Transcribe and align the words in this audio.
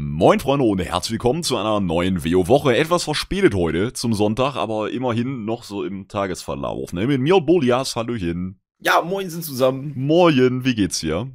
Moin 0.00 0.38
Freunde 0.38 0.64
und 0.64 0.78
herzlich 0.78 1.10
willkommen 1.10 1.42
zu 1.42 1.56
einer 1.56 1.80
neuen 1.80 2.24
WO-Woche. 2.24 2.76
Etwas 2.76 3.02
verspätet 3.02 3.56
heute 3.56 3.92
zum 3.92 4.14
Sonntag, 4.14 4.54
aber 4.54 4.92
immerhin 4.92 5.44
noch 5.44 5.64
so 5.64 5.82
im 5.82 6.06
Tagesverlauf. 6.06 6.92
Ne? 6.92 7.08
Mit 7.08 7.20
mir 7.20 7.40
Bolias, 7.40 7.96
Hallöchen. 7.96 8.60
Ja, 8.78 9.02
moin 9.02 9.28
sind 9.28 9.44
zusammen. 9.44 9.94
Moin, 9.96 10.64
wie 10.64 10.76
geht's 10.76 11.00
dir? 11.00 11.28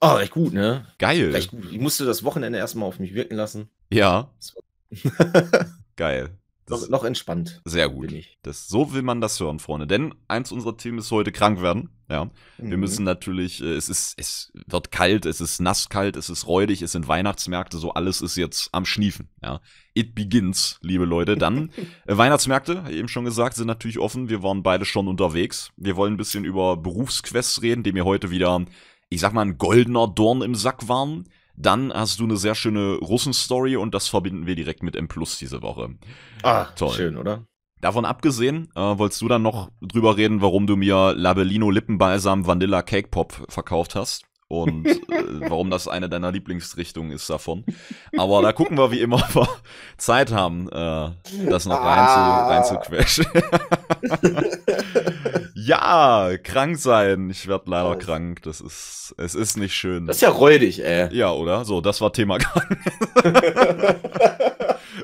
Oh, 0.00 0.12
recht 0.12 0.32
gut, 0.32 0.54
ne? 0.54 0.86
Geil. 0.96 1.30
Recht 1.32 1.50
gut. 1.50 1.70
Ich 1.70 1.78
musste 1.78 2.06
das 2.06 2.24
Wochenende 2.24 2.58
erstmal 2.58 2.88
auf 2.88 2.98
mich 2.98 3.12
wirken 3.12 3.36
lassen. 3.36 3.68
Ja. 3.92 4.30
Geil. 5.96 6.30
Noch, 6.68 6.88
noch 6.88 7.04
entspannt. 7.04 7.60
Sehr 7.64 7.88
gut. 7.88 8.12
Das, 8.42 8.68
so 8.68 8.92
will 8.92 9.02
man 9.02 9.20
das 9.20 9.38
hören, 9.38 9.58
Freunde. 9.58 9.86
Denn 9.86 10.14
eins 10.28 10.50
unserer 10.50 10.76
Themen 10.76 10.98
ist 10.98 11.10
heute 11.10 11.32
krank 11.32 11.62
werden. 11.62 11.90
Ja. 12.08 12.26
Mhm. 12.58 12.70
Wir 12.70 12.76
müssen 12.76 13.04
natürlich, 13.04 13.62
äh, 13.62 13.74
es 13.74 13.88
ist, 13.88 14.14
es 14.16 14.52
wird 14.66 14.90
kalt, 14.90 15.26
es 15.26 15.40
ist 15.40 15.60
nasskalt, 15.60 16.16
es 16.16 16.28
ist 16.28 16.46
räudig, 16.46 16.82
es 16.82 16.92
sind 16.92 17.08
Weihnachtsmärkte, 17.08 17.78
so 17.78 17.92
alles 17.92 18.20
ist 18.20 18.36
jetzt 18.36 18.68
am 18.72 18.84
Schniefen. 18.84 19.28
Ja. 19.42 19.60
It 19.94 20.14
begins, 20.14 20.78
liebe 20.82 21.04
Leute. 21.04 21.36
Dann, 21.36 21.70
äh, 22.06 22.16
Weihnachtsmärkte, 22.16 22.84
eben 22.90 23.08
schon 23.08 23.24
gesagt, 23.24 23.56
sind 23.56 23.66
natürlich 23.66 23.98
offen. 23.98 24.28
Wir 24.28 24.42
waren 24.42 24.62
beide 24.62 24.84
schon 24.84 25.08
unterwegs. 25.08 25.70
Wir 25.76 25.96
wollen 25.96 26.14
ein 26.14 26.18
bisschen 26.18 26.44
über 26.44 26.76
Berufsquests 26.76 27.62
reden, 27.62 27.82
die 27.82 27.92
mir 27.92 28.04
heute 28.04 28.30
wieder, 28.30 28.64
ich 29.08 29.20
sag 29.20 29.32
mal, 29.32 29.42
ein 29.42 29.58
goldener 29.58 30.08
Dorn 30.08 30.42
im 30.42 30.54
Sack 30.54 30.88
waren. 30.88 31.28
Dann 31.56 31.92
hast 31.92 32.20
du 32.20 32.24
eine 32.24 32.36
sehr 32.36 32.54
schöne 32.54 32.96
Russen-Story 32.96 33.76
und 33.76 33.94
das 33.94 34.08
verbinden 34.08 34.46
wir 34.46 34.54
direkt 34.54 34.82
mit 34.82 34.96
M 34.96 35.08
Plus 35.08 35.38
diese 35.38 35.62
Woche. 35.62 35.94
Ah, 36.42 36.66
toll. 36.76 36.92
Schön, 36.92 37.16
oder? 37.16 37.46
Davon 37.80 38.04
abgesehen, 38.04 38.68
äh, 38.74 38.80
wolltest 38.80 39.20
du 39.20 39.28
dann 39.28 39.42
noch 39.42 39.70
drüber 39.80 40.16
reden, 40.16 40.40
warum 40.40 40.66
du 40.66 40.76
mir 40.76 41.14
Labellino 41.14 41.70
Lippenbalsam 41.70 42.46
Vanilla 42.46 42.82
Cake 42.82 43.08
Pop 43.08 43.46
verkauft 43.48 43.94
hast? 43.94 44.24
und 44.48 44.86
äh, 44.86 45.00
warum 45.48 45.70
das 45.70 45.88
eine 45.88 46.08
deiner 46.08 46.32
Lieblingsrichtungen 46.32 47.10
ist 47.10 47.28
davon. 47.28 47.64
Aber 48.16 48.42
da 48.42 48.52
gucken 48.52 48.78
wir, 48.78 48.90
wie 48.92 49.00
immer, 49.00 49.16
ob 49.16 49.34
wir 49.34 49.48
Zeit 49.96 50.32
haben, 50.32 50.68
äh, 50.68 51.10
das 51.50 51.66
noch 51.66 51.80
rein 51.82 52.64
zu, 52.64 52.74
rein 52.74 52.84
ja, 55.66 56.30
krank 56.42 56.78
sein. 56.78 57.30
Ich 57.30 57.46
werde 57.48 57.70
leider 57.70 57.92
oh. 57.92 57.98
krank. 57.98 58.42
Das 58.42 58.60
ist, 58.60 59.14
es 59.18 59.34
ist 59.34 59.56
nicht 59.56 59.74
schön. 59.74 60.06
Das 60.06 60.16
ist 60.16 60.22
ja 60.22 60.30
räudig, 60.30 60.84
ey. 60.84 61.14
Ja, 61.14 61.32
oder? 61.32 61.64
So, 61.64 61.80
das 61.80 62.00
war 62.00 62.12
Thema 62.12 62.38
krank. 62.38 62.78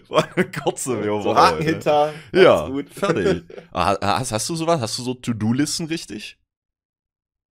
war 0.08 0.28
eine 0.34 0.50
kurze 0.50 0.98
Woche. 0.98 1.22
So 1.22 1.34
Haken 1.34 1.62
hinter. 1.62 2.12
Ja, 2.32 2.68
gut. 2.68 2.88
fertig. 2.90 3.42
Ah, 3.72 3.96
hast, 4.18 4.32
hast 4.32 4.48
du 4.48 4.56
sowas? 4.56 4.80
Hast 4.80 4.98
du 4.98 5.02
so 5.02 5.14
To-Do-Listen 5.14 5.86
richtig? 5.86 6.38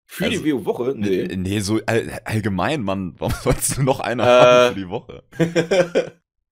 Für 0.04 0.24
also, 0.24 0.42
die 0.42 0.52
WoW-Woche? 0.52 0.94
Nee. 0.96 1.28
Nee, 1.36 1.60
so 1.60 1.80
all, 1.86 2.20
allgemein, 2.24 2.82
Mann. 2.82 3.14
Warum 3.18 3.34
sollst 3.42 3.76
du 3.76 3.82
noch 3.82 4.00
eine 4.00 4.22
äh, 4.22 4.26
haben 4.26 4.74
für 4.74 4.80
die 4.80 4.88
Woche? 4.88 5.22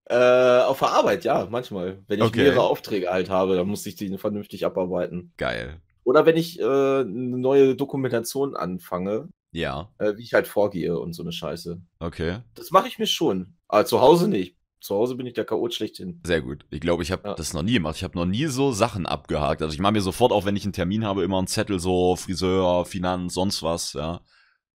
äh, 0.05 0.61
auf 0.65 0.79
der 0.79 0.89
Arbeit, 0.89 1.25
ja, 1.25 1.49
manchmal. 1.51 2.03
Wenn 2.07 2.19
ich 2.19 2.25
okay. 2.25 2.43
mehrere 2.43 2.63
Aufträge 2.63 3.11
halt 3.11 3.29
habe, 3.29 3.57
dann 3.57 3.67
muss 3.67 3.87
ich 3.87 3.97
die 3.97 4.17
vernünftig 4.19 4.65
abarbeiten. 4.65 5.33
Geil. 5.37 5.81
Oder 6.07 6.25
wenn 6.25 6.37
ich 6.37 6.61
äh, 6.61 6.65
eine 6.65 7.37
neue 7.37 7.75
Dokumentation 7.75 8.55
anfange. 8.55 9.29
Ja. 9.51 9.91
Äh, 9.99 10.17
wie 10.17 10.23
ich 10.23 10.35
halt 10.35 10.47
vorgehe 10.47 10.97
und 10.97 11.15
so 11.15 11.25
eine 11.25 11.33
Scheiße. 11.33 11.83
Okay. 11.99 12.39
Das 12.55 12.71
mache 12.71 12.87
ich 12.87 13.01
mir 13.01 13.09
schon. 13.09 13.57
Aber 13.67 13.87
zu 13.87 14.01
Hause 14.01 14.29
nicht. 14.29 14.57
Zu 14.81 14.95
Hause 14.95 15.17
bin 15.17 15.27
ich 15.27 15.35
der 15.35 15.45
Chaot 15.45 15.75
schlechthin. 15.75 16.21
Sehr 16.25 16.43
gut. 16.43 16.65
Ich 16.71 16.79
glaube, 16.79 17.03
ich 17.03 17.11
habe 17.11 17.31
ja. 17.31 17.35
das 17.35 17.55
noch 17.55 17.65
nie 17.65 17.73
gemacht. 17.73 17.97
Ich 17.97 18.05
habe 18.05 18.17
noch 18.17 18.25
nie 18.25 18.47
so 18.47 18.71
Sachen 18.71 19.05
abgehakt. 19.05 19.63
Also 19.63 19.75
ich 19.75 19.81
mache 19.81 19.95
mir 19.95 20.01
sofort, 20.01 20.31
auch 20.31 20.45
wenn 20.45 20.55
ich 20.55 20.63
einen 20.63 20.73
Termin 20.73 21.05
habe, 21.05 21.25
immer 21.25 21.39
einen 21.39 21.49
Zettel, 21.49 21.81
so 21.81 22.15
Friseur, 22.15 22.85
Finanz, 22.85 23.35
sonst 23.35 23.65
was, 23.65 23.95
ja. 23.95 24.21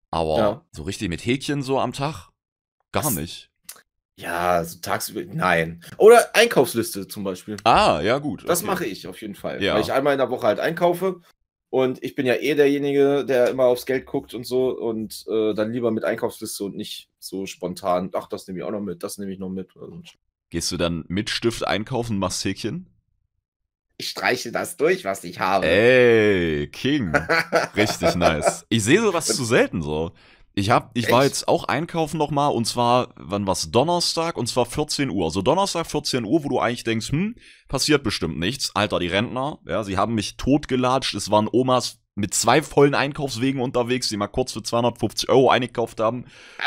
Aber 0.10 0.38
ja. 0.38 0.66
so 0.72 0.84
richtig 0.84 1.08
mit 1.08 1.26
Häkchen 1.26 1.62
so 1.62 1.80
am 1.80 1.94
Tag? 1.94 2.28
Gar 2.92 3.04
das, 3.04 3.16
nicht. 3.16 3.51
Ja, 4.22 4.64
so 4.64 4.80
tagsüber, 4.80 5.22
nein. 5.34 5.84
Oder 5.98 6.36
Einkaufsliste 6.36 7.08
zum 7.08 7.24
Beispiel. 7.24 7.58
Ah, 7.64 8.02
ja, 8.02 8.20
gut. 8.20 8.48
Das 8.48 8.64
mache 8.64 8.86
ich 8.86 9.08
auf 9.08 9.20
jeden 9.22 9.36
Fall. 9.36 9.62
Ja. 9.62 9.76
Weil 9.76 9.82
ich 9.82 9.92
einmal 9.92 10.14
in 10.14 10.20
der 10.20 10.30
Woche 10.30 10.48
halt 10.48 10.60
einkaufe 10.60 11.22
und 11.70 12.04
ich 12.04 12.16
bin 12.16 12.26
ja 12.26 12.36
eh 12.36 12.54
derjenige, 12.54 13.26
der 13.26 13.50
immer 13.50 13.66
aufs 13.66 13.86
Geld 13.86 14.06
guckt 14.06 14.34
und 14.34 14.46
so 14.46 14.70
und 14.70 15.26
äh, 15.28 15.54
dann 15.54 15.72
lieber 15.72 15.90
mit 15.90 16.04
Einkaufsliste 16.04 16.66
und 16.66 16.76
nicht 16.76 17.10
so 17.18 17.46
spontan, 17.46 18.12
ach, 18.14 18.28
das 18.28 18.48
nehme 18.48 18.60
ich 18.60 18.66
auch 18.66 18.72
noch 18.72 18.82
mit, 18.82 19.04
das 19.04 19.18
nehme 19.18 19.32
ich 19.32 19.40
noch 19.40 19.50
mit. 19.50 19.76
Und 19.76 20.18
Gehst 20.52 20.72
du 20.72 20.78
dann 20.78 21.06
mit 21.08 21.30
Stift 21.30 21.66
einkaufen, 21.66 22.20
machst 22.20 22.44
Häkchen? 22.44 22.88
Ich 23.98 24.10
streiche 24.10 24.52
das 24.52 24.78
durch, 24.78 25.06
was 25.06 25.24
ich 25.24 25.40
habe. 25.40 25.66
Ey, 25.68 26.68
King. 26.68 27.16
Richtig 27.76 28.16
nice. 28.16 28.66
Ich 28.68 28.84
sehe 28.84 29.00
sowas 29.00 29.28
zu 29.28 29.46
selten 29.46 29.82
so. 29.82 30.12
Ich 30.54 30.70
hab, 30.70 30.92
ich 30.96 31.06
Echt? 31.06 31.14
war 31.14 31.24
jetzt 31.24 31.48
auch 31.48 31.66
einkaufen 31.66 32.18
nochmal 32.18 32.52
und 32.52 32.66
zwar, 32.66 33.10
wann 33.16 33.48
war's? 33.48 33.72
Donnerstag 33.72 34.38
und 34.38 34.48
zwar 34.48 34.66
14 34.66 35.10
Uhr. 35.10 35.26
Also 35.26 35.42
Donnerstag 35.42 35.88
14 35.88 36.26
Uhr, 36.26 36.44
wo 36.44 36.50
du 36.50 36.60
eigentlich 36.60 36.84
denkst, 36.84 37.12
hm, 37.12 37.36
passiert 37.70 38.04
bestimmt 38.04 38.38
nichts. 38.38 38.72
Alter, 38.76 39.00
die 39.00 39.08
Rentner, 39.08 39.60
ja, 39.66 39.84
sie 39.84 39.98
haben 39.98 40.14
mich 40.14 40.36
totgelatscht. 40.36 41.16
Es 41.16 41.32
waren 41.32 41.48
Omas 41.52 42.00
mit 42.16 42.34
zwei 42.34 42.62
vollen 42.62 42.96
Einkaufswegen 42.96 43.62
unterwegs, 43.62 44.10
die 44.10 44.18
mal 44.18 44.28
kurz 44.28 44.52
für 44.52 44.62
250 44.62 45.30
Euro 45.30 45.50
eingekauft 45.50 46.02
haben. 46.02 46.26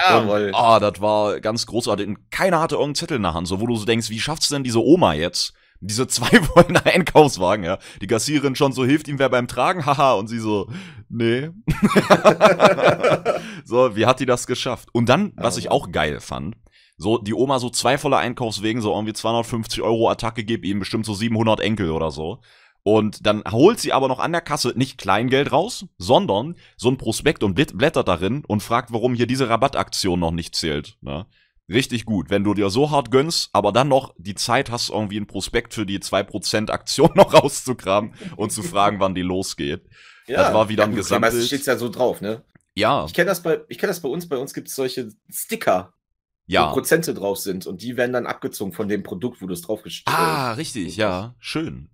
Jawohl. 0.09 0.53
Ah, 0.55 0.81
das 0.81 1.03
war 1.03 1.41
ganz 1.41 1.67
großartig. 1.67 2.09
Keiner 2.31 2.61
hatte 2.61 2.77
irgendeinen 2.77 2.95
Zettel 2.95 3.17
in 3.19 3.23
der 3.23 3.35
Hand, 3.35 3.49
so 3.49 3.61
wo 3.61 3.67
du 3.67 3.77
so 3.77 3.85
denkst, 3.85 4.09
wie 4.09 4.21
schafft's 4.21 4.49
denn 4.49 4.65
diese 4.65 4.83
Oma 4.83 5.13
jetzt? 5.13 5.53
diese 5.85 6.07
zwei 6.09 6.41
vollen 6.41 6.77
Einkaufswagen, 6.77 7.65
ja. 7.65 7.79
Die 8.01 8.07
Kassiererin 8.07 8.57
schon 8.57 8.73
so, 8.73 8.85
hilft 8.85 9.09
ihm 9.09 9.19
wer 9.19 9.29
beim 9.29 9.49
Tragen? 9.49 9.87
Haha. 9.87 10.15
Und 10.15 10.29
sie 10.29 10.39
so, 10.39 10.69
nee. 11.15 11.51
so, 13.65 13.97
wie 13.97 14.07
hat 14.07 14.21
die 14.21 14.27
das 14.27 14.47
geschafft? 14.47 14.89
Und 14.93 15.09
dann, 15.09 15.33
was 15.37 15.57
ich 15.57 15.71
auch 15.71 15.91
geil 15.93 16.21
fand, 16.21 16.57
so, 16.97 17.19
die 17.19 17.35
Oma 17.35 17.59
so 17.59 17.71
zwei 17.71 17.99
volle 17.99 18.19
Einkaufswegen, 18.19 18.81
so 18.81 18.93
irgendwie 18.93 19.15
250 19.15 19.83
Euro 19.83 20.11
Attacke 20.11 20.45
gibt 20.45 20.65
ihm 20.65 20.79
bestimmt 20.79 21.07
so 21.07 21.15
700 21.15 21.61
Enkel 21.61 21.91
oder 21.91 22.11
so. 22.11 22.41
Und 22.85 23.27
dann 23.27 23.43
holt 23.51 23.81
sie 23.81 23.93
aber 23.93 24.09
noch 24.09 24.19
an 24.19 24.33
der 24.33 24.43
Kasse 24.43 24.75
nicht 24.77 24.99
Kleingeld 24.99 25.51
raus, 25.53 25.87
sondern 25.97 26.55
so 26.77 26.91
ein 26.91 26.99
Prospekt 26.99 27.43
und 27.43 27.55
blättert 27.55 28.07
darin 28.07 28.45
und 28.47 28.63
fragt, 28.63 28.93
warum 28.93 29.15
hier 29.15 29.27
diese 29.27 29.49
Rabattaktion 29.49 30.21
noch 30.21 30.33
nicht 30.33 30.55
zählt. 30.55 30.99
Ne? 31.01 31.27
Richtig 31.69 32.05
gut. 32.05 32.29
Wenn 32.29 32.45
du 32.45 32.53
dir 32.53 32.69
so 32.69 32.91
hart 32.91 33.11
gönnst, 33.11 33.49
aber 33.55 33.73
dann 33.73 33.89
noch 33.89 34.15
die 34.19 34.35
Zeit 34.35 34.71
hast, 34.71 34.91
irgendwie 34.91 35.19
ein 35.19 35.27
Prospekt 35.27 35.73
für 35.73 35.87
die 35.87 35.99
2% 35.99 36.71
Aktion 36.71 37.11
noch 37.15 37.33
rauszugraben 37.33 38.15
und 38.37 38.53
zu 38.53 38.63
fragen, 38.63 39.01
wann 39.01 39.15
die 39.15 39.23
losgeht. 39.23 39.89
Ja, 40.27 40.45
das 40.45 40.55
war 40.55 40.69
wieder 40.69 40.85
ein 40.85 40.91
ja, 40.91 40.97
Gesamtbild. 40.97 41.33
Meistens 41.33 41.47
steht 41.47 41.67
ja 41.67 41.77
so 41.77 41.89
drauf, 41.89 42.21
ne? 42.21 42.43
Ja. 42.75 43.05
Ich 43.07 43.15
kenne 43.15 43.27
das 43.27 43.43
bei, 43.43 43.61
ich 43.69 43.79
kenne 43.79 43.91
das 43.91 44.01
bei 44.01 44.09
uns. 44.09 44.29
Bei 44.29 44.37
uns 44.37 44.55
gibt 44.55 44.69
es 44.69 44.75
solche 44.75 45.11
Sticker, 45.31 45.93
ja. 46.47 46.69
wo 46.69 46.75
Prozente 46.75 47.15
drauf 47.15 47.39
sind 47.39 47.67
und 47.67 47.83
die 47.83 47.97
werden 47.97 48.13
dann 48.13 48.27
abgezogen 48.27 48.73
von 48.73 48.89
dem 48.89 49.03
Produkt, 49.03 49.41
wo 49.43 49.47
du 49.47 49.55
es 49.55 49.63
draufgestellt 49.63 50.17
hast. 50.17 50.29
Ah, 50.29 50.53
richtig, 50.55 50.97
ja. 50.97 51.35
Schön. 51.39 51.91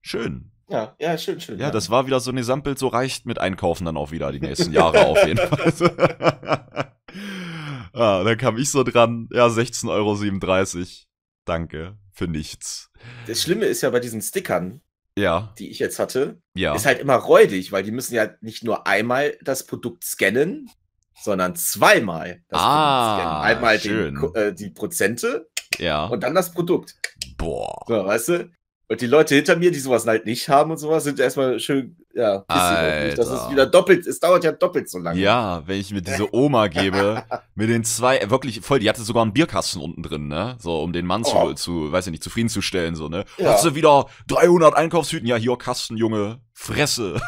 Schön. 0.00 0.50
Ja, 0.68 0.96
ja, 0.98 1.16
schön, 1.18 1.40
schön. 1.40 1.58
Ja, 1.58 1.66
ja, 1.66 1.70
das 1.70 1.90
war 1.90 2.06
wieder 2.06 2.20
so 2.20 2.30
ein 2.30 2.36
Gesamtbild, 2.36 2.78
so 2.78 2.88
reicht 2.88 3.26
mit 3.26 3.38
Einkaufen 3.38 3.84
dann 3.84 3.96
auch 3.96 4.10
wieder 4.10 4.32
die 4.32 4.40
nächsten 4.40 4.72
Jahre 4.72 5.06
auf 5.06 5.26
jeden 5.26 5.38
Fall. 5.48 6.90
Ah, 7.96 8.24
dann 8.24 8.36
kam 8.36 8.58
ich 8.58 8.72
so 8.72 8.82
dran, 8.82 9.28
ja, 9.32 9.46
16,37 9.46 9.88
Euro. 9.88 10.86
Danke, 11.44 11.96
für 12.10 12.26
nichts. 12.26 12.90
Das 13.28 13.40
Schlimme 13.40 13.66
ist 13.66 13.82
ja 13.82 13.90
bei 13.90 14.00
diesen 14.00 14.20
Stickern, 14.20 14.80
ja. 15.18 15.52
die 15.58 15.70
ich 15.70 15.78
jetzt 15.78 15.98
hatte, 15.98 16.40
ja. 16.54 16.74
ist 16.74 16.86
halt 16.86 17.00
immer 17.00 17.16
räudig, 17.16 17.72
weil 17.72 17.82
die 17.82 17.92
müssen 17.92 18.14
ja 18.14 18.30
nicht 18.40 18.64
nur 18.64 18.86
einmal 18.86 19.36
das 19.42 19.66
Produkt 19.66 20.04
scannen, 20.04 20.70
sondern 21.20 21.56
zweimal 21.56 22.42
das 22.48 22.60
ah, 22.60 23.16
Produkt 23.16 23.22
scannen. 23.22 23.42
Einmal 23.42 23.80
schön. 23.80 24.14
Den, 24.14 24.34
äh, 24.34 24.54
die 24.54 24.70
Prozente 24.70 25.48
ja. 25.78 26.06
und 26.06 26.22
dann 26.22 26.34
das 26.34 26.52
Produkt. 26.52 26.96
Boah. 27.36 27.84
So, 27.86 28.04
weißt 28.04 28.28
du? 28.28 28.50
Und 28.86 29.00
die 29.00 29.06
Leute 29.06 29.34
hinter 29.34 29.56
mir, 29.56 29.70
die 29.70 29.78
sowas 29.78 30.06
halt 30.06 30.26
nicht 30.26 30.48
haben 30.50 30.70
und 30.70 30.76
sowas, 30.76 31.04
sind 31.04 31.18
erstmal 31.18 31.58
schön, 31.58 31.96
ja. 32.14 32.44
Das 32.46 33.28
ist 33.28 33.50
wieder 33.50 33.64
doppelt, 33.64 34.06
es 34.06 34.20
dauert 34.20 34.44
ja 34.44 34.52
doppelt 34.52 34.90
so 34.90 34.98
lange. 34.98 35.18
Ja, 35.18 35.62
wenn 35.66 35.80
ich 35.80 35.90
mir 35.90 36.02
diese 36.02 36.34
Oma 36.34 36.68
gebe, 36.68 37.24
mit 37.54 37.70
den 37.70 37.84
zwei, 37.84 38.28
wirklich 38.28 38.60
voll, 38.60 38.80
die 38.80 38.88
hatte 38.90 39.00
sogar 39.02 39.22
einen 39.22 39.32
Bierkasten 39.32 39.80
unten 39.80 40.02
drin, 40.02 40.28
ne? 40.28 40.56
So, 40.58 40.82
um 40.82 40.92
den 40.92 41.06
Mann 41.06 41.22
oh. 41.24 41.54
zu, 41.54 41.54
zu, 41.54 41.92
weiß 41.92 42.06
ich 42.08 42.10
nicht, 42.10 42.22
zufriedenzustellen, 42.22 42.94
so, 42.94 43.08
ne? 43.08 43.24
Ja. 43.38 43.54
Hast 43.54 43.64
du 43.64 43.74
wieder 43.74 44.06
300 44.28 44.74
Einkaufshüten? 44.74 45.26
Ja, 45.26 45.36
hier, 45.36 45.56
Kasten, 45.56 45.96
Junge, 45.96 46.40
Fresse. 46.52 47.22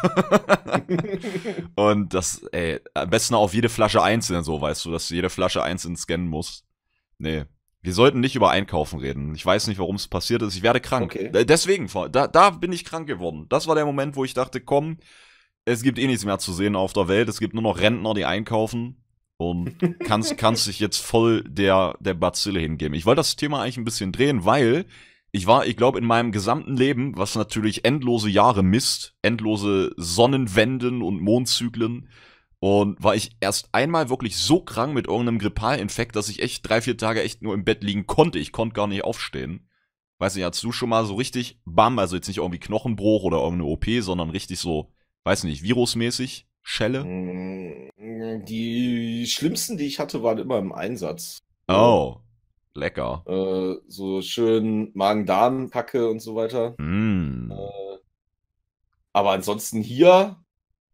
und 1.74 2.12
das, 2.12 2.42
ey, 2.52 2.80
am 2.92 3.08
besten 3.08 3.34
auf 3.34 3.54
jede 3.54 3.70
Flasche 3.70 4.02
einzeln, 4.02 4.44
so, 4.44 4.60
weißt 4.60 4.84
du, 4.84 4.92
dass 4.92 5.08
du 5.08 5.14
jede 5.14 5.30
Flasche 5.30 5.62
einzeln 5.62 5.96
scannen 5.96 6.28
musst. 6.28 6.64
Nee. 7.18 7.46
Wir 7.86 7.94
sollten 7.94 8.18
nicht 8.18 8.34
über 8.34 8.50
Einkaufen 8.50 8.98
reden. 8.98 9.32
Ich 9.36 9.46
weiß 9.46 9.68
nicht, 9.68 9.78
warum 9.78 9.94
es 9.94 10.08
passiert 10.08 10.42
ist. 10.42 10.56
Ich 10.56 10.64
werde 10.64 10.80
krank. 10.80 11.04
Okay. 11.14 11.30
Äh, 11.32 11.46
deswegen, 11.46 11.88
da, 12.10 12.26
da 12.26 12.50
bin 12.50 12.72
ich 12.72 12.84
krank 12.84 13.06
geworden. 13.06 13.46
Das 13.48 13.68
war 13.68 13.76
der 13.76 13.86
Moment, 13.86 14.16
wo 14.16 14.24
ich 14.24 14.34
dachte, 14.34 14.60
komm, 14.60 14.98
es 15.64 15.84
gibt 15.84 16.00
eh 16.00 16.08
nichts 16.08 16.24
mehr 16.24 16.40
zu 16.40 16.52
sehen 16.52 16.74
auf 16.74 16.94
der 16.94 17.06
Welt. 17.06 17.28
Es 17.28 17.38
gibt 17.38 17.54
nur 17.54 17.62
noch 17.62 17.78
Rentner, 17.78 18.12
die 18.12 18.24
einkaufen. 18.24 19.04
Und 19.36 19.76
kannst, 20.04 20.36
kannst 20.36 20.66
dich 20.66 20.80
jetzt 20.80 20.98
voll 20.98 21.44
der, 21.44 21.94
der 22.00 22.14
Bazille 22.14 22.58
hingeben. 22.58 22.92
Ich 22.94 23.06
wollte 23.06 23.20
das 23.20 23.36
Thema 23.36 23.62
eigentlich 23.62 23.76
ein 23.76 23.84
bisschen 23.84 24.10
drehen, 24.10 24.44
weil 24.44 24.86
ich 25.30 25.46
war, 25.46 25.64
ich 25.64 25.76
glaube, 25.76 26.00
in 26.00 26.06
meinem 26.06 26.32
gesamten 26.32 26.76
Leben, 26.76 27.16
was 27.16 27.36
natürlich 27.36 27.84
endlose 27.84 28.28
Jahre 28.28 28.64
misst, 28.64 29.14
endlose 29.22 29.92
Sonnenwenden 29.96 31.02
und 31.02 31.20
Mondzyklen, 31.20 32.08
Und 32.68 33.00
war 33.00 33.14
ich 33.14 33.30
erst 33.38 33.68
einmal 33.70 34.10
wirklich 34.10 34.36
so 34.36 34.60
krank 34.60 34.92
mit 34.92 35.06
irgendeinem 35.06 35.38
Grippalinfekt, 35.38 36.16
dass 36.16 36.28
ich 36.28 36.42
echt 36.42 36.68
drei, 36.68 36.80
vier 36.80 36.98
Tage 36.98 37.22
echt 37.22 37.40
nur 37.40 37.54
im 37.54 37.64
Bett 37.64 37.84
liegen 37.84 38.08
konnte. 38.08 38.40
Ich 38.40 38.50
konnte 38.50 38.74
gar 38.74 38.88
nicht 38.88 39.04
aufstehen. 39.04 39.68
Weiß 40.18 40.34
nicht, 40.34 40.44
hast 40.44 40.64
du 40.64 40.72
schon 40.72 40.88
mal 40.88 41.04
so 41.04 41.14
richtig 41.14 41.60
bam, 41.64 42.00
also 42.00 42.16
jetzt 42.16 42.26
nicht 42.26 42.38
irgendwie 42.38 42.58
Knochenbruch 42.58 43.22
oder 43.22 43.36
irgendeine 43.36 43.70
OP, 43.70 43.84
sondern 44.00 44.30
richtig 44.30 44.58
so, 44.58 44.90
weiß 45.22 45.44
nicht, 45.44 45.62
virusmäßig, 45.62 46.48
Schelle? 46.60 47.04
Mm, 47.04 48.44
die 48.46 49.26
schlimmsten, 49.28 49.76
die 49.76 49.86
ich 49.86 50.00
hatte, 50.00 50.24
waren 50.24 50.38
immer 50.38 50.58
im 50.58 50.72
Einsatz. 50.72 51.38
Oh, 51.68 52.16
lecker. 52.74 53.22
Äh, 53.28 53.80
so 53.86 54.22
schön 54.22 54.90
Magen-Darm-Kacke 54.94 56.10
und 56.10 56.18
so 56.18 56.34
weiter. 56.34 56.74
Mm. 56.78 57.52
Äh, 57.52 57.98
aber 59.12 59.30
ansonsten 59.30 59.82
hier 59.82 60.36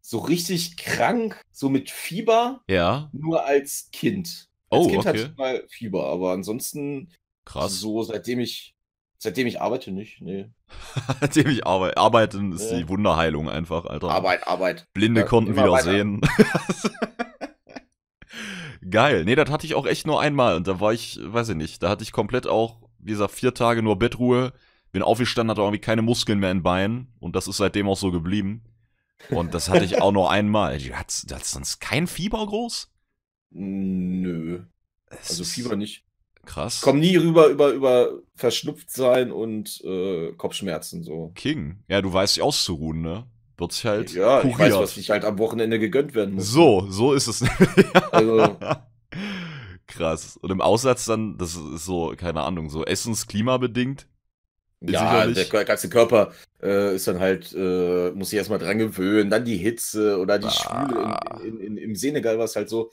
so 0.05 0.19
richtig 0.19 0.75
krank, 0.75 1.41
so 1.51 1.69
mit 1.69 1.89
Fieber. 1.89 2.61
Ja. 2.67 3.09
Nur 3.13 3.45
als 3.45 3.89
Kind. 3.93 4.49
Als 4.69 4.85
oh, 4.85 4.87
Kind 4.87 4.99
okay. 4.99 5.07
hatte 5.07 5.31
ich 5.31 5.37
mal 5.37 5.63
Fieber, 5.69 6.07
aber 6.07 6.33
ansonsten 6.33 7.09
Krass. 7.45 7.79
so 7.79 8.03
seitdem 8.03 8.39
ich 8.39 8.75
seitdem 9.17 9.47
ich 9.47 9.61
arbeite 9.61 9.91
nicht, 9.91 10.21
nee. 10.21 10.49
seitdem 11.21 11.47
ich 11.47 11.65
arbeite. 11.65 11.97
Arbeiten 11.97 12.51
ist 12.51 12.69
nee. 12.69 12.79
die 12.79 12.89
Wunderheilung 12.89 13.49
einfach, 13.49 13.85
Alter. 13.85 14.09
Arbeit, 14.09 14.45
Arbeit. 14.45 14.87
Blinde 14.93 15.21
ja, 15.21 15.27
konnten 15.27 15.53
wieder 15.53 15.71
weiter. 15.71 15.91
sehen. 15.91 16.19
Geil. 18.89 19.23
Nee, 19.23 19.35
das 19.35 19.49
hatte 19.49 19.65
ich 19.65 19.75
auch 19.75 19.85
echt 19.85 20.05
nur 20.05 20.19
einmal 20.19 20.57
und 20.57 20.67
da 20.67 20.81
war 20.81 20.91
ich, 20.91 21.17
weiß 21.23 21.49
ich 21.49 21.55
nicht, 21.55 21.81
da 21.81 21.89
hatte 21.89 22.03
ich 22.03 22.11
komplett 22.11 22.45
auch, 22.45 22.81
wie 22.99 23.11
gesagt, 23.11 23.31
vier 23.31 23.53
Tage 23.53 23.81
nur 23.81 23.97
Bettruhe. 23.97 24.51
Bin 24.91 25.01
aufgestanden, 25.01 25.49
hatte 25.49 25.61
irgendwie 25.61 25.79
keine 25.79 26.01
Muskeln 26.01 26.39
mehr 26.39 26.51
in 26.51 26.61
Beinen 26.61 27.07
und 27.19 27.37
das 27.37 27.47
ist 27.47 27.57
seitdem 27.57 27.87
auch 27.87 27.97
so 27.97 28.11
geblieben. 28.11 28.63
Und 29.29 29.53
das 29.53 29.69
hatte 29.69 29.85
ich 29.85 30.01
auch 30.01 30.11
nur 30.11 30.29
einmal. 30.29 30.77
Du 30.77 30.93
hattest, 30.93 31.29
du 31.29 31.35
hattest 31.35 31.51
sonst 31.51 31.79
kein 31.79 32.07
Fieber 32.07 32.45
groß? 32.45 32.91
Nö. 33.51 34.63
Es 35.09 35.31
also 35.31 35.43
Fieber 35.43 35.75
nicht. 35.75 36.03
Krass. 36.45 36.81
Komm 36.81 36.99
nie 36.99 37.15
rüber 37.15 37.47
über, 37.47 37.69
über 37.69 38.19
verschnupft 38.35 38.91
sein 38.91 39.31
und 39.31 39.81
äh, 39.85 40.33
Kopfschmerzen 40.33 41.03
so. 41.03 41.31
King. 41.35 41.83
Ja, 41.87 42.01
du 42.01 42.11
weißt 42.11 42.35
dich 42.35 42.43
auszuruhen, 42.43 43.01
ne? 43.01 43.25
Wird 43.57 43.71
sich 43.71 43.85
halt. 43.85 44.13
Ja, 44.13 44.41
kuriert. 44.41 44.59
ich 44.59 44.59
weiß, 44.59 44.73
was 44.75 44.95
sich 44.95 45.09
halt 45.09 45.23
am 45.23 45.39
Wochenende 45.39 45.79
gegönnt 45.79 46.15
werden 46.15 46.35
muss. 46.35 46.47
So, 46.47 46.87
so 46.89 47.13
ist 47.13 47.27
es. 47.27 47.45
also. 48.11 48.57
Krass. 49.87 50.37
Und 50.37 50.51
im 50.51 50.59
Aussatz 50.59 51.05
dann, 51.05 51.37
das 51.37 51.55
ist 51.55 51.85
so, 51.85 52.13
keine 52.17 52.41
Ahnung, 52.41 52.69
so 52.69 52.83
essensklimabedingt. 52.83 54.07
Ja, 54.85 55.25
der 55.25 55.45
ganze 55.45 55.89
Körper 55.89 56.33
äh, 56.61 56.95
ist 56.95 57.07
dann 57.07 57.19
halt, 57.19 57.53
äh, 57.53 58.11
muss 58.11 58.29
sich 58.29 58.37
erstmal 58.37 58.59
dran 58.59 58.77
gewöhnen, 58.77 59.29
dann 59.29 59.45
die 59.45 59.57
Hitze 59.57 60.19
oder 60.19 60.39
die 60.39 60.47
ah. 60.47 60.51
Schwüle. 60.51 61.47
In, 61.47 61.59
in, 61.59 61.77
in, 61.77 61.77
Im 61.77 61.95
Senegal 61.95 62.37
war 62.37 62.45
es 62.45 62.55
halt 62.55 62.69
so, 62.69 62.91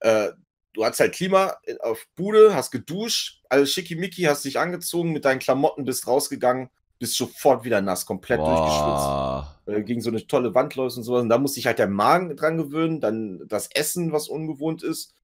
äh, 0.00 0.28
du 0.74 0.84
hast 0.84 1.00
halt 1.00 1.14
Klima 1.14 1.56
auf 1.80 2.06
Bude, 2.16 2.54
hast 2.54 2.70
geduscht, 2.70 3.42
alles 3.48 3.72
schickimicki, 3.72 4.22
hast 4.22 4.44
dich 4.44 4.58
angezogen, 4.58 5.12
mit 5.12 5.24
deinen 5.24 5.38
Klamotten 5.38 5.84
bist 5.84 6.06
rausgegangen, 6.06 6.68
bist 6.98 7.16
sofort 7.16 7.64
wieder 7.64 7.80
nass, 7.80 8.06
komplett 8.06 8.38
Boah. 8.38 9.58
durchgeschwitzt. 9.64 9.80
Äh, 9.80 9.84
gegen 9.84 10.00
so 10.00 10.10
eine 10.10 10.26
tolle 10.26 10.54
Wand 10.54 10.74
läufst 10.74 10.98
und 10.98 11.04
sowas. 11.04 11.22
Und 11.22 11.28
da 11.28 11.38
muss 11.38 11.54
sich 11.54 11.66
halt 11.66 11.78
der 11.78 11.88
Magen 11.88 12.36
dran 12.36 12.58
gewöhnen, 12.58 13.00
dann 13.00 13.42
das 13.46 13.68
Essen, 13.72 14.12
was 14.12 14.28
ungewohnt 14.28 14.82
ist. 14.82 15.14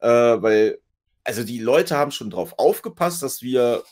Äh, 0.00 0.08
weil, 0.08 0.78
also 1.24 1.44
die 1.44 1.58
Leute 1.58 1.96
haben 1.96 2.10
schon 2.10 2.30
drauf 2.30 2.54
aufgepasst, 2.58 3.22
dass 3.22 3.42
wir 3.42 3.82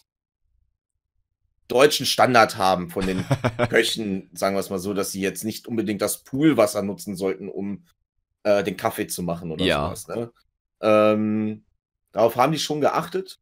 deutschen 1.70 2.06
Standard 2.06 2.56
haben 2.56 2.90
von 2.90 3.06
den 3.06 3.24
Köchen, 3.70 4.30
sagen 4.34 4.56
wir 4.56 4.60
es 4.60 4.70
mal 4.70 4.78
so, 4.78 4.94
dass 4.94 5.12
sie 5.12 5.20
jetzt 5.20 5.44
nicht 5.44 5.66
unbedingt 5.66 6.02
das 6.02 6.18
Poolwasser 6.18 6.82
nutzen 6.82 7.16
sollten, 7.16 7.48
um 7.48 7.84
äh, 8.42 8.62
den 8.64 8.76
Kaffee 8.76 9.06
zu 9.06 9.22
machen 9.22 9.50
oder 9.52 9.64
ja. 9.64 9.86
sowas. 9.86 10.08
Ne? 10.08 10.30
Ähm, 10.82 11.64
darauf 12.12 12.36
haben 12.36 12.52
die 12.52 12.58
schon 12.58 12.80
geachtet. 12.80 13.38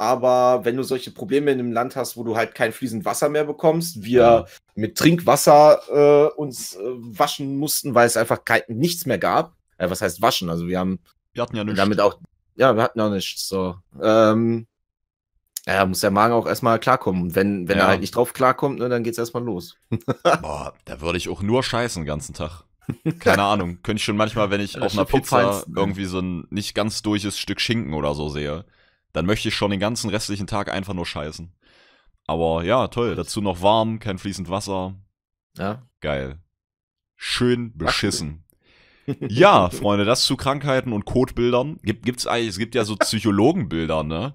Aber 0.00 0.64
wenn 0.64 0.76
du 0.76 0.84
solche 0.84 1.10
Probleme 1.10 1.50
in 1.50 1.58
einem 1.58 1.72
Land 1.72 1.96
hast, 1.96 2.16
wo 2.16 2.22
du 2.22 2.36
halt 2.36 2.54
kein 2.54 2.72
fließend 2.72 3.04
Wasser 3.04 3.28
mehr 3.28 3.44
bekommst, 3.44 4.04
wir 4.04 4.20
ja. 4.20 4.46
mit 4.76 4.96
Trinkwasser 4.96 5.80
äh, 5.90 6.34
uns 6.36 6.76
äh, 6.76 6.80
waschen 6.84 7.56
mussten, 7.56 7.96
weil 7.96 8.06
es 8.06 8.16
einfach 8.16 8.44
kein, 8.44 8.62
nichts 8.68 9.06
mehr 9.06 9.18
gab. 9.18 9.56
Äh, 9.76 9.90
was 9.90 10.00
heißt 10.00 10.22
waschen? 10.22 10.50
Also 10.50 10.68
wir 10.68 10.78
haben 10.78 11.00
wir 11.32 11.42
hatten 11.42 11.56
ja 11.56 11.64
nichts. 11.64 11.78
damit 11.78 12.00
auch, 12.00 12.20
ja, 12.54 12.76
wir 12.76 12.82
hatten 12.82 13.00
auch 13.00 13.10
nichts. 13.10 13.48
So. 13.48 13.76
Ähm, 14.00 14.68
ja, 15.74 15.84
muss 15.84 16.00
der 16.00 16.10
Magen 16.10 16.32
auch 16.32 16.46
erstmal 16.46 16.78
klarkommen. 16.78 17.34
Wenn, 17.34 17.68
wenn 17.68 17.76
ja. 17.76 17.84
er 17.84 17.88
halt 17.88 18.00
nicht 18.00 18.16
drauf 18.16 18.32
klarkommt, 18.32 18.78
ne, 18.78 18.88
dann 18.88 19.02
geht's 19.02 19.18
erstmal 19.18 19.44
los. 19.44 19.76
Boah, 20.22 20.72
da 20.86 21.02
würde 21.02 21.18
ich 21.18 21.28
auch 21.28 21.42
nur 21.42 21.62
scheißen 21.62 22.02
den 22.02 22.06
ganzen 22.06 22.34
Tag. 22.34 22.64
Keine 23.18 23.42
Ahnung. 23.42 23.78
Könnte 23.82 24.00
ich 24.00 24.04
schon 24.04 24.16
manchmal, 24.16 24.50
wenn 24.50 24.62
ich 24.62 24.80
auf 24.80 24.94
einer 24.94 25.04
Pizza 25.04 25.64
irgendwie 25.74 26.06
so 26.06 26.20
ein 26.20 26.46
nicht 26.48 26.74
ganz 26.74 27.02
durches 27.02 27.38
Stück 27.38 27.60
Schinken 27.60 27.92
oder 27.92 28.14
so 28.14 28.30
sehe, 28.30 28.64
dann 29.12 29.26
möchte 29.26 29.48
ich 29.48 29.54
schon 29.54 29.70
den 29.70 29.78
ganzen 29.78 30.08
restlichen 30.08 30.46
Tag 30.46 30.72
einfach 30.72 30.94
nur 30.94 31.04
scheißen. 31.04 31.52
Aber 32.26 32.64
ja, 32.64 32.88
toll. 32.88 33.14
Dazu 33.14 33.42
noch 33.42 33.60
warm, 33.60 33.98
kein 33.98 34.16
fließend 34.16 34.48
Wasser. 34.48 34.94
Ja. 35.58 35.82
Geil. 36.00 36.38
Schön 37.14 37.76
beschissen. 37.76 38.44
ja, 39.06 39.68
Freunde, 39.70 40.06
das 40.06 40.24
zu 40.24 40.36
Krankheiten 40.38 40.94
und 40.94 41.04
Kotbildern. 41.04 41.78
Gibt, 41.82 42.06
gibt's 42.06 42.26
eigentlich, 42.26 42.48
es 42.48 42.58
gibt 42.58 42.74
ja 42.74 42.84
so 42.84 42.96
Psychologenbilder, 42.96 44.02
ne? 44.02 44.32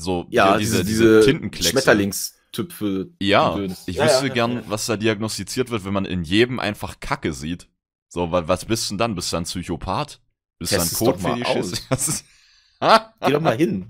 So, 0.00 0.26
ja, 0.30 0.56
diese, 0.56 0.84
diese, 0.84 1.20
diese 1.20 1.62
Schmetterlingstüpfe. 1.62 3.10
Ja, 3.20 3.58
ich 3.86 3.96
ja, 3.96 4.04
wüsste 4.04 4.28
ja, 4.28 4.34
gern, 4.34 4.52
ja. 4.54 4.62
was 4.66 4.86
da 4.86 4.96
diagnostiziert 4.96 5.70
wird, 5.70 5.84
wenn 5.84 5.92
man 5.92 6.04
in 6.04 6.22
jedem 6.22 6.58
einfach 6.58 7.00
Kacke 7.00 7.32
sieht. 7.32 7.68
So, 8.08 8.32
was 8.32 8.64
bist 8.64 8.88
du 8.88 8.94
denn 8.94 8.98
dann? 8.98 9.14
Bist 9.14 9.32
du 9.32 9.36
ein 9.36 9.44
Psychopath? 9.44 10.20
Bist 10.58 10.72
du 10.72 10.80
ein 10.80 10.88
Kotfetischist? 10.88 11.84
Geh 12.80 13.32
doch 13.32 13.40
mal 13.40 13.56
hin. 13.56 13.88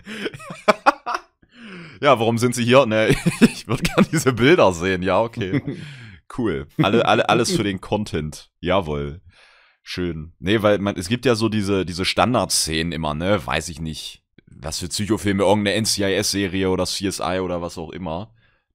ja, 2.00 2.18
warum 2.18 2.36
sind 2.38 2.54
sie 2.54 2.64
hier? 2.64 2.84
Ne, 2.86 3.08
ich 3.40 3.68
würde 3.68 3.82
gern 3.82 4.06
diese 4.12 4.32
Bilder 4.32 4.72
sehen. 4.72 5.02
Ja, 5.02 5.20
okay. 5.20 5.62
Cool. 6.36 6.66
Alle, 6.82 7.06
alle, 7.06 7.28
alles 7.28 7.52
für 7.52 7.64
den 7.64 7.80
Content. 7.80 8.50
Jawohl. 8.60 9.20
Schön. 9.82 10.34
Nee, 10.38 10.62
weil 10.62 10.78
man, 10.78 10.96
es 10.96 11.08
gibt 11.08 11.24
ja 11.24 11.34
so 11.34 11.48
diese, 11.48 11.86
diese 11.86 12.04
Standardszenen 12.04 12.92
immer, 12.92 13.14
ne? 13.14 13.44
Weiß 13.44 13.68
ich 13.68 13.80
nicht 13.80 14.22
was 14.62 14.78
für 14.78 14.88
Psychofilme, 14.88 15.42
irgendeine 15.42 15.80
NCIS-Serie 15.82 16.70
oder 16.70 16.84
CSI 16.84 17.40
oder 17.40 17.62
was 17.62 17.78
auch 17.78 17.90
immer. 17.90 18.32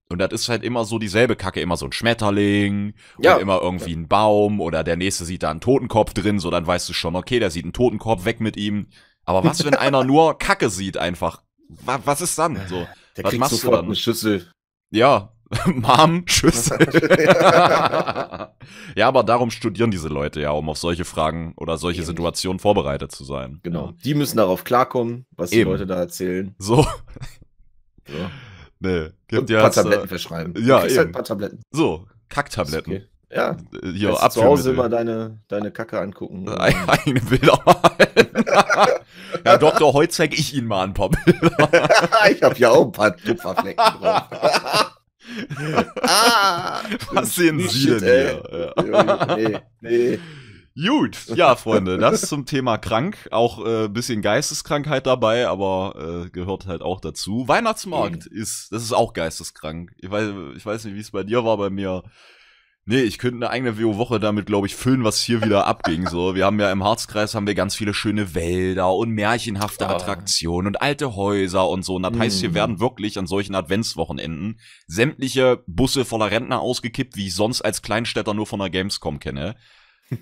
Und 0.08 0.20
das 0.20 0.32
ist 0.32 0.50
halt 0.50 0.64
immer 0.64 0.86
so 0.86 1.00
dieselbe 1.00 1.36
Kacke, 1.36 1.62
immer 1.62 1.78
so 1.78 1.86
ein 1.86 1.92
Schmetterling 1.92 2.94
ja. 3.18 3.38
immer 3.38 3.62
irgendwie 3.62 3.94
ein 3.94 4.08
Baum 4.08 4.62
oder 4.62 4.84
der 4.84 4.98
nächste 4.98 5.26
sieht 5.26 5.42
da 5.42 5.50
einen 5.50 5.62
Totenkopf 5.62 6.14
drin, 6.14 6.40
so 6.40 6.52
dann 6.52 6.68
weißt 6.68 6.88
du 6.88 6.94
schon, 6.94 7.16
okay, 7.16 7.40
der 7.40 7.50
sieht 7.50 7.66
einen 7.66 7.74
Totenkopf, 7.74 8.24
weg 8.26 8.40
mit 8.40 8.56
ihm. 8.56 8.88
Aber 9.26 9.44
was, 9.44 9.66
wenn 9.66 9.74
einer 9.74 10.04
nur 10.06 10.38
Kacke 10.38 10.70
sieht 10.70 10.98
einfach? 10.98 11.42
Was, 11.68 12.02
was 12.06 12.22
ist 12.22 12.38
dann? 12.38 12.56
So, 12.68 12.88
der 13.18 13.24
was 13.24 13.30
kriegt 13.32 13.40
machst 13.40 13.56
sofort 13.56 13.74
du 13.74 13.78
dann? 13.78 13.86
eine 13.86 13.96
Schüssel. 13.96 14.52
Ja, 14.92 15.35
Mom, 15.66 16.24
Schüssel. 16.28 16.80
ja, 18.96 19.08
aber 19.08 19.24
darum 19.24 19.52
studieren 19.52 19.92
diese 19.92 20.08
Leute 20.08 20.42
ja, 20.42 20.52
um 20.52 20.70
auf 20.70 20.78
solche 20.78 21.06
Fragen 21.06 21.54
oder 21.58 21.78
solche 21.78 22.00
Eben. 22.00 22.08
Situationen 22.08 22.60
vorbereitet 22.60 23.12
zu 23.12 23.24
sein. 23.24 23.60
Genau. 23.64 23.94
Die 24.04 24.16
müssen 24.16 24.38
darauf 24.38 24.64
klarkommen, 24.64 25.26
was 25.32 25.52
Eben. 25.52 25.66
die 25.66 25.72
Leute 25.72 25.86
da 25.86 25.96
erzählen. 25.98 26.56
So. 26.58 26.78
so. 28.08 28.14
Nee. 28.80 29.10
Gibt 29.28 29.42
Und 29.42 29.50
ja 29.50 29.58
ein 29.58 29.64
paar 29.64 29.72
Tabletten 29.72 30.08
verschreiben. 30.08 30.54
Ja, 30.66 30.80
halt 30.80 30.92
eben. 30.92 30.98
Halt 30.98 31.08
ein 31.10 31.12
paar 31.14 31.24
Tabletten. 31.24 31.62
So, 31.72 32.08
Kacktabletten. 32.30 32.94
Okay. 32.94 33.06
Ja. 33.32 33.52
Äh, 33.84 33.92
hier, 33.92 34.16
zu 34.30 34.44
Hause 34.44 34.72
immer 34.72 34.90
deine, 34.90 35.40
deine 35.48 35.72
Kacke 35.72 36.00
angucken. 36.00 36.48
Eigene 36.50 37.22
Bilder 37.22 37.60
malen. 37.66 38.46
ja, 39.46 39.58
Doktor, 39.58 39.94
heute 39.94 40.12
zeige 40.12 40.36
ich 40.36 40.54
Ihnen 40.54 40.68
mal 40.68 40.84
ein 40.84 40.94
paar 40.94 41.10
Bilder. 41.10 41.90
ich 42.32 42.42
habe 42.42 42.58
ja 42.58 42.72
auch 42.72 42.86
ein 42.86 42.92
paar 42.92 43.16
Tupferflecken 43.16 43.84
drauf. 44.02 44.96
ah, 46.02 46.82
Was 47.12 47.36
sehen 47.36 47.60
Sie 47.68 47.88
denn 47.88 48.00
hier? 48.00 48.74
Ja. 48.86 49.36
Nee, 49.36 49.60
nee. 49.82 50.20
Gut, 50.78 51.28
ja, 51.36 51.56
Freunde, 51.56 51.98
das 51.98 52.28
zum 52.28 52.46
Thema 52.46 52.78
krank. 52.78 53.30
Auch 53.32 53.66
äh, 53.66 53.88
bisschen 53.88 54.22
Geisteskrankheit 54.22 55.08
dabei, 55.08 55.48
aber 55.48 56.26
äh, 56.26 56.30
gehört 56.30 56.68
halt 56.68 56.82
auch 56.82 57.00
dazu. 57.00 57.48
Weihnachtsmarkt 57.48 58.30
mhm. 58.30 58.38
ist, 58.38 58.74
das 58.74 58.84
ist 58.84 58.92
auch 58.92 59.14
geisteskrank. 59.14 59.94
Ich 59.98 60.12
weiß, 60.12 60.32
ich 60.58 60.66
weiß 60.66 60.84
nicht, 60.84 60.96
wie 60.96 61.00
es 61.00 61.12
bei 61.12 61.24
dir 61.24 61.46
war, 61.46 61.56
bei 61.58 61.70
mir 61.70 62.04
Nee, 62.88 63.02
ich 63.02 63.18
könnte 63.18 63.38
eine 63.38 63.50
eigene 63.50 63.80
WoW-Woche 63.82 64.20
damit, 64.20 64.46
glaube 64.46 64.68
ich, 64.68 64.76
füllen, 64.76 65.04
was 65.04 65.20
hier 65.20 65.42
wieder 65.42 65.66
abging. 65.66 66.08
So, 66.08 66.36
wir 66.36 66.46
haben 66.46 66.60
ja 66.60 66.72
im 66.72 66.84
Harzkreis 66.84 67.34
haben 67.34 67.48
wir 67.48 67.56
ganz 67.56 67.76
viele 67.76 67.96
schöne 67.96 68.36
Wälder 68.36 68.94
und 68.94 69.10
märchenhafte 69.10 69.88
ah. 69.88 69.96
Attraktionen 69.96 70.68
und 70.68 70.82
alte 70.82 71.16
Häuser 71.16 71.68
und 71.68 71.84
so. 71.84 71.96
Und 71.96 72.04
das 72.04 72.14
mhm. 72.14 72.20
heißt, 72.20 72.40
hier 72.42 72.54
werden 72.54 72.80
wirklich 72.80 73.18
an 73.18 73.26
solchen 73.26 73.56
Adventswochenenden 73.56 74.60
sämtliche 74.86 75.64
Busse 75.66 76.06
voller 76.06 76.30
Rentner 76.30 76.60
ausgekippt, 76.60 77.16
wie 77.18 77.26
ich 77.28 77.36
sonst 77.36 77.64
als 77.64 77.82
Kleinstädter 77.82 78.36
nur 78.36 78.46
von 78.46 78.60
der 78.60 78.70
Gamescom 78.70 79.20
kenne. 79.20 79.56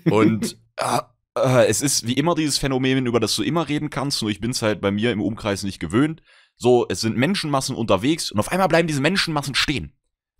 Und 0.06 0.58
äh, 0.76 1.00
äh, 1.36 1.66
es 1.66 1.82
ist 1.82 2.06
wie 2.06 2.14
immer 2.14 2.34
dieses 2.34 2.56
Phänomen, 2.56 3.04
über 3.04 3.20
das 3.20 3.36
du 3.36 3.42
immer 3.42 3.68
reden 3.68 3.90
kannst, 3.90 4.22
nur 4.22 4.30
ich 4.30 4.40
bin's 4.40 4.62
halt 4.62 4.80
bei 4.80 4.90
mir 4.90 5.12
im 5.12 5.20
Umkreis 5.20 5.64
nicht 5.64 5.80
gewöhnt. 5.80 6.22
So, 6.56 6.86
es 6.88 7.02
sind 7.02 7.16
Menschenmassen 7.16 7.76
unterwegs 7.76 8.30
und 8.30 8.38
auf 8.38 8.52
einmal 8.52 8.68
bleiben 8.68 8.88
diese 8.88 9.00
Menschenmassen 9.00 9.54
stehen. 9.54 9.92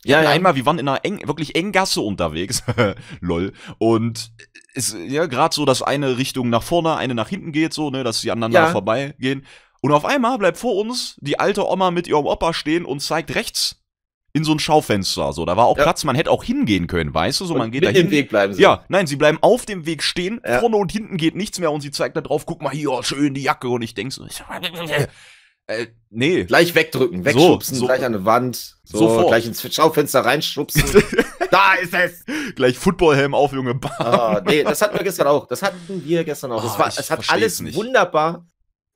Ja, 0.05 0.21
ja. 0.21 0.29
Einmal, 0.29 0.55
wir 0.55 0.65
waren 0.67 0.77
in 0.77 0.87
einer 0.87 1.03
eng, 1.03 1.27
wirklich 1.27 1.55
engen 1.55 1.71
Gasse 1.71 1.99
unterwegs, 1.99 2.63
lol, 3.21 3.53
und 3.79 4.31
ist 4.75 4.95
ja 5.07 5.25
gerade 5.25 5.55
so, 5.55 5.65
dass 5.65 5.81
eine 5.81 6.19
Richtung 6.19 6.49
nach 6.49 6.61
vorne, 6.61 6.95
eine 6.95 7.15
nach 7.15 7.29
hinten 7.29 7.51
geht, 7.51 7.73
so, 7.73 7.89
ne, 7.89 8.03
dass 8.03 8.21
die 8.21 8.31
anderen 8.31 8.53
ja. 8.53 8.67
da 8.67 8.71
vorbeigehen. 8.71 9.45
Und 9.81 9.91
auf 9.91 10.05
einmal 10.05 10.37
bleibt 10.37 10.57
vor 10.57 10.75
uns 10.75 11.17
die 11.21 11.39
alte 11.39 11.67
Oma 11.67 11.89
mit 11.89 12.07
ihrem 12.07 12.27
Opa 12.27 12.53
stehen 12.53 12.85
und 12.85 12.99
zeigt 12.99 13.33
rechts 13.33 13.83
in 14.31 14.43
so 14.43 14.51
ein 14.51 14.59
Schaufenster. 14.59 15.33
So, 15.33 15.45
da 15.45 15.57
war 15.57 15.65
auch 15.65 15.77
ja. 15.77 15.83
Platz, 15.83 16.03
man 16.03 16.15
hätte 16.15 16.29
auch 16.29 16.43
hingehen 16.43 16.87
können, 16.87 17.13
weißt 17.13 17.39
du? 17.39 17.45
So, 17.45 17.55
man 17.55 17.71
geht 17.71 17.85
da 17.85 17.89
hin. 17.89 18.11
Weg 18.11 18.29
bleiben 18.29 18.53
sie. 18.53 18.61
Ja, 18.61 18.83
nein, 18.89 19.07
sie 19.07 19.15
bleiben 19.15 19.39
auf 19.41 19.65
dem 19.65 19.85
Weg 19.87 20.03
stehen, 20.03 20.39
ja. 20.45 20.59
vorne 20.59 20.75
und 20.75 20.91
hinten 20.91 21.17
geht 21.17 21.35
nichts 21.35 21.57
mehr 21.59 21.71
und 21.71 21.81
sie 21.81 21.91
zeigt 21.91 22.15
da 22.15 22.21
drauf, 22.21 22.45
guck 22.45 22.61
mal 22.61 22.71
hier, 22.71 23.01
schön 23.01 23.33
die 23.33 23.43
Jacke 23.43 23.69
und 23.69 23.81
ich 23.81 23.95
denk 23.95 24.11
so, 24.11 24.27
äh, 25.67 25.87
nee. 26.11 26.43
Gleich 26.43 26.75
wegdrücken, 26.75 27.25
wegschubsen, 27.25 27.75
so, 27.75 27.81
so, 27.81 27.85
gleich 27.87 28.03
an 28.03 28.13
eine 28.13 28.25
Wand, 28.25 28.75
so, 28.83 28.99
sofort. 28.99 29.27
gleich 29.27 29.47
ins 29.47 29.73
Schaufenster 29.73 30.21
reinschubsen. 30.21 30.83
da 31.51 31.73
ist 31.75 31.93
es! 31.93 32.23
Gleich 32.55 32.77
Footballhelm 32.77 33.33
auf, 33.33 33.51
Junge. 33.51 33.73
Bam. 33.73 33.91
Oh, 33.99 34.39
nee, 34.45 34.63
das 34.63 34.81
hatten 34.81 34.95
wir 34.95 35.03
gestern 35.03 35.27
auch. 35.27 35.47
Das 35.47 35.63
hatten 35.63 35.79
wir 35.87 36.23
gestern 36.23 36.51
auch. 36.51 36.63
Das 36.63 36.75
oh, 36.75 36.79
war, 36.79 36.87
es 36.87 37.09
hat 37.09 37.29
alles 37.29 37.73
wunderbar 37.73 38.45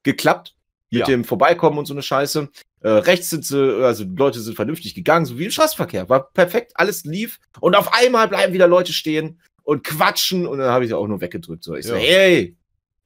geklappt 0.03 0.55
mit 0.91 1.01
ja. 1.01 1.05
dem 1.05 1.23
Vorbeikommen 1.23 1.79
und 1.79 1.85
so 1.85 1.93
eine 1.93 2.03
Scheiße. 2.03 2.49
Äh, 2.81 2.89
rechts 2.89 3.29
sind 3.29 3.45
sie, 3.45 3.83
also 3.83 4.03
die 4.03 4.15
Leute 4.15 4.39
sind 4.39 4.55
vernünftig 4.55 4.93
gegangen, 4.93 5.25
so 5.25 5.37
wie 5.39 5.45
im 5.45 5.51
Straßenverkehr. 5.51 6.07
War 6.07 6.29
perfekt, 6.31 6.73
alles 6.75 7.03
lief. 7.03 7.39
Und 7.59 7.75
auf 7.75 7.93
einmal 7.93 8.27
bleiben 8.27 8.53
wieder 8.53 8.67
Leute 8.67 8.93
stehen 8.93 9.41
und 9.63 9.83
quatschen. 9.83 10.45
Und 10.45 10.59
dann 10.59 10.69
habe 10.69 10.83
ich 10.83 10.89
sie 10.89 10.97
auch 10.97 11.07
nur 11.07 11.19
weggedrückt. 11.19 11.63
So, 11.63 11.75
ich 11.75 11.85
ja. 11.85 11.91
so, 11.91 11.97
hey! 11.97 12.55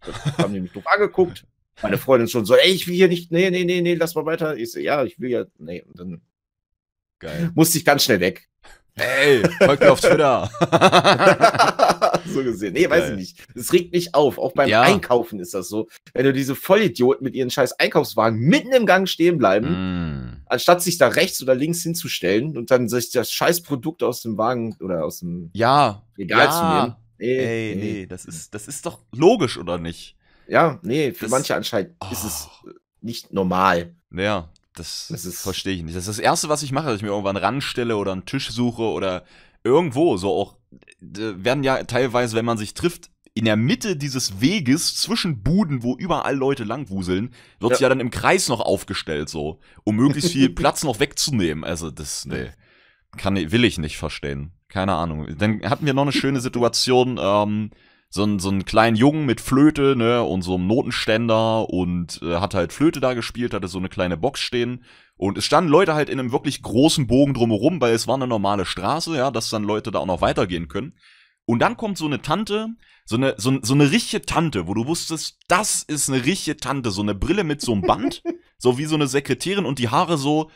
Das 0.06 0.38
haben 0.38 0.54
die 0.54 0.60
mich 0.60 0.74
doof 0.74 0.86
angeguckt. 0.86 1.46
Meine 1.82 1.98
Freundin 1.98 2.28
schon 2.28 2.46
so, 2.46 2.56
ey, 2.56 2.72
ich 2.72 2.88
will 2.88 2.96
hier 2.96 3.08
nicht, 3.08 3.32
nee, 3.32 3.50
nee, 3.50 3.64
nee, 3.64 3.82
nee, 3.82 3.96
lass 3.96 4.16
mal 4.16 4.26
weiter. 4.26 4.56
Ich 4.56 4.72
so, 4.72 4.80
ja, 4.80 5.04
ich 5.04 5.20
will 5.20 5.30
ja, 5.30 5.46
nee. 5.58 5.84
Und 5.84 6.00
dann 6.00 6.22
Geil. 7.20 7.52
musste 7.56 7.78
ich 7.78 7.86
ganz 7.86 8.04
schnell 8.04 8.20
weg. 8.20 8.50
Hey, 8.96 9.42
folgt 9.58 9.82
mir 9.82 9.92
auf 9.92 10.02
Twitter. 10.02 10.52
so 12.28 12.44
gesehen. 12.44 12.74
Nee, 12.74 12.88
weiß 12.88 13.12
ich 13.12 13.16
nicht. 13.16 13.48
Es 13.56 13.74
regt 13.74 13.92
mich 13.92 14.14
auf. 14.14 14.38
Auch 14.38 14.54
beim 14.54 14.70
ja. 14.70 14.82
Einkaufen 14.82 15.40
ist 15.40 15.56
das 15.56 15.68
so. 15.68 15.88
Wenn 16.14 16.26
du 16.26 16.34
diese 16.34 16.54
Vollidioten 16.54 17.24
mit 17.24 17.34
ihren 17.34 17.50
scheiß 17.50 17.80
Einkaufswagen 17.80 18.40
mitten 18.40 18.72
im 18.72 18.86
Gang 18.86 19.10
stehen 19.10 19.40
bleiben, 19.40 19.70
mm. 19.70 20.42
anstatt 20.46 20.84
sich 20.84 21.00
da 21.00 21.08
rechts 21.08 21.42
oder 21.42 21.56
links 21.56 21.82
hinzustellen 21.82 22.56
und 22.56 22.70
dann 22.70 22.88
sich 22.88 23.10
das 23.10 23.32
scheiß 23.32 23.64
Produkt 23.64 24.04
aus 24.04 24.22
dem 24.22 24.38
Wagen 24.38 24.76
oder 24.80 25.04
aus 25.06 25.20
dem 25.20 25.50
ja. 25.54 26.04
Regal 26.16 26.46
ja. 26.46 26.52
zu 26.52 26.64
nehmen. 26.66 26.96
Nee, 27.18 27.38
Ey, 27.38 27.76
nee, 27.76 27.82
nee, 27.82 28.06
das 28.06 28.26
ist, 28.26 28.54
das 28.54 28.68
ist 28.68 28.86
doch 28.86 29.00
logisch, 29.12 29.58
oder 29.58 29.80
nicht? 29.80 30.16
Ja, 30.48 30.80
nee, 30.82 31.14
für 31.14 31.26
das, 31.26 31.32
manche 31.32 31.56
anscheinend 31.56 31.96
oh. 32.02 32.08
ist 32.12 32.24
es 32.24 32.50
oh. 32.66 32.70
nicht 33.02 33.34
normal. 33.34 33.96
Ja, 34.12 34.50
das, 34.76 35.08
das 35.10 35.42
verstehe 35.42 35.76
ich 35.76 35.84
nicht. 35.84 35.96
Das 35.96 36.08
ist 36.08 36.18
das 36.18 36.24
Erste, 36.24 36.50
was 36.50 36.64
ich 36.64 36.72
mache, 36.72 36.88
dass 36.88 36.98
ich 36.98 37.04
mir 37.04 37.10
irgendwann 37.10 37.38
ranstelle 37.38 37.98
oder 37.98 38.12
einen 38.12 38.26
Tisch 38.26 38.50
suche 38.52 38.84
oder 38.84 39.24
irgendwo. 39.64 40.18
So 40.18 40.34
auch 40.34 40.58
werden 41.00 41.64
ja 41.64 41.84
teilweise, 41.84 42.36
wenn 42.36 42.46
man 42.46 42.58
sich 42.58 42.74
trifft, 42.74 43.10
in 43.36 43.46
der 43.46 43.56
Mitte 43.56 43.96
dieses 43.96 44.42
Weges 44.42 44.96
zwischen 44.96 45.42
Buden, 45.42 45.82
wo 45.82 45.96
überall 45.96 46.36
Leute 46.36 46.64
langwuseln, 46.64 47.34
wird 47.60 47.74
ja. 47.74 47.80
ja 47.82 47.90
dann 47.90 48.00
im 48.00 48.12
Kreis 48.12 48.48
noch 48.48 48.62
aufgestellt, 48.62 49.28
so, 49.28 49.60
um 49.84 49.96
möglichst 49.96 50.32
viel 50.32 50.50
Platz 50.54 50.84
noch 50.84 51.00
wegzunehmen. 51.00 51.64
Also 51.64 51.90
das, 51.90 52.26
nee, 52.26 52.52
kann, 53.18 53.36
will 53.36 53.64
ich 53.64 53.80
nicht 53.80 53.98
verstehen. 53.98 54.52
Keine 54.68 54.94
Ahnung. 54.94 55.28
Dann 55.38 55.68
hatten 55.68 55.86
wir 55.86 55.94
noch 55.94 56.04
eine 56.04 56.12
schöne 56.12 56.42
Situation, 56.42 57.20
ähm, 57.22 57.72
so 58.14 58.22
einen, 58.22 58.38
so 58.38 58.50
einen 58.50 58.64
kleinen 58.64 58.96
Jungen 58.96 59.26
mit 59.26 59.42
Flöte, 59.42 59.96
ne, 59.96 60.22
und 60.22 60.44
so 60.44 60.54
einem 60.54 60.68
Notenständer 60.68 61.68
und 61.68 62.22
äh, 62.22 62.36
hat 62.36 62.54
halt 62.54 62.72
Flöte 62.72 63.00
da 63.00 63.16
gespielt, 63.16 63.56
hatte 63.56 63.68
so 63.68 63.80
eine 63.80 63.90
kleine 63.90 64.18
Box 64.18 64.40
stehen. 64.40 64.84
Und 65.18 65.40
es 65.40 65.46
standen 65.46 65.72
Leute 65.72 65.96
halt 65.96 66.10
in 66.10 66.20
einem 66.20 66.32
wirklich 66.32 66.62
großen 66.62 67.08
Bogen 67.08 67.34
drumherum, 67.34 67.82
weil 67.82 67.96
es 67.96 68.08
war 68.08 68.14
eine 68.14 68.28
normale 68.28 68.66
Straße, 68.66 69.18
ja, 69.18 69.32
dass 69.32 69.50
dann 69.50 69.64
Leute 69.64 69.90
da 69.90 69.98
auch 69.98 70.06
noch 70.06 70.22
weitergehen 70.22 70.68
können. 70.68 70.94
Und 71.46 71.58
dann 71.58 71.76
kommt 71.76 71.98
so 71.98 72.06
eine 72.06 72.22
Tante, 72.22 72.68
so 73.04 73.16
eine, 73.16 73.34
so, 73.40 73.58
so 73.64 73.74
eine 73.74 73.90
richtige 73.90 74.24
Tante, 74.24 74.68
wo 74.68 74.76
du 74.76 74.86
wusstest, 74.86 75.40
das 75.48 75.82
ist 75.82 76.08
eine 76.08 76.24
richtige 76.24 76.58
Tante, 76.58 76.92
so 76.92 77.02
eine 77.02 77.16
Brille 77.16 77.44
mit 77.44 77.62
so 77.62 77.72
einem 77.72 77.82
Band, 77.82 78.22
so 78.60 78.78
wie 78.78 78.86
so 78.86 78.94
eine 78.94 79.08
Sekretärin 79.08 79.66
und 79.66 79.80
die 79.80 79.90
Haare 79.90 80.20
so, 80.20 80.52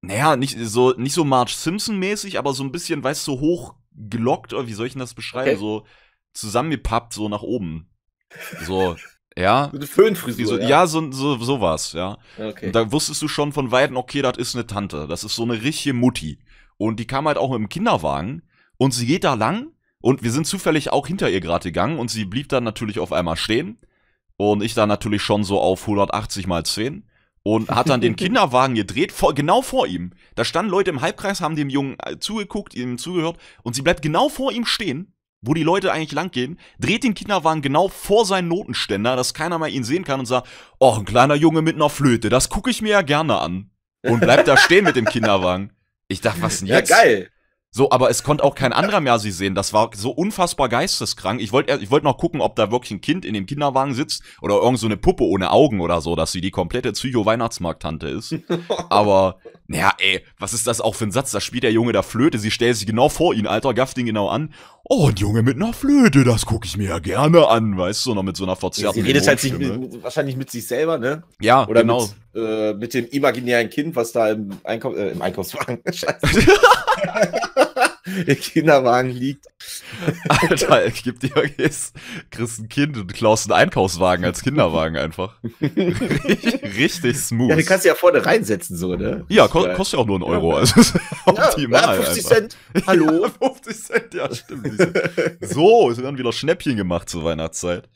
naja, 0.00 0.36
nicht 0.36 0.56
so, 0.58 0.92
nicht 0.92 1.12
so 1.12 1.24
Marge 1.24 1.52
Simpson-mäßig, 1.52 2.38
aber 2.38 2.54
so 2.54 2.64
ein 2.64 2.72
bisschen, 2.72 3.04
weißt 3.04 3.28
du, 3.28 3.32
so 3.32 3.40
hoch 3.40 3.74
gelockt, 3.94 4.54
oder 4.54 4.66
wie 4.66 4.72
soll 4.72 4.86
ich 4.86 4.94
denn 4.94 5.00
das 5.00 5.12
beschreiben? 5.12 5.50
Okay. 5.50 5.60
So, 5.60 5.84
zusammengepappt, 6.32 7.12
so 7.12 7.28
nach 7.28 7.42
oben. 7.42 7.90
So, 8.64 8.96
ja. 9.36 9.70
Eine 9.72 9.86
Föhnfrisur. 9.86 10.46
So, 10.46 10.58
ja, 10.58 10.68
ja 10.68 10.86
so, 10.86 11.10
so, 11.12 11.36
sowas, 11.38 11.92
ja. 11.92 12.18
Okay. 12.38 12.66
Und 12.66 12.74
da 12.74 12.92
wusstest 12.92 13.22
du 13.22 13.28
schon 13.28 13.52
von 13.52 13.70
Weitem, 13.70 13.96
okay, 13.96 14.22
das 14.22 14.38
ist 14.38 14.54
eine 14.54 14.66
Tante. 14.66 15.06
Das 15.08 15.24
ist 15.24 15.34
so 15.34 15.42
eine 15.42 15.62
richtige 15.62 15.94
Mutti. 15.94 16.38
Und 16.76 16.98
die 16.98 17.06
kam 17.06 17.26
halt 17.28 17.38
auch 17.38 17.50
mit 17.50 17.58
dem 17.58 17.68
Kinderwagen 17.68 18.42
und 18.76 18.92
sie 18.92 19.06
geht 19.06 19.24
da 19.24 19.34
lang 19.34 19.68
und 20.00 20.22
wir 20.22 20.32
sind 20.32 20.46
zufällig 20.46 20.90
auch 20.90 21.06
hinter 21.06 21.30
ihr 21.30 21.40
gerade 21.40 21.68
gegangen 21.68 21.98
und 21.98 22.10
sie 22.10 22.24
blieb 22.24 22.48
dann 22.48 22.64
natürlich 22.64 22.98
auf 22.98 23.12
einmal 23.12 23.36
stehen. 23.36 23.78
Und 24.36 24.62
ich 24.62 24.74
dann 24.74 24.88
natürlich 24.88 25.22
schon 25.22 25.44
so 25.44 25.60
auf 25.60 25.82
180 25.82 26.48
mal 26.48 26.64
10 26.64 27.08
und 27.44 27.70
hat 27.70 27.88
dann 27.88 28.00
den 28.00 28.16
Kinderwagen 28.16 28.74
gedreht, 28.74 29.12
vor, 29.12 29.34
genau 29.34 29.62
vor 29.62 29.86
ihm. 29.86 30.12
Da 30.34 30.44
standen 30.44 30.70
Leute 30.72 30.90
im 30.90 31.00
Halbkreis, 31.00 31.40
haben 31.40 31.54
dem 31.54 31.68
Jungen 31.68 31.96
äh, 32.00 32.18
zugeguckt, 32.18 32.74
ihm 32.74 32.98
zugehört 32.98 33.36
und 33.62 33.74
sie 33.74 33.82
bleibt 33.82 34.02
genau 34.02 34.28
vor 34.28 34.50
ihm 34.50 34.64
stehen 34.64 35.14
wo 35.42 35.54
die 35.54 35.64
Leute 35.64 35.92
eigentlich 35.92 36.12
langgehen, 36.12 36.58
dreht 36.78 37.04
den 37.04 37.14
Kinderwagen 37.14 37.62
genau 37.62 37.88
vor 37.88 38.24
seinen 38.24 38.48
Notenständer, 38.48 39.16
dass 39.16 39.34
keiner 39.34 39.58
mal 39.58 39.68
ihn 39.68 39.84
sehen 39.84 40.04
kann 40.04 40.20
und 40.20 40.26
sagt, 40.26 40.48
oh, 40.78 40.94
ein 40.96 41.04
kleiner 41.04 41.34
Junge 41.34 41.62
mit 41.62 41.74
einer 41.74 41.90
Flöte, 41.90 42.28
das 42.28 42.48
gucke 42.48 42.70
ich 42.70 42.80
mir 42.80 42.90
ja 42.90 43.02
gerne 43.02 43.38
an. 43.38 43.70
Und 44.04 44.20
bleibt 44.20 44.48
da 44.48 44.56
stehen 44.56 44.84
mit 44.84 44.96
dem 44.96 45.04
Kinderwagen. 45.04 45.72
Ich 46.08 46.20
dachte, 46.20 46.42
was 46.42 46.58
denn 46.58 46.68
jetzt? 46.68 46.90
Ja, 46.90 46.96
geil. 46.96 47.30
So, 47.74 47.90
aber 47.90 48.10
es 48.10 48.22
konnte 48.22 48.44
auch 48.44 48.54
kein 48.54 48.74
anderer 48.74 49.00
mehr 49.00 49.18
sie 49.18 49.30
sehen. 49.30 49.54
Das 49.54 49.72
war 49.72 49.90
so 49.94 50.10
unfassbar 50.10 50.68
geisteskrank. 50.68 51.40
Ich 51.40 51.52
wollte 51.52 51.78
ich 51.80 51.90
wollte 51.90 52.04
noch 52.04 52.18
gucken, 52.18 52.42
ob 52.42 52.54
da 52.54 52.70
wirklich 52.70 52.90
ein 52.90 53.00
Kind 53.00 53.24
in 53.24 53.32
dem 53.32 53.46
Kinderwagen 53.46 53.94
sitzt 53.94 54.22
oder 54.42 54.56
irgend 54.56 54.78
so 54.78 54.86
eine 54.86 54.98
Puppe 54.98 55.24
ohne 55.24 55.50
Augen 55.50 55.80
oder 55.80 56.02
so, 56.02 56.14
dass 56.14 56.32
sie 56.32 56.42
die 56.42 56.50
komplette 56.50 56.92
Psycho-Weihnachtsmarkttante 56.92 58.08
ist. 58.08 58.34
aber, 58.90 59.36
naja, 59.68 59.94
ey, 60.00 60.20
was 60.38 60.52
ist 60.52 60.66
das 60.66 60.82
auch 60.82 60.94
für 60.94 61.04
ein 61.04 61.12
Satz? 61.12 61.30
Da 61.30 61.40
spielt 61.40 61.62
der 61.62 61.72
Junge 61.72 61.92
da 61.92 62.02
Flöte, 62.02 62.38
sie 62.38 62.50
stellt 62.50 62.76
sich 62.76 62.86
genau 62.86 63.08
vor 63.08 63.32
ihn, 63.32 63.46
Alter, 63.46 63.72
gafft 63.72 63.96
ihn 63.96 64.04
genau 64.04 64.28
an. 64.28 64.52
Oh, 64.84 65.08
ein 65.08 65.16
Junge 65.16 65.42
mit 65.42 65.56
einer 65.56 65.72
Flöte, 65.72 66.24
das 66.24 66.44
gucke 66.44 66.66
ich 66.66 66.76
mir 66.76 66.90
ja 66.90 66.98
gerne 66.98 67.48
an, 67.48 67.78
weißt 67.78 68.04
du, 68.04 68.14
noch 68.14 68.22
mit 68.22 68.36
so 68.36 68.44
einer 68.44 68.56
verzerrten 68.56 69.02
Sie 69.02 69.08
redet 69.08 69.26
halt 69.26 69.42
mit, 69.58 70.02
wahrscheinlich 70.02 70.36
mit 70.36 70.50
sich 70.50 70.66
selber, 70.66 70.98
ne? 70.98 71.22
Ja, 71.40 71.66
Oder 71.66 71.80
genau. 71.80 72.10
Mit, 72.34 72.44
äh, 72.44 72.74
mit 72.74 72.92
dem 72.92 73.08
imaginären 73.08 73.70
Kind, 73.70 73.96
was 73.96 74.12
da 74.12 74.28
im, 74.28 74.50
Einkauf, 74.64 74.94
äh, 74.94 75.12
im 75.12 75.22
Einkaufswagen, 75.22 75.80
scheiße. 75.90 76.52
im 78.26 78.40
Kinderwagen 78.40 79.10
liegt. 79.10 79.46
Alter, 80.28 80.90
gib 80.90 81.20
dir 81.20 81.30
jetzt, 81.56 81.94
kriegst 82.30 82.58
ein 82.58 82.68
Kind 82.68 82.96
und 82.96 83.12
klaust 83.14 83.50
einen 83.50 83.60
Einkaufswagen 83.60 84.24
als 84.24 84.42
Kinderwagen 84.42 84.96
einfach. 84.96 85.36
Richtig 85.60 87.18
smooth. 87.18 87.50
Ja, 87.50 87.56
den 87.56 87.66
kannst 87.66 87.84
du 87.84 87.88
ja 87.88 87.94
vorne 87.94 88.24
reinsetzen, 88.24 88.76
so, 88.76 88.96
ne? 88.96 89.24
Ja, 89.28 89.48
ko 89.48 89.66
kostet 89.74 89.98
ja 89.98 89.98
auch 90.00 90.06
nur 90.06 90.16
einen 90.16 90.24
Euro. 90.24 90.56
Also 90.56 90.80
ist 90.80 90.98
optimal. 91.26 91.82
Ja, 91.82 92.02
50 92.02 92.16
einfach. 92.16 92.36
Cent. 92.36 92.56
Hallo. 92.86 93.12
Ja, 93.22 93.48
50 93.48 93.84
Cent, 93.84 94.14
ja, 94.14 94.34
stimmt. 94.34 95.38
so, 95.40 95.90
es 95.90 95.98
werden 95.98 96.18
wieder 96.18 96.32
Schnäppchen 96.32 96.76
gemacht 96.76 97.08
zur 97.08 97.24
Weihnachtszeit. 97.24 97.88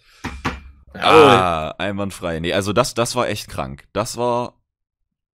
Ah, 0.94 1.75
einwandfrei. 1.78 2.40
Nee, 2.40 2.52
also 2.52 2.73
das, 2.73 2.94
das 2.94 3.16
war 3.16 3.28
echt 3.28 3.49
krank. 3.49 3.85
Das 3.92 4.16
war, 4.16 4.54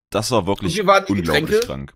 das 0.09 0.31
war 0.31 0.47
wirklich 0.47 0.79
unglaublich 0.79 1.23
Getränke? 1.23 1.59
krank. 1.59 1.93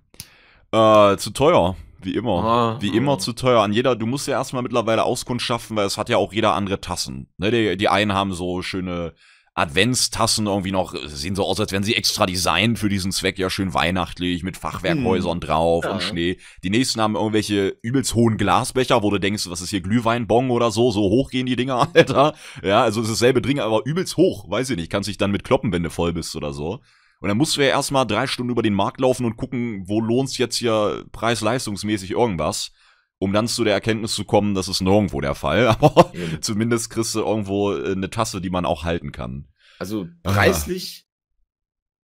Äh, 0.75 1.17
zu 1.17 1.29
teuer. 1.32 1.75
Wie 2.01 2.15
immer. 2.15 2.44
Ah, 2.44 2.77
Wie 2.82 2.96
immer 2.96 3.13
ah. 3.13 3.17
zu 3.17 3.34
teuer. 3.34 3.62
An 3.62 3.72
jeder, 3.72 3.96
du 3.96 4.05
musst 4.05 4.27
ja 4.27 4.34
erstmal 4.38 4.62
mittlerweile 4.62 5.03
Auskunft 5.03 5.46
schaffen, 5.46 5.75
weil 5.75 5.86
es 5.86 5.98
hat 5.98 6.10
ja 6.10 6.17
auch 6.17 6.34
jeder 6.34 6.53
andere 6.53 6.82
Tassen. 6.82 7.27
Ne, 7.38 7.50
die, 7.50 7.77
die 7.77 7.89
einen 7.89 8.13
haben 8.13 8.34
so 8.34 8.62
schöne 8.62 9.13
Adventstassen 9.58 10.48
irgendwie 10.48 10.74
noch, 10.74 10.94
sehen 11.05 11.34
so 11.34 11.46
aus, 11.46 11.62
als 11.62 11.72
wären 11.72 11.84
sie 11.84 11.96
extra 11.96 12.25
designt 12.25 12.77
für 12.77 12.89
diesen 12.89 13.13
Zweck, 13.13 13.39
ja 13.39 13.50
schön 13.50 13.74
weihnachtlich, 13.74 14.44
mit 14.44 14.58
Fachwerkhäusern 14.58 15.36
hm. 15.36 15.39
drauf 15.39 15.86
ja. 15.86 15.91
und 15.91 16.03
Schnee. 16.03 16.38
Die 16.62 16.70
nächsten 16.70 17.00
haben 17.00 17.15
irgendwelche 17.15 17.77
übelst 17.82 18.15
hohen 18.15 18.36
Glasbecher, 18.36 19.01
wo 19.01 19.10
du 19.12 19.17
denkst, 19.17 19.50
was 19.50 19.62
ist 19.62 19.70
hier 19.70 19.79
Glühweinbong 19.79 20.50
oder 20.50 20.72
so, 20.72 20.91
so 20.91 21.03
hoch 21.03 21.32
gehen 21.32 21.46
die 21.46 21.55
Dinger, 21.55 21.88
Alter. 21.94 22.34
Ja, 22.62 22.84
also 22.84 23.00
es 23.00 23.08
ist 23.08 23.22
dasselbe 23.22 23.41
Ding, 23.41 23.62
aber 23.62 23.84
übelst 23.86 24.17
hoch, 24.17 24.50
weiß 24.51 24.72
ich 24.72 24.75
nicht, 24.75 24.91
kannst 24.91 25.08
dich 25.08 25.17
dann 25.17 25.32
mit 25.32 25.46
kloppen, 25.46 25.72
wenn 25.72 25.84
du 25.84 25.89
voll 25.89 26.12
bist 26.12 26.36
oder 26.36 26.51
so. 26.51 26.82
Und 27.19 27.29
dann 27.29 27.38
musst 27.38 27.57
du 27.57 27.62
ja 27.62 27.67
erstmal 27.67 28.05
drei 28.05 28.27
Stunden 28.27 28.51
über 28.51 28.62
den 28.62 28.74
Markt 28.74 29.00
laufen 29.00 29.25
und 29.25 29.38
gucken, 29.38 29.84
wo 29.88 30.01
lohnt's 30.01 30.38
jetzt 30.38 30.57
hier 30.57 31.05
preis-leistungsmäßig 31.12 32.12
irgendwas, 32.12 32.72
um 33.17 33.34
dann 33.34 33.48
zu 33.48 33.63
der 33.63 33.74
Erkenntnis 33.74 34.13
zu 34.13 34.25
kommen, 34.25 34.53
das 34.53 34.67
ist 34.67 34.81
nirgendwo 34.81 35.22
der 35.22 35.36
Fall. 35.36 35.67
Aber 35.81 36.12
mhm. 36.13 36.41
zumindest 36.41 36.89
kriegst 36.89 37.15
du 37.15 37.22
irgendwo 37.22 37.74
äh, 37.74 37.93
eine 37.93 38.10
Tasse, 38.10 38.41
die 38.41 38.50
man 38.50 38.65
auch 38.65 38.84
halten 38.84 39.12
kann. 39.12 39.48
Also 39.79 40.07
preislich 40.24 41.05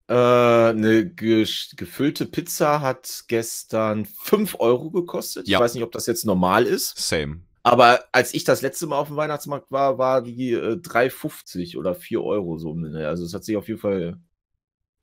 ah. 0.08 0.70
äh, 0.70 0.70
eine 0.72 1.06
ge 1.06 1.46
gefüllte 1.76 2.26
Pizza 2.26 2.82
hat 2.82 3.24
gestern 3.28 4.06
5 4.06 4.56
Euro 4.60 4.92
gekostet. 4.92 5.48
Ja. 5.48 5.58
Ich 5.58 5.64
weiß 5.64 5.74
nicht, 5.76 5.84
ob 5.84 5.92
das 5.92 6.06
jetzt 6.06 6.26
normal 6.26 6.66
ist. 6.66 6.98
Same. 6.98 7.42
Aber 7.64 8.06
als 8.12 8.34
ich 8.34 8.44
das 8.44 8.62
letzte 8.62 8.88
Mal 8.88 8.98
auf 8.98 9.10
dem 9.10 9.18
Weihnachtsmarkt 9.18 9.72
war, 9.72 9.98
war 9.98 10.22
die 10.24 10.52
äh, 10.54 10.78
3,50 10.78 11.78
oder 11.78 11.94
4 11.94 12.24
Euro 12.24 12.58
so. 12.58 12.76
Also 12.96 13.24
es 13.24 13.34
hat 13.34 13.44
sich 13.44 13.56
auf 13.56 13.68
jeden 13.68 13.80
Fall 13.80 14.18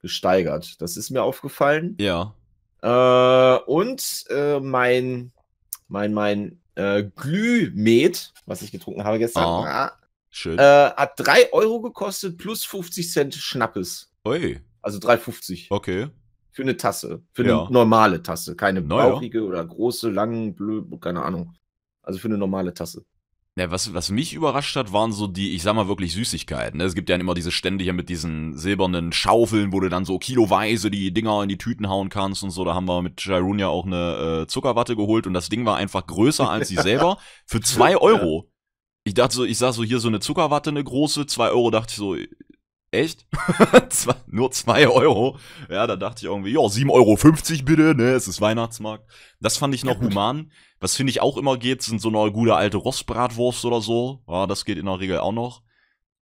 gesteigert. 0.01 0.81
Das 0.81 0.97
ist 0.97 1.09
mir 1.09 1.23
aufgefallen. 1.23 1.97
Ja. 1.99 2.35
Äh, 2.81 3.59
und 3.65 4.25
äh, 4.29 4.59
mein, 4.59 5.31
mein, 5.87 6.13
mein 6.13 6.61
äh, 6.75 7.03
Glühmet, 7.15 8.33
was 8.45 8.61
ich 8.61 8.71
getrunken 8.71 9.03
habe 9.03 9.19
gestern, 9.19 9.45
oh, 9.45 9.89
schön. 10.29 10.57
Äh, 10.57 10.91
hat 10.91 11.13
3 11.17 11.51
Euro 11.53 11.81
gekostet 11.81 12.37
plus 12.37 12.63
50 12.65 13.11
Cent 13.11 13.35
Schnappes. 13.35 14.11
Ui. 14.25 14.59
Also 14.81 14.99
3,50. 14.99 15.67
Okay. 15.69 16.07
Für 16.51 16.61
eine 16.63 16.77
Tasse. 16.77 17.21
Für 17.33 17.43
eine 17.43 17.51
ja. 17.51 17.67
normale 17.69 18.23
Tasse. 18.23 18.55
Keine 18.55 18.81
bauchige 18.81 19.43
oder 19.43 19.63
große, 19.65 20.09
lange, 20.09 20.51
blöd, 20.51 20.85
keine 21.01 21.23
Ahnung. 21.23 21.53
Also 22.01 22.19
für 22.19 22.27
eine 22.27 22.37
normale 22.37 22.73
Tasse. 22.73 23.05
Ja, 23.57 23.71
was, 23.71 23.93
was 23.93 24.09
mich 24.09 24.33
überrascht 24.33 24.75
hat, 24.75 24.93
waren 24.93 25.11
so 25.11 25.27
die, 25.27 25.53
ich 25.53 25.63
sag 25.63 25.73
mal 25.75 25.87
wirklich 25.87 26.13
Süßigkeiten. 26.13 26.77
Ne? 26.77 26.85
Es 26.85 26.95
gibt 26.95 27.09
ja 27.09 27.17
immer 27.17 27.33
diese 27.33 27.51
Stände 27.51 27.83
hier 27.83 27.93
mit 27.93 28.07
diesen 28.07 28.57
silbernen 28.57 29.11
Schaufeln, 29.11 29.73
wo 29.73 29.81
du 29.81 29.89
dann 29.89 30.05
so 30.05 30.17
kiloweise 30.17 30.89
die 30.89 31.11
Dinger 31.13 31.43
in 31.43 31.49
die 31.49 31.57
Tüten 31.57 31.89
hauen 31.89 32.09
kannst 32.09 32.43
und 32.43 32.51
so. 32.51 32.63
Da 32.63 32.73
haben 32.73 32.87
wir 32.87 33.01
mit 33.01 33.23
Jairun 33.25 33.59
ja 33.59 33.67
auch 33.67 33.85
eine 33.85 34.43
äh, 34.43 34.47
Zuckerwatte 34.47 34.95
geholt 34.95 35.27
und 35.27 35.33
das 35.33 35.49
Ding 35.49 35.65
war 35.65 35.75
einfach 35.75 36.07
größer 36.07 36.49
als 36.49 36.69
sie 36.69 36.77
selber 36.77 37.17
für 37.45 37.59
zwei 37.59 37.97
Euro. 38.01 38.49
Ich 39.03 39.13
dachte 39.13 39.35
so, 39.35 39.43
ich 39.43 39.57
sah 39.57 39.73
so 39.73 39.83
hier 39.83 39.99
so 39.99 40.07
eine 40.07 40.19
Zuckerwatte, 40.19 40.69
eine 40.69 40.83
große, 40.83 41.25
zwei 41.25 41.49
Euro, 41.49 41.71
dachte 41.71 41.91
ich 41.91 41.97
so, 41.97 42.15
Echt? 42.91 43.27
nur 44.27 44.51
zwei 44.51 44.87
Euro? 44.87 45.37
Ja, 45.69 45.85
da 45.85 45.95
dachte 45.95 46.19
ich 46.19 46.23
irgendwie, 46.23 46.53
ja, 46.53 46.59
7,50 46.59 46.89
Euro 46.89 47.15
bitte, 47.63 47.95
ne, 47.95 48.11
es 48.11 48.27
ist 48.27 48.41
Weihnachtsmarkt. 48.41 49.07
Das 49.39 49.57
fand 49.57 49.75
ich 49.75 49.83
noch 49.85 49.99
human. 49.99 50.51
Was 50.79 50.95
finde 50.95 51.11
ich 51.11 51.21
auch 51.21 51.37
immer 51.37 51.57
geht, 51.57 51.83
sind 51.83 52.01
so 52.01 52.09
eine 52.09 52.31
gute 52.31 52.55
alte 52.55 52.77
Rostbratwurst 52.77 53.65
oder 53.65 53.81
so. 53.81 54.23
Ja, 54.27 54.47
das 54.47 54.65
geht 54.65 54.77
in 54.77 54.87
der 54.87 54.99
Regel 54.99 55.19
auch 55.19 55.33
noch. 55.33 55.61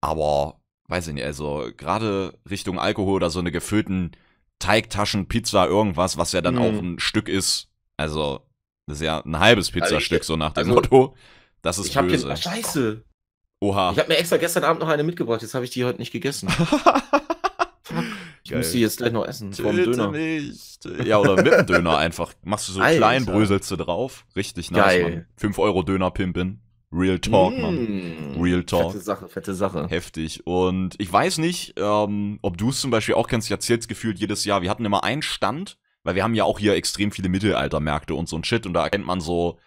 Aber, 0.02 0.62
weiß 0.88 1.08
ich 1.08 1.14
nicht, 1.14 1.26
also 1.26 1.70
gerade 1.78 2.38
Richtung 2.50 2.80
Alkohol 2.80 3.16
oder 3.16 3.30
so 3.30 3.40
eine 3.40 3.52
gefüllten 3.52 4.12
Teigtaschen, 4.60 5.28
Pizza, 5.28 5.68
irgendwas, 5.68 6.18
was 6.18 6.34
ja 6.34 6.42
dann 6.42 6.56
mm. 6.56 6.62
auch 6.62 6.82
ein 6.82 7.00
Stück 7.00 7.30
ist. 7.30 7.70
Also, 7.96 8.42
das 8.88 8.98
ist 8.98 9.06
ja 9.06 9.24
ein 9.24 9.40
halbes 9.40 9.68
also 9.68 9.80
Pizzastück, 9.80 10.24
so 10.24 10.36
nach 10.36 10.54
dem 10.54 10.70
also, 10.70 10.74
Motto. 10.74 11.16
Das 11.62 11.78
ist 11.78 11.88
ich 11.88 11.94
böse. 11.96 12.28
Hab 12.28 12.36
jetzt, 12.36 12.44
scheiße. 12.44 13.04
Oha. 13.60 13.92
Ich 13.92 14.00
habe 14.00 14.10
mir 14.10 14.18
extra 14.18 14.38
gestern 14.38 14.64
Abend 14.64 14.82
noch 14.82 14.90
eine 14.90 15.04
mitgebracht, 15.04 15.42
jetzt 15.42 15.54
habe 15.54 15.66
ich 15.66 15.72
die 15.72 15.84
heute 15.86 16.00
nicht 16.00 16.12
gegessen. 16.12 16.48
ich 18.44 18.52
Geil. 18.52 18.60
muss 18.60 18.72
die 18.72 18.82
jetzt 18.82 18.98
gleich 18.98 19.12
noch 19.12 19.26
essen. 19.26 19.54
Vom 19.54 19.76
Döner. 19.76 20.12
Nicht. 20.12 20.86
Ja, 21.04 21.18
oder 21.18 21.36
mit 21.36 21.52
dem 21.52 21.66
Döner 21.66 21.98
einfach. 21.98 22.34
Machst 22.44 22.70
du 22.70 22.74
so 22.74 22.82
Alter. 22.82 22.98
klein, 22.98 23.26
bröselst 23.26 23.72
du 23.72 23.76
drauf. 23.76 24.26
Richtig 24.36 24.72
nice, 24.72 24.84
Geil. 24.84 25.04
Mann. 25.04 25.26
5 25.38 25.60
Euro 25.60 25.84
Döner 25.84 26.12
pimpen. 26.12 26.62
Real 26.92 27.20
Talk, 27.20 27.58
mm. 27.58 27.62
Mann. 27.62 28.38
Real 28.40 28.64
Talk. 28.64 28.94
Fette 28.94 29.04
Sache, 29.04 29.28
fette 29.28 29.54
Sache. 29.54 29.88
Heftig. 29.90 30.46
Und 30.46 30.96
ich 31.00 31.12
weiß 31.12 31.40
nicht, 31.40 31.74
ähm, 31.78 32.40
ob 32.42 32.58
du 32.58 32.70
es 32.70 32.80
zum 32.80 32.92
Beispiel 32.92 33.16
auch 33.16 33.28
kennst, 33.28 33.48
ich 33.48 33.52
erzähl's 33.52 33.88
gefühlt 33.88 34.20
jedes 34.20 34.46
Jahr. 34.46 34.62
Wir 34.62 34.70
hatten 34.70 34.86
immer 34.86 35.04
einen 35.04 35.22
Stand, 35.22 35.78
weil 36.04 36.16
wir 36.16 36.24
haben 36.24 36.36
ja 36.36 36.46
auch 36.46 36.60
hier 36.60 36.76
extrem 36.76 37.12
viele 37.12 37.28
Mittelaltermärkte 37.28 38.16
und 38.16 38.30
so 38.30 38.38
ein 38.38 38.44
Shit 38.46 38.66
und 38.66 38.74
da 38.74 38.84
erkennt 38.84 39.06
man 39.06 39.20
so 39.20 39.60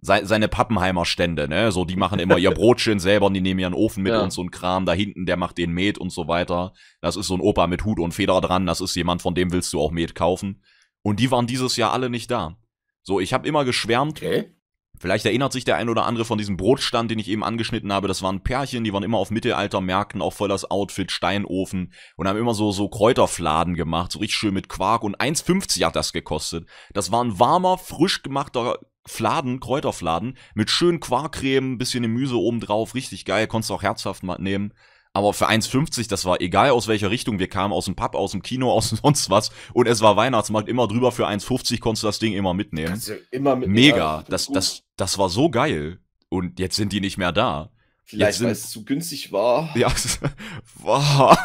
seine 0.00 0.48
Pappenheimer 0.48 1.04
Stände, 1.04 1.48
ne? 1.48 1.72
So, 1.72 1.84
die 1.84 1.96
machen 1.96 2.18
immer 2.18 2.38
ihr 2.38 2.50
Brotchen 2.52 2.98
selber 2.98 3.26
und 3.26 3.34
die 3.34 3.40
nehmen 3.40 3.60
ihren 3.60 3.74
Ofen 3.74 4.02
mit 4.02 4.12
ja. 4.12 4.22
und 4.22 4.32
so 4.32 4.42
ein 4.42 4.50
Kram. 4.50 4.86
Da 4.86 4.92
hinten, 4.92 5.26
der 5.26 5.36
macht 5.36 5.58
den 5.58 5.72
Met 5.72 5.98
und 5.98 6.10
so 6.10 6.28
weiter. 6.28 6.74
Das 7.00 7.16
ist 7.16 7.26
so 7.26 7.34
ein 7.34 7.40
Opa 7.40 7.66
mit 7.66 7.84
Hut 7.84 7.98
und 7.98 8.12
Feder 8.12 8.40
dran. 8.40 8.66
Das 8.66 8.80
ist 8.80 8.94
jemand, 8.94 9.22
von 9.22 9.34
dem 9.34 9.52
willst 9.52 9.72
du 9.72 9.80
auch 9.80 9.90
Met 9.90 10.14
kaufen. 10.14 10.62
Und 11.02 11.20
die 11.20 11.30
waren 11.30 11.46
dieses 11.46 11.76
Jahr 11.76 11.92
alle 11.92 12.10
nicht 12.10 12.30
da. 12.30 12.56
So, 13.02 13.20
ich 13.20 13.32
habe 13.32 13.48
immer 13.48 13.64
geschwärmt. 13.64 14.18
Okay. 14.18 14.52
Vielleicht 14.98 15.26
erinnert 15.26 15.52
sich 15.52 15.64
der 15.64 15.76
ein 15.76 15.88
oder 15.88 16.06
andere 16.06 16.24
von 16.24 16.38
diesem 16.38 16.56
Brotstand, 16.56 17.10
den 17.10 17.18
ich 17.18 17.28
eben 17.28 17.44
angeschnitten 17.44 17.92
habe. 17.92 18.08
Das 18.08 18.22
waren 18.22 18.42
Pärchen, 18.42 18.82
die 18.82 18.92
waren 18.92 19.02
immer 19.02 19.18
auf 19.18 19.30
Mittelaltermärkten, 19.30 20.22
auch 20.22 20.32
voll 20.32 20.48
das 20.48 20.70
Outfit, 20.70 21.12
Steinofen 21.12 21.92
und 22.16 22.26
haben 22.26 22.38
immer 22.38 22.54
so, 22.54 22.72
so 22.72 22.88
Kräuterfladen 22.88 23.74
gemacht, 23.74 24.12
so 24.12 24.20
richtig 24.20 24.38
schön 24.38 24.54
mit 24.54 24.68
Quark 24.68 25.02
und 25.02 25.20
1,50 25.20 25.84
hat 25.84 25.96
das 25.96 26.12
gekostet. 26.12 26.66
Das 26.94 27.12
war 27.12 27.22
ein 27.22 27.38
warmer, 27.38 27.76
frisch 27.76 28.22
gemachter 28.22 28.78
Fladen, 29.06 29.60
Kräuterfladen, 29.60 30.36
mit 30.54 30.70
schön 30.70 31.00
Quarkcreme, 31.00 31.78
bisschen 31.78 32.02
Gemüse 32.02 32.36
oben 32.36 32.60
drauf, 32.60 32.94
richtig 32.94 33.24
geil, 33.24 33.46
konntest 33.46 33.70
du 33.70 33.74
auch 33.74 33.82
herzhaft 33.82 34.22
mal 34.22 34.38
nehmen. 34.38 34.72
Aber 35.16 35.32
für 35.32 35.48
1,50, 35.48 36.10
das 36.10 36.26
war 36.26 36.42
egal 36.42 36.70
aus 36.70 36.88
welcher 36.88 37.10
Richtung 37.10 37.38
wir 37.38 37.48
kamen, 37.48 37.72
aus 37.72 37.86
dem 37.86 37.96
Pub, 37.96 38.14
aus 38.14 38.32
dem 38.32 38.42
Kino, 38.42 38.70
aus 38.72 38.90
sonst 38.90 39.30
was. 39.30 39.50
Und 39.72 39.88
es 39.88 40.02
war 40.02 40.16
Weihnachtsmarkt, 40.16 40.68
immer 40.68 40.86
drüber 40.88 41.10
für 41.10 41.26
1,50 41.26 41.80
konntest 41.80 42.02
du 42.02 42.08
das 42.08 42.18
Ding 42.18 42.34
immer 42.34 42.52
mitnehmen. 42.52 42.90
Kannst 42.90 43.08
du 43.08 43.14
immer 43.30 43.56
mitnehmen. 43.56 43.74
Mega, 43.74 44.24
das, 44.28 44.48
das, 44.48 44.82
das 44.96 45.16
war 45.16 45.30
so 45.30 45.48
geil. 45.48 46.00
Und 46.28 46.58
jetzt 46.58 46.76
sind 46.76 46.92
die 46.92 47.00
nicht 47.00 47.16
mehr 47.16 47.32
da. 47.32 47.70
Vielleicht, 48.04 48.42
weil 48.42 48.50
es 48.50 48.70
zu 48.70 48.84
günstig 48.84 49.32
war. 49.32 49.70
Ja, 49.76 49.90
war. 50.76 51.38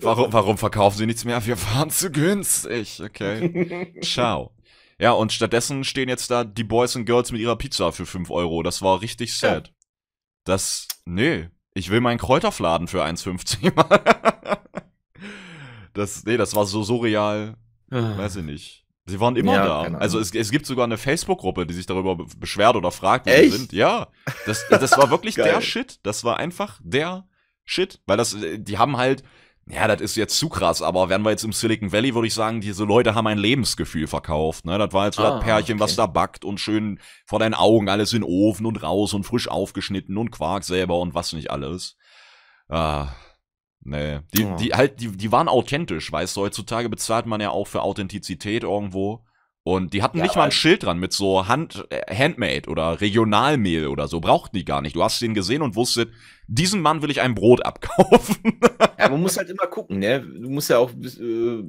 warum, 0.00 0.32
warum 0.32 0.56
verkaufen 0.56 0.96
sie 0.96 1.06
nichts 1.06 1.26
mehr? 1.26 1.44
Wir 1.44 1.60
waren 1.62 1.90
zu 1.90 2.10
günstig. 2.10 3.02
Okay. 3.04 4.00
Ciao. 4.02 4.53
Ja, 4.98 5.12
und 5.12 5.32
stattdessen 5.32 5.84
stehen 5.84 6.08
jetzt 6.08 6.30
da 6.30 6.44
die 6.44 6.64
Boys 6.64 6.96
and 6.96 7.06
Girls 7.06 7.32
mit 7.32 7.40
ihrer 7.40 7.56
Pizza 7.56 7.92
für 7.92 8.06
5 8.06 8.30
Euro. 8.30 8.62
Das 8.62 8.82
war 8.82 9.00
richtig 9.00 9.36
sad. 9.36 9.68
Ja. 9.68 9.74
Das, 10.44 10.88
nee, 11.04 11.48
ich 11.74 11.90
will 11.90 12.00
meinen 12.00 12.18
Kräuterfladen 12.18 12.86
für 12.86 13.04
1,50 13.04 13.72
Das, 15.94 16.24
nee, 16.24 16.36
das 16.36 16.54
war 16.54 16.66
so 16.66 16.82
surreal. 16.82 17.56
Ah. 17.90 18.16
Weiß 18.16 18.36
ich 18.36 18.44
nicht. 18.44 18.84
Sie 19.06 19.20
waren 19.20 19.36
immer 19.36 19.54
ja, 19.54 19.88
da. 19.88 19.98
Also 19.98 20.18
es, 20.18 20.34
es 20.34 20.50
gibt 20.50 20.66
sogar 20.66 20.84
eine 20.84 20.96
Facebook-Gruppe, 20.96 21.66
die 21.66 21.74
sich 21.74 21.86
darüber 21.86 22.16
beschwert 22.38 22.74
oder 22.74 22.90
fragt, 22.90 23.26
wie 23.26 23.30
Echt? 23.30 23.52
sie 23.52 23.58
sind. 23.58 23.72
Ja, 23.72 24.08
das, 24.46 24.66
das 24.68 24.96
war 24.96 25.10
wirklich 25.10 25.34
der 25.34 25.60
Shit. 25.60 26.00
Das 26.02 26.24
war 26.24 26.38
einfach 26.38 26.80
der 26.82 27.28
Shit. 27.64 28.00
Weil 28.06 28.16
das, 28.16 28.36
die 28.56 28.78
haben 28.78 28.96
halt, 28.96 29.22
ja, 29.66 29.88
das 29.88 30.02
ist 30.02 30.16
jetzt 30.16 30.38
zu 30.38 30.50
krass, 30.50 30.82
aber 30.82 31.08
wären 31.08 31.22
wir 31.22 31.30
jetzt 31.30 31.44
im 31.44 31.52
Silicon 31.52 31.90
Valley, 31.90 32.14
würde 32.14 32.26
ich 32.26 32.34
sagen, 32.34 32.60
diese 32.60 32.84
Leute 32.84 33.14
haben 33.14 33.26
ein 33.26 33.38
Lebensgefühl 33.38 34.06
verkauft. 34.06 34.66
Ne? 34.66 34.76
Das 34.76 34.92
war 34.92 35.06
jetzt 35.06 35.16
so 35.16 35.22
ah, 35.22 35.36
das 35.36 35.44
Pärchen, 35.44 35.76
okay. 35.76 35.84
was 35.84 35.96
da 35.96 36.06
backt 36.06 36.44
und 36.44 36.60
schön 36.60 37.00
vor 37.24 37.38
deinen 37.38 37.54
Augen 37.54 37.88
alles 37.88 38.12
in 38.12 38.20
den 38.20 38.28
Ofen 38.28 38.66
und 38.66 38.82
raus 38.82 39.14
und 39.14 39.24
frisch 39.24 39.48
aufgeschnitten 39.48 40.18
und 40.18 40.30
Quark 40.30 40.64
selber 40.64 40.98
und 40.98 41.14
was 41.14 41.32
nicht 41.32 41.50
alles. 41.50 41.96
Ah, 42.68 43.08
nee. 43.80 44.20
Die, 44.34 44.44
oh. 44.44 44.56
die 44.56 44.74
halt, 44.74 45.00
die, 45.00 45.16
die 45.16 45.32
waren 45.32 45.48
authentisch, 45.48 46.12
weißt 46.12 46.36
du, 46.36 46.42
heutzutage 46.42 46.90
bezahlt 46.90 47.24
man 47.24 47.40
ja 47.40 47.48
auch 47.48 47.66
für 47.66 47.80
Authentizität 47.80 48.64
irgendwo. 48.64 49.24
Und 49.66 49.94
die 49.94 50.02
hatten 50.02 50.18
ja, 50.18 50.24
nicht 50.24 50.36
mal 50.36 50.44
ein 50.44 50.52
Schild 50.52 50.82
dran 50.82 50.98
mit 50.98 51.14
so 51.14 51.48
Hand, 51.48 51.86
äh, 51.88 52.14
Handmade 52.14 52.68
oder 52.68 53.00
Regionalmehl 53.00 53.86
oder 53.86 54.08
so. 54.08 54.20
Brauchten 54.20 54.56
die 54.58 54.64
gar 54.66 54.82
nicht. 54.82 54.94
Du 54.94 55.02
hast 55.02 55.22
den 55.22 55.32
gesehen 55.32 55.62
und 55.62 55.74
wusstet, 55.74 56.12
diesem 56.46 56.82
Mann 56.82 57.00
will 57.00 57.10
ich 57.10 57.22
ein 57.22 57.34
Brot 57.34 57.64
abkaufen. 57.64 58.60
ja, 58.98 59.08
man 59.08 59.22
muss 59.22 59.36
halt 59.38 59.48
immer 59.48 59.66
gucken, 59.66 60.00
ne? 60.00 60.20
Du 60.20 60.50
musst 60.50 60.68
ja 60.68 60.76
auch, 60.76 60.90
äh, 60.90 61.62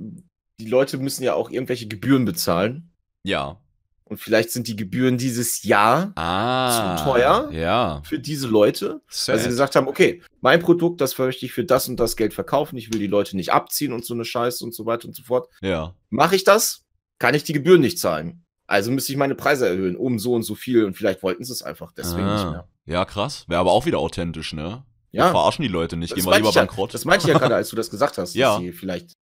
die 0.60 0.68
Leute 0.68 0.98
müssen 0.98 1.24
ja 1.24 1.36
auch 1.36 1.50
irgendwelche 1.50 1.88
Gebühren 1.88 2.26
bezahlen. 2.26 2.92
Ja. 3.24 3.62
Und 4.04 4.18
vielleicht 4.18 4.52
sind 4.52 4.68
die 4.68 4.76
Gebühren 4.76 5.18
dieses 5.18 5.64
Jahr 5.64 6.12
ah, 6.16 6.98
zu 6.98 7.04
teuer 7.06 7.50
ja. 7.52 8.02
für 8.04 8.20
diese 8.20 8.48
Leute. 8.48 9.02
Sad. 9.08 9.36
Weil 9.36 9.44
sie 9.44 9.50
gesagt 9.50 9.76
haben, 9.76 9.88
okay, 9.88 10.22
mein 10.42 10.60
Produkt, 10.60 11.02
das 11.02 11.18
möchte 11.18 11.46
ich 11.46 11.54
für 11.54 11.64
das 11.64 11.88
und 11.88 12.00
das 12.00 12.16
Geld 12.16 12.34
verkaufen. 12.34 12.78
Ich 12.78 12.94
will 12.94 13.00
die 13.00 13.08
Leute 13.08 13.36
nicht 13.36 13.52
abziehen 13.52 13.94
und 13.94 14.06
so 14.06 14.14
eine 14.14 14.26
Scheiße 14.26 14.64
und 14.64 14.76
so 14.76 14.86
weiter 14.86 15.08
und 15.08 15.16
so 15.16 15.24
fort. 15.24 15.50
Ja. 15.62 15.96
Mache 16.10 16.36
ich 16.36 16.44
das? 16.44 16.85
Kann 17.26 17.34
ich 17.34 17.44
die 17.44 17.54
Gebühren 17.54 17.82
nicht 17.82 17.98
zahlen. 17.98 18.46
Also 18.68 18.92
müsste 18.92 19.12
ich 19.12 19.18
meine 19.18 19.34
Preise 19.34 19.68
erhöhen, 19.68 19.96
um 19.96 20.20
so 20.20 20.36
und 20.36 20.44
so 20.44 20.54
viel. 20.54 20.86
Und 20.86 20.96
vielleicht 20.96 21.24
wollten 21.24 21.44
sie 21.44 21.52
es 21.52 21.64
einfach 21.64 21.92
deswegen 21.92 22.28
ah, 22.28 22.34
nicht 22.36 22.52
mehr. 22.52 22.68
Ja, 22.86 23.04
krass. 23.04 23.46
Wäre 23.48 23.60
aber 23.60 23.72
auch 23.72 23.88
wieder 23.88 23.98
authentisch, 23.98 24.54
ne? 24.54 24.84
Ja. 25.12 25.26
Wir 25.26 25.32
verarschen 25.32 25.64
die 25.64 25.68
Leute 25.68 25.98
nicht. 25.98 26.14
Gehen 26.14 26.24
wir 26.24 26.36
lieber 26.36 26.52
bankrott. 26.52 26.92
Ja, 26.92 26.94
das 26.94 27.06
meinte 27.06 27.26
ich 27.26 27.34
ja 27.34 27.40
gerade, 27.40 27.56
als 27.56 27.70
du 27.70 27.76
das 27.76 27.90
gesagt 27.90 28.20
hast. 28.20 28.36
ja. 28.36 28.52
Dass 28.52 28.60
sie 28.60 28.74
vielleicht 28.74 29.14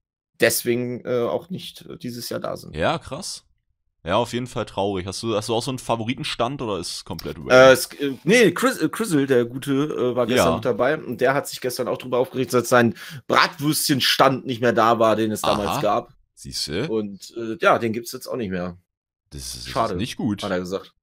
deswegen 0.42 1.06
äh, 1.06 1.22
auch 1.22 1.50
nicht 1.50 1.86
äh, 1.86 1.98
dieses 1.98 2.28
Jahr 2.28 2.42
da 2.42 2.58
sind. 2.58 2.76
Ja, 2.76 2.98
krass. 2.98 3.46
Ja, 4.04 4.18
auf 4.18 4.34
jeden 4.34 4.48
Fall 4.48 4.66
traurig. 4.66 5.08
Hast 5.08 5.24
du, 5.24 5.34
hast 5.34 5.48
du 5.48 5.56
auch 5.56 5.64
so 5.64 5.72
einen 5.72 5.80
Favoritenstand 5.80 6.62
oder 6.62 6.78
ist 6.80 6.96
es 6.96 7.06
komplett 7.06 7.38
äh, 7.50 7.72
es, 7.72 7.86
äh, 7.86 8.18
Nee, 8.26 8.52
Chris, 8.52 8.80
äh, 8.80 8.90
Chrisel, 8.90 9.28
der 9.28 9.46
Gute, 9.46 9.72
äh, 9.72 10.14
war 10.14 10.28
gestern 10.28 10.48
ja. 10.50 10.56
mit 10.56 10.66
dabei 10.66 10.98
und 10.98 11.22
der 11.22 11.34
hat 11.34 11.48
sich 11.48 11.62
gestern 11.62 11.88
auch 11.88 11.98
drüber 11.98 12.18
aufgeregt, 12.18 12.54
dass 12.54 12.68
sein 12.68 12.96
Bratwürstchenstand 13.28 14.46
nicht 14.46 14.60
mehr 14.60 14.74
da 14.74 15.00
war, 15.00 15.16
den 15.16 15.32
es 15.32 15.46
Aha. 15.46 15.56
damals 15.56 15.82
gab. 15.82 16.14
Siehst 16.44 16.68
du? 16.68 16.92
Und 16.92 17.34
äh, 17.38 17.56
ja, 17.62 17.80
den 17.80 17.94
gibt 17.94 18.08
es 18.08 18.12
jetzt 18.12 18.28
auch 18.28 18.36
nicht 18.36 18.50
mehr. 18.50 18.78
Das 19.30 19.56
ist, 19.56 19.70
Schade. 19.70 19.96
nicht 19.96 20.18
gut. 20.18 20.44
Hat 20.44 20.52
er 20.52 20.60
gesagt. 20.60 20.94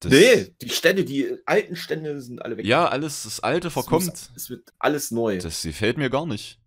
Das 0.00 0.12
nee, 0.12 0.54
die 0.60 0.68
Stände, 0.68 1.06
die 1.06 1.34
alten 1.46 1.76
Stände 1.76 2.20
sind 2.20 2.42
alle 2.42 2.58
weg. 2.58 2.66
Ja, 2.66 2.88
alles, 2.88 3.22
das 3.22 3.40
Alte 3.40 3.70
verkommt. 3.70 4.02
Es, 4.02 4.28
muss, 4.28 4.30
es 4.36 4.50
wird 4.50 4.74
alles 4.78 5.10
neu. 5.10 5.38
Das 5.38 5.62
gefällt 5.62 5.96
mir 5.96 6.10
gar 6.10 6.26
nicht. 6.26 6.60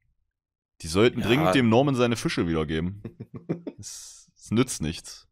Die 0.81 0.87
sollten 0.87 1.19
ja. 1.19 1.27
dringend 1.27 1.53
dem 1.53 1.69
Norman 1.69 1.93
seine 1.93 2.15
Fische 2.15 2.47
wiedergeben. 2.47 3.03
Es 3.77 4.51
nützt 4.51 4.81
nichts. 4.81 5.27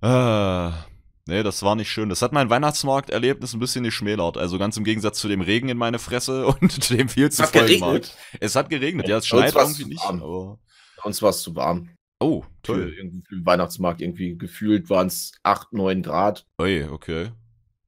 Ah, 0.00 0.86
nee, 1.26 1.44
das 1.44 1.62
war 1.62 1.76
nicht 1.76 1.90
schön. 1.90 2.08
Das 2.08 2.22
hat 2.22 2.32
mein 2.32 2.50
Weihnachtsmarkterlebnis 2.50 3.54
ein 3.54 3.60
bisschen 3.60 3.84
geschmälert. 3.84 4.36
Also 4.36 4.58
ganz 4.58 4.76
im 4.76 4.82
Gegensatz 4.82 5.20
zu 5.20 5.28
dem 5.28 5.42
Regen 5.42 5.68
in 5.68 5.78
meine 5.78 6.00
Fresse 6.00 6.46
und 6.60 6.90
dem 6.90 7.08
viel 7.08 7.30
zu 7.30 7.44
vollen 7.44 7.78
Markt. 7.78 8.16
Es 8.40 8.56
hat 8.56 8.68
geregnet, 8.68 9.06
ja, 9.06 9.18
es 9.18 9.28
schneit 9.28 9.54
irgendwie 9.54 9.84
nicht, 9.84 10.04
aber 10.04 10.58
uns 11.04 11.22
war 11.22 11.30
es 11.30 11.42
zu 11.42 11.54
warm. 11.54 11.90
Oh, 12.20 12.44
toll. 12.62 12.88
Für, 12.88 12.96
irgendwie 12.96 13.22
für 13.28 13.34
den 13.36 13.46
Weihnachtsmarkt 13.46 14.00
irgendwie 14.00 14.36
gefühlt 14.36 14.88
waren 14.88 15.08
es 15.08 15.32
8, 15.42 15.72
9 15.72 16.02
Grad. 16.02 16.46
Ui, 16.60 16.84
okay. 16.84 17.30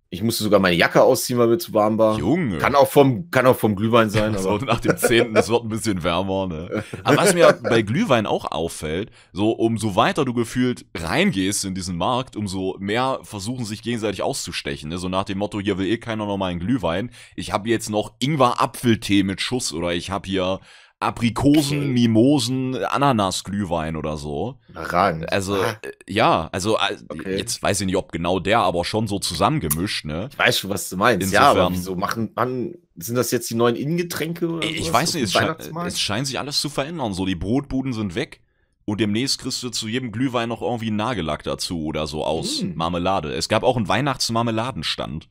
Ich 0.08 0.22
musste 0.22 0.44
sogar 0.44 0.60
meine 0.60 0.76
Jacke 0.76 1.02
ausziehen, 1.02 1.38
weil 1.38 1.48
mir 1.48 1.58
zu 1.58 1.74
warm 1.74 1.98
war. 1.98 2.16
Junge. 2.16 2.58
Kann 2.58 2.76
auch 2.76 2.88
vom, 2.88 3.30
kann 3.30 3.44
auch 3.44 3.56
vom 3.56 3.74
Glühwein 3.74 4.08
sein. 4.08 4.34
aber 4.34 4.38
so 4.38 4.56
nach 4.58 4.78
dem 4.78 4.96
10. 4.96 5.34
es 5.34 5.48
wird 5.48 5.64
ein 5.64 5.68
bisschen 5.68 6.04
wärmer, 6.04 6.46
ne? 6.46 6.84
Aber 7.02 7.16
was 7.16 7.34
mir 7.34 7.58
bei 7.64 7.82
Glühwein 7.82 8.24
auch 8.24 8.44
auffällt, 8.50 9.10
so 9.32 9.50
umso 9.50 9.96
weiter 9.96 10.24
du 10.24 10.32
gefühlt 10.32 10.86
reingehst 10.96 11.64
in 11.64 11.74
diesen 11.74 11.96
Markt, 11.96 12.36
umso 12.36 12.76
mehr 12.78 13.18
versuchen 13.24 13.64
sich 13.64 13.82
gegenseitig 13.82 14.22
auszustechen. 14.22 14.90
Ne? 14.90 14.98
So 14.98 15.08
nach 15.08 15.24
dem 15.24 15.38
Motto, 15.38 15.60
hier 15.60 15.76
will 15.76 15.86
eh 15.86 15.98
keiner 15.98 16.26
noch 16.26 16.36
mal 16.36 16.50
einen 16.50 16.60
Glühwein. 16.60 17.10
Ich 17.34 17.52
habe 17.52 17.68
jetzt 17.68 17.90
noch 17.90 18.14
Ingwer-Apfeltee 18.20 19.24
mit 19.24 19.40
Schuss 19.40 19.72
oder 19.72 19.92
ich 19.92 20.10
habe 20.10 20.28
hier 20.28 20.60
Aprikosen, 20.98 21.78
okay. 21.78 21.88
Mimosen, 21.88 22.84
Ananas-Glühwein 22.84 23.96
oder 23.96 24.16
so. 24.16 24.58
Rang. 24.74 25.24
Also, 25.26 25.56
ah. 25.56 25.76
Äh, 25.82 25.90
ja, 26.08 26.48
also 26.52 26.78
äh, 26.78 26.96
okay. 27.08 27.36
jetzt 27.36 27.62
weiß 27.62 27.82
ich 27.82 27.86
nicht, 27.86 27.96
ob 27.96 28.12
genau 28.12 28.40
der, 28.40 28.60
aber 28.60 28.84
schon 28.84 29.06
so 29.06 29.18
zusammengemischt, 29.18 30.06
ne? 30.06 30.30
Ich 30.32 30.38
weiß 30.38 30.58
schon, 30.58 30.70
was 30.70 30.88
du 30.88 30.96
meinst. 30.96 31.24
Insofern, 31.26 31.42
ja, 31.42 31.50
aber 31.50 31.70
wieso 31.72 31.96
machen, 31.96 32.30
man, 32.34 32.74
sind 32.96 33.16
das 33.16 33.30
jetzt 33.30 33.50
die 33.50 33.54
neuen 33.54 33.76
Innengetränke 33.76 34.48
oder 34.48 34.66
Ich 34.66 34.90
weiß 34.90 35.14
nicht, 35.14 35.24
es, 35.24 35.32
sche 35.32 35.56
es 35.84 36.00
scheint 36.00 36.26
sich 36.26 36.38
alles 36.38 36.60
zu 36.62 36.70
verändern. 36.70 37.12
So, 37.12 37.26
die 37.26 37.34
Brotbuden 37.34 37.92
sind 37.92 38.14
weg. 38.14 38.40
Und 38.86 39.00
demnächst 39.00 39.40
kriegst 39.40 39.62
du 39.64 39.70
zu 39.70 39.88
jedem 39.88 40.12
Glühwein 40.12 40.48
noch 40.48 40.62
irgendwie 40.62 40.92
Nagellack 40.92 41.42
dazu 41.42 41.84
oder 41.86 42.06
so 42.06 42.24
aus 42.24 42.62
mm. 42.62 42.76
Marmelade. 42.76 43.34
Es 43.34 43.48
gab 43.48 43.64
auch 43.64 43.76
einen 43.76 43.88
Weihnachtsmarmeladenstand. 43.88 45.28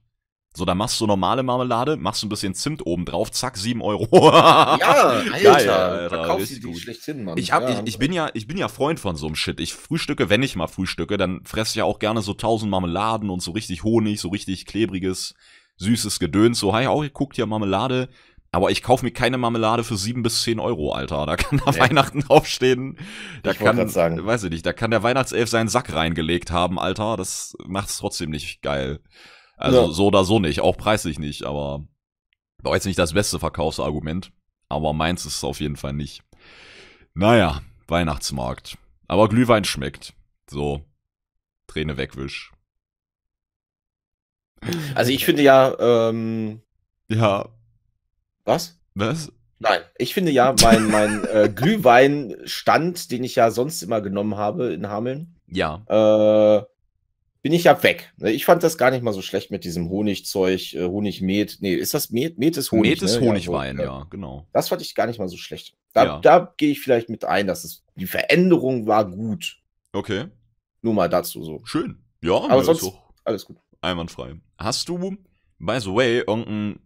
So, 0.55 0.63
da 0.63 0.73
machst 0.73 1.01
du 1.01 1.05
normale 1.05 1.43
Marmelade, 1.43 1.97
machst 1.97 2.23
du 2.23 2.27
ein 2.27 2.29
bisschen 2.29 2.53
Zimt 2.53 2.85
oben 2.85 3.03
drauf, 3.03 3.29
zack, 3.29 3.57
7 3.57 3.81
Euro. 3.81 4.07
ja, 4.31 4.77
Alter, 4.79 5.39
Geil, 5.41 5.69
Alter 5.69 6.37
die 6.37 6.75
schlechthin, 6.75 7.25
Mann. 7.25 7.37
Ich, 7.37 7.51
hab, 7.51 7.63
ja. 7.63 7.71
ich, 7.71 7.87
ich, 7.87 7.97
bin 7.97 8.13
ja, 8.13 8.29
ich 8.33 8.47
bin 8.47 8.57
ja 8.57 8.69
Freund 8.69 8.97
von 8.99 9.17
so 9.17 9.25
einem 9.25 9.35
Shit. 9.35 9.59
Ich 9.59 9.73
frühstücke, 9.73 10.29
wenn 10.29 10.43
ich 10.43 10.55
mal 10.55 10.67
frühstücke, 10.67 11.17
dann 11.17 11.43
fresse 11.43 11.71
ich 11.71 11.75
ja 11.75 11.83
auch 11.83 11.99
gerne 11.99 12.21
so 12.21 12.33
tausend 12.33 12.71
Marmeladen 12.71 13.29
und 13.29 13.41
so 13.41 13.51
richtig 13.51 13.83
Honig, 13.83 14.21
so 14.21 14.29
richtig 14.29 14.65
klebriges, 14.65 15.35
süßes 15.75 16.19
Gedöns. 16.19 16.57
So, 16.57 16.73
hey, 16.73 16.87
auch 16.87 17.03
guckt 17.11 17.35
ja 17.35 17.45
Marmelade. 17.45 18.07
Aber 18.53 18.71
ich 18.71 18.81
kaufe 18.81 19.03
mir 19.03 19.11
keine 19.11 19.37
Marmelade 19.37 19.83
für 19.83 19.97
7 19.97 20.23
bis 20.23 20.43
10 20.43 20.61
Euro, 20.61 20.93
Alter. 20.93 21.25
Da 21.25 21.35
kann 21.35 21.61
da 21.65 21.71
nee. 21.71 21.79
Weihnachten 21.79 22.21
draufstehen. 22.21 22.97
Da 23.43 23.51
ich 23.51 23.59
kann, 23.59 23.89
sagen. 23.89 24.25
weiß 24.25 24.45
ich 24.45 24.51
nicht, 24.51 24.65
da 24.65 24.71
kann 24.71 24.91
der 24.91 25.03
Weihnachtself 25.03 25.49
seinen 25.49 25.67
Sack 25.67 25.93
reingelegt 25.93 26.51
haben, 26.51 26.79
Alter. 26.79 27.17
Das 27.17 27.57
macht's 27.65 27.97
trotzdem 27.97 28.29
nicht 28.29 28.61
geil. 28.61 29.01
Also 29.57 29.87
ja. 29.87 29.91
so 29.91 30.07
oder 30.07 30.23
so 30.25 30.39
nicht, 30.39 30.61
auch 30.61 30.77
preislich 30.77 31.19
nicht, 31.19 31.43
aber 31.43 31.85
war 32.61 32.73
jetzt 32.73 32.85
nicht 32.85 32.99
das 32.99 33.13
beste 33.13 33.39
Verkaufsargument. 33.39 34.31
Aber 34.67 34.93
meins 34.93 35.25
ist 35.25 35.35
es 35.35 35.43
auf 35.43 35.59
jeden 35.59 35.75
Fall 35.75 35.93
nicht. 35.93 36.23
Naja, 37.13 37.61
Weihnachtsmarkt. 37.87 38.77
Aber 39.07 39.29
Glühwein 39.29 39.63
schmeckt. 39.63 40.13
So. 40.49 40.81
Träne 41.67 41.97
wegwisch. 41.97 42.51
Also 44.95 45.11
ich 45.11 45.25
finde 45.25 45.43
ja, 45.43 45.75
ähm, 45.79 46.61
Ja. 47.07 47.49
Was? 48.43 48.79
Was? 48.95 49.31
Nein, 49.59 49.81
ich 49.97 50.13
finde 50.13 50.31
ja, 50.31 50.55
mein, 50.61 50.89
mein 50.89 51.23
äh, 51.25 51.49
Glühweinstand, 51.55 53.11
den 53.11 53.23
ich 53.23 53.35
ja 53.35 53.51
sonst 53.51 53.83
immer 53.83 54.01
genommen 54.01 54.35
habe 54.35 54.73
in 54.73 54.89
Hameln, 54.89 55.35
ja. 55.47 55.83
Äh, 55.87 56.65
bin 57.45 57.53
ich 57.53 57.65
ja 57.65 57.83
weg. 57.83 58.11
Ne, 58.17 58.31
ich 58.31 58.43
fand 58.43 58.63
das 58.63 58.75
gar 58.75 58.89
nicht 58.89 59.03
mal 59.03 59.13
so 59.13 59.21
schlecht 59.21 59.51
mit 59.51 59.65
diesem 59.65 59.87
Honigzeug, 59.91 60.73
äh, 60.73 60.83
Honigmet. 60.83 61.57
Nee, 61.59 61.75
ist 61.75 61.93
das 61.93 62.09
Met? 62.09 62.39
Met 62.39 62.57
ist 62.57 62.71
Honig. 62.71 62.93
Met 62.93 63.03
ist 63.03 63.21
ne? 63.21 63.27
Honigwein, 63.27 63.77
ja, 63.77 63.85
so, 63.85 63.91
ja, 63.91 64.07
genau. 64.09 64.47
Das 64.51 64.69
fand 64.69 64.81
ich 64.81 64.95
gar 64.95 65.05
nicht 65.05 65.19
mal 65.19 65.27
so 65.27 65.37
schlecht. 65.37 65.77
Da, 65.93 66.05
ja. 66.05 66.19
da 66.21 66.55
gehe 66.57 66.71
ich 66.71 66.81
vielleicht 66.81 67.07
mit 67.07 67.23
ein, 67.23 67.45
dass 67.45 67.63
es, 67.63 67.83
die 67.97 68.07
Veränderung 68.07 68.87
war 68.87 69.07
gut. 69.07 69.59
Okay. 69.93 70.25
Nur 70.81 70.95
mal 70.95 71.07
dazu 71.07 71.43
so. 71.43 71.61
Schön. 71.65 71.99
Ja, 72.23 72.33
aber 72.33 72.63
sonst 72.63 72.91
alles 73.23 73.45
gut. 73.45 73.57
Einwandfrei. 73.79 74.41
Hast 74.57 74.89
du, 74.89 74.97
by 75.59 75.79
the 75.79 75.93
way, 75.93 76.23
irgendein 76.25 76.79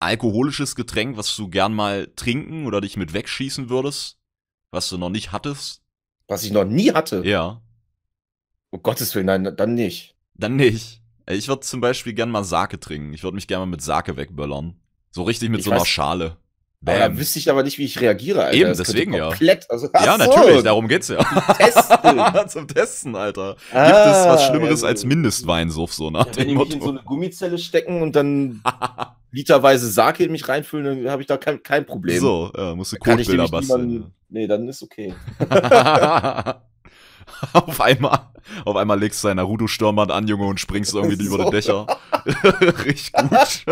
alkoholisches 0.00 0.74
Getränk, 0.74 1.16
was 1.16 1.34
du 1.34 1.48
gern 1.48 1.72
mal 1.72 2.12
trinken 2.14 2.66
oder 2.66 2.82
dich 2.82 2.98
mit 2.98 3.14
wegschießen 3.14 3.70
würdest? 3.70 4.18
Was 4.70 4.90
du 4.90 4.98
noch 4.98 5.08
nicht 5.08 5.32
hattest? 5.32 5.80
Was 6.28 6.44
ich 6.44 6.52
noch 6.52 6.66
nie 6.66 6.92
hatte? 6.92 7.22
Ja. 7.24 7.62
Um 8.74 8.82
Gottes 8.82 9.14
Willen, 9.14 9.26
nein, 9.26 9.54
dann 9.56 9.74
nicht. 9.74 10.16
Dann 10.34 10.56
nicht. 10.56 11.00
Ich 11.30 11.46
würde 11.46 11.60
zum 11.60 11.80
Beispiel 11.80 12.12
gern 12.12 12.28
mal 12.28 12.42
Sake 12.42 12.80
trinken. 12.80 13.12
Ich 13.12 13.22
würde 13.22 13.36
mich 13.36 13.46
gerne 13.46 13.64
mal 13.64 13.70
mit 13.70 13.82
Sake 13.82 14.16
wegböllern. 14.16 14.74
So 15.12 15.22
richtig 15.22 15.50
mit 15.50 15.60
ich 15.60 15.66
so 15.66 15.70
einer 15.70 15.86
Schale. 15.86 16.38
Bam. 16.80 16.98
Da 16.98 17.16
wüsste 17.16 17.38
ich 17.38 17.48
aber 17.48 17.62
nicht, 17.62 17.78
wie 17.78 17.84
ich 17.84 18.00
reagiere, 18.00 18.46
Alter. 18.46 18.56
Eben, 18.56 18.70
das 18.70 18.78
deswegen 18.78 19.12
komplett, 19.12 19.62
ja. 19.62 19.70
Also, 19.70 19.88
ja, 19.94 20.18
so. 20.18 20.18
natürlich, 20.18 20.62
darum 20.64 20.88
geht's 20.88 21.06
ja. 21.06 21.18
Zum 21.18 21.56
Testen. 21.56 22.48
Zum 22.48 22.66
Testen, 22.66 23.14
Alter. 23.14 23.56
Ah, 23.72 23.86
Gibt 23.86 24.16
es 24.16 24.26
was 24.26 24.46
Schlimmeres 24.46 24.82
ja, 24.82 24.88
als 24.88 25.04
Mindestweinsuff, 25.04 25.94
so 25.94 26.10
nach 26.10 26.26
ja, 26.26 26.32
dem 26.32 26.48
Wenn 26.48 26.54
Motto. 26.54 26.70
Wenn 26.70 26.70
die 26.70 26.74
mich 26.74 26.74
in 26.74 26.82
so 26.82 26.90
eine 26.90 27.02
Gummizelle 27.04 27.58
stecken 27.58 28.02
und 28.02 28.16
dann 28.16 28.60
literweise 29.30 29.88
Sake 29.88 30.24
in 30.24 30.32
mich 30.32 30.48
reinfüllen, 30.48 31.04
dann 31.04 31.12
habe 31.12 31.22
ich 31.22 31.28
da 31.28 31.36
kein, 31.36 31.62
kein 31.62 31.86
Problem. 31.86 32.18
So, 32.18 32.50
ja, 32.56 32.74
musst 32.74 32.92
du 32.92 32.96
Codebilder 32.96 33.46
basteln. 33.46 34.12
Nee, 34.30 34.48
dann 34.48 34.68
ist 34.68 34.82
okay. 34.82 35.14
auf 37.52 37.80
einmal, 37.80 38.30
auf 38.64 38.76
einmal 38.76 38.98
legst 38.98 39.22
du 39.22 39.28
dein 39.28 39.36
Naruto-Stirnband 39.36 40.10
an, 40.10 40.26
Junge, 40.28 40.46
und 40.46 40.60
springst 40.60 40.94
irgendwie 40.94 41.16
so. 41.24 41.34
über 41.34 41.44
den 41.44 41.50
Dächer. 41.50 41.86
Richtig 42.84 43.12
gut. 43.12 43.64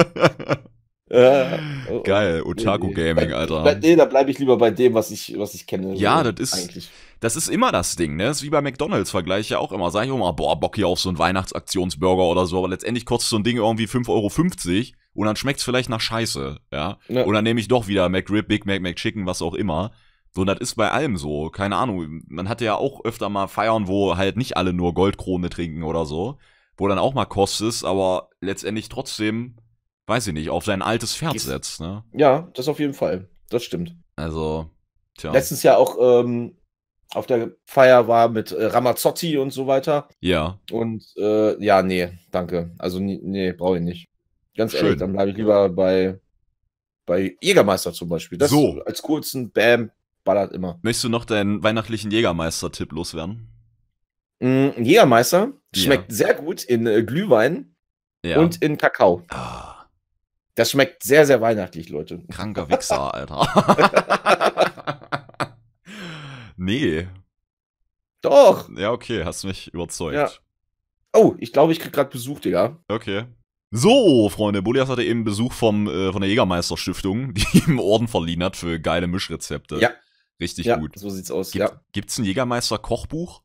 Oh, 1.15 2.01
Geil, 2.05 2.43
Otaku 2.43 2.87
nee, 2.87 2.95
Gaming, 2.95 3.29
nee. 3.29 3.35
Alter. 3.35 3.79
Nee, 3.83 3.97
da 3.97 4.07
bleibe 4.07 4.31
ich 4.31 4.38
lieber 4.38 4.57
bei 4.57 4.71
dem, 4.71 4.95
was 4.95 5.11
ich, 5.11 5.35
was 5.37 5.53
ich 5.53 5.67
kenne. 5.67 5.95
Ja, 5.95 6.23
das 6.23 6.41
ist, 6.41 6.55
eigentlich. 6.55 6.91
das 7.21 7.37
ist 7.37 7.49
immer 7.49 7.71
das 7.71 7.97
Ding, 7.97 8.17
ne? 8.17 8.25
Das 8.25 8.38
ist 8.38 8.45
wie 8.45 8.51
bei 8.51 8.62
McDonalds, 8.62 9.11
vergleiche 9.11 9.41
ich 9.43 9.49
ja 9.51 9.59
auch 9.59 9.73
immer. 9.73 9.91
Sag 9.91 10.07
ich 10.07 10.11
auch 10.11 10.17
mal, 10.17 10.33
boah, 10.33 10.59
Bock 10.59 10.77
hier 10.77 10.88
auf 10.88 11.01
so 11.01 11.11
einen 11.11 11.19
Weihnachtsaktionsburger 11.19 12.23
oder 12.23 12.47
so, 12.47 12.57
aber 12.57 12.71
letztendlich 12.71 13.05
kostet 13.05 13.29
so 13.29 13.37
ein 13.37 13.45
Ding 13.45 13.59
irgendwie 13.59 13.85
5,50 13.85 14.09
Euro 14.09 14.31
und 15.15 15.27
dann 15.27 15.37
schmeckt's 15.37 15.65
vielleicht 15.65 15.91
nach 15.91 16.01
Scheiße, 16.01 16.61
ja? 16.73 16.99
ja. 17.09 17.25
Oder 17.25 17.43
nehme 17.43 17.61
ich 17.61 17.69
doch 17.69 17.88
wieder 17.88 18.09
McRib, 18.09 18.49
Big 18.49 18.65
Mac, 18.65 18.81
McChicken, 18.81 19.27
was 19.27 19.43
auch 19.43 19.55
immer. 19.55 19.93
So, 20.35 20.45
das 20.45 20.59
ist 20.61 20.77
bei 20.77 20.90
allem 20.90 21.16
so. 21.16 21.51
Keine 21.51 21.77
Ahnung. 21.77 22.23
Man 22.29 22.49
hatte 22.49 22.64
ja 22.64 22.75
auch 22.75 23.05
öfter 23.05 23.29
mal 23.29 23.49
Feiern, 23.49 23.87
wo 23.87 24.16
halt 24.16 24.37
nicht 24.37 24.57
alle 24.57 24.73
nur 24.73 24.95
Goldkrone 24.95 25.51
trinken 25.51 25.83
oder 25.83 26.07
so. 26.07 26.38
Wo 26.77 26.88
dann 26.88 26.99
auch 26.99 27.12
mal 27.12 27.27
kostet, 27.27 27.85
aber 27.85 28.31
letztendlich 28.40 28.88
trotzdem, 28.88 29.57
weiß 30.07 30.27
ich 30.29 30.33
nicht, 30.33 30.49
auf 30.49 30.64
sein 30.64 30.81
altes 30.81 31.14
Pferd 31.14 31.38
setzt, 31.38 31.81
ne? 31.81 32.03
Ja, 32.14 32.51
das 32.55 32.66
auf 32.68 32.81
jeden 32.81 32.95
Fall. 32.95 33.29
Das 33.51 33.62
stimmt. 33.62 33.95
Also, 34.16 34.71
tja. 35.18 35.33
Letztens 35.33 35.62
ja 35.62 35.77
auch 35.77 35.99
ähm, 36.01 36.57
auf 37.12 37.27
der 37.27 37.53
Feier 37.66 38.09
war 38.09 38.31
mit 38.31 38.53
äh, 38.53 38.64
Ramazzotti 38.64 39.37
und 39.37 39.53
so 39.53 39.66
weiter. 39.66 40.09
Ja. 40.21 40.59
Und 40.71 41.05
äh, 41.18 41.62
ja, 41.62 41.83
nee, 41.83 42.09
danke. 42.31 42.75
Also, 42.79 42.99
nee, 43.01 43.53
brauche 43.53 43.77
ich 43.77 43.83
nicht. 43.83 44.09
Ganz 44.57 44.73
Schön. 44.73 44.85
ehrlich, 44.85 44.99
dann 44.99 45.12
bleibe 45.12 45.31
ich 45.31 45.37
lieber 45.37 45.68
bei, 45.68 46.18
bei 47.05 47.37
Jägermeister 47.42 47.92
zum 47.92 48.09
Beispiel. 48.09 48.38
Das 48.38 48.51
so. 48.51 48.81
als 48.87 49.03
kurzen 49.03 49.51
Bam, 49.51 49.90
ballert 50.25 50.53
immer. 50.53 50.79
Möchtest 50.83 51.05
du 51.05 51.09
noch 51.09 51.25
deinen 51.25 51.63
weihnachtlichen 51.63 52.11
Jägermeister-Tipp 52.11 52.93
loswerden? 52.93 53.49
Mm, 54.41 54.83
Jägermeister 54.83 55.53
schmeckt 55.75 56.11
ja. 56.11 56.17
sehr 56.17 56.35
gut 56.35 56.65
in 56.65 56.87
äh, 56.87 57.03
Glühwein 57.03 57.77
ja. 58.25 58.39
und 58.39 58.63
in 58.63 58.77
Kakao. 58.77 59.23
Ah. 59.29 59.87
Das 60.55 60.71
schmeckt 60.71 61.03
sehr, 61.03 61.27
sehr 61.27 61.41
weihnachtlich, 61.41 61.89
Leute. 61.89 62.23
Kranker 62.31 62.69
Wichser, 62.69 63.15
Alter. 63.15 63.47
nee. 66.57 67.09
Doch. 68.21 68.69
Ja, 68.77 68.93
okay, 68.93 69.25
hast 69.25 69.45
mich 69.45 69.73
überzeugt. 69.73 70.15
Ja. 70.15 70.31
Oh, 71.15 71.35
ich 71.39 71.53
glaube, 71.53 71.73
ich 71.73 71.81
krieg 71.81 71.93
gerade 71.93 72.11
Besuch, 72.11 72.41
Digga. 72.41 72.79
Okay. 72.89 73.25
So, 73.71 74.29
Freunde, 74.29 74.61
Bolias 74.61 74.89
hatte 74.89 75.03
eben 75.03 75.25
Besuch 75.25 75.53
vom, 75.53 75.89
äh, 75.89 76.13
von 76.13 76.21
der 76.21 76.29
Jägermeister 76.29 76.77
Stiftung, 76.77 77.33
die 77.33 77.47
ihm 77.67 77.79
Orden 77.79 78.09
verliehen 78.09 78.45
hat 78.45 78.57
für 78.57 78.79
geile 78.79 79.07
Mischrezepte. 79.07 79.79
Ja. 79.79 79.91
Richtig 80.42 80.66
ja, 80.66 80.76
gut. 80.76 80.98
So 80.98 81.09
sieht's 81.09 81.31
aus. 81.31 81.52
Gibt, 81.52 81.61
ja. 81.61 81.81
Gibt's 81.92 82.18
ein 82.18 82.24
Jägermeister-Kochbuch? 82.24 83.42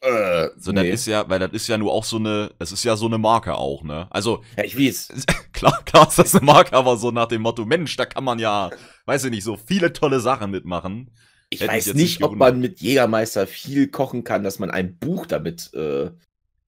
Äh, 0.00 0.48
so, 0.56 0.70
nee. 0.70 0.88
das 0.88 1.00
ist 1.00 1.06
ja, 1.06 1.28
weil 1.28 1.40
das 1.40 1.50
ist 1.50 1.66
ja 1.66 1.76
nur 1.76 1.92
auch 1.92 2.04
so 2.04 2.16
eine, 2.16 2.52
es 2.60 2.70
ist 2.70 2.84
ja 2.84 2.94
so 2.96 3.06
eine 3.06 3.18
Marke 3.18 3.56
auch, 3.56 3.82
ne? 3.82 4.06
Also. 4.10 4.44
Ja, 4.56 4.64
ich 4.64 4.78
weiß. 4.78 5.08
Klar, 5.52 5.82
klar 5.84 6.08
ist 6.08 6.18
das 6.18 6.34
eine 6.34 6.46
Marke, 6.46 6.74
aber 6.74 6.96
so 6.96 7.10
nach 7.10 7.26
dem 7.26 7.42
Motto, 7.42 7.66
Mensch, 7.66 7.94
da 7.96 8.06
kann 8.06 8.24
man 8.24 8.38
ja, 8.38 8.70
weiß 9.04 9.24
ich 9.24 9.30
nicht, 9.30 9.44
so 9.44 9.56
viele 9.56 9.92
tolle 9.92 10.20
Sachen 10.20 10.52
mitmachen. 10.52 11.10
Ich 11.50 11.60
Hätte 11.60 11.72
weiß 11.72 11.86
nicht, 11.88 11.96
nicht 11.96 12.22
ob 12.22 12.36
man 12.36 12.60
mit 12.60 12.80
Jägermeister 12.80 13.46
viel 13.46 13.88
kochen 13.88 14.24
kann, 14.24 14.42
dass 14.44 14.58
man 14.58 14.70
ein 14.70 14.96
Buch 14.96 15.26
damit 15.26 15.74
äh, 15.74 16.12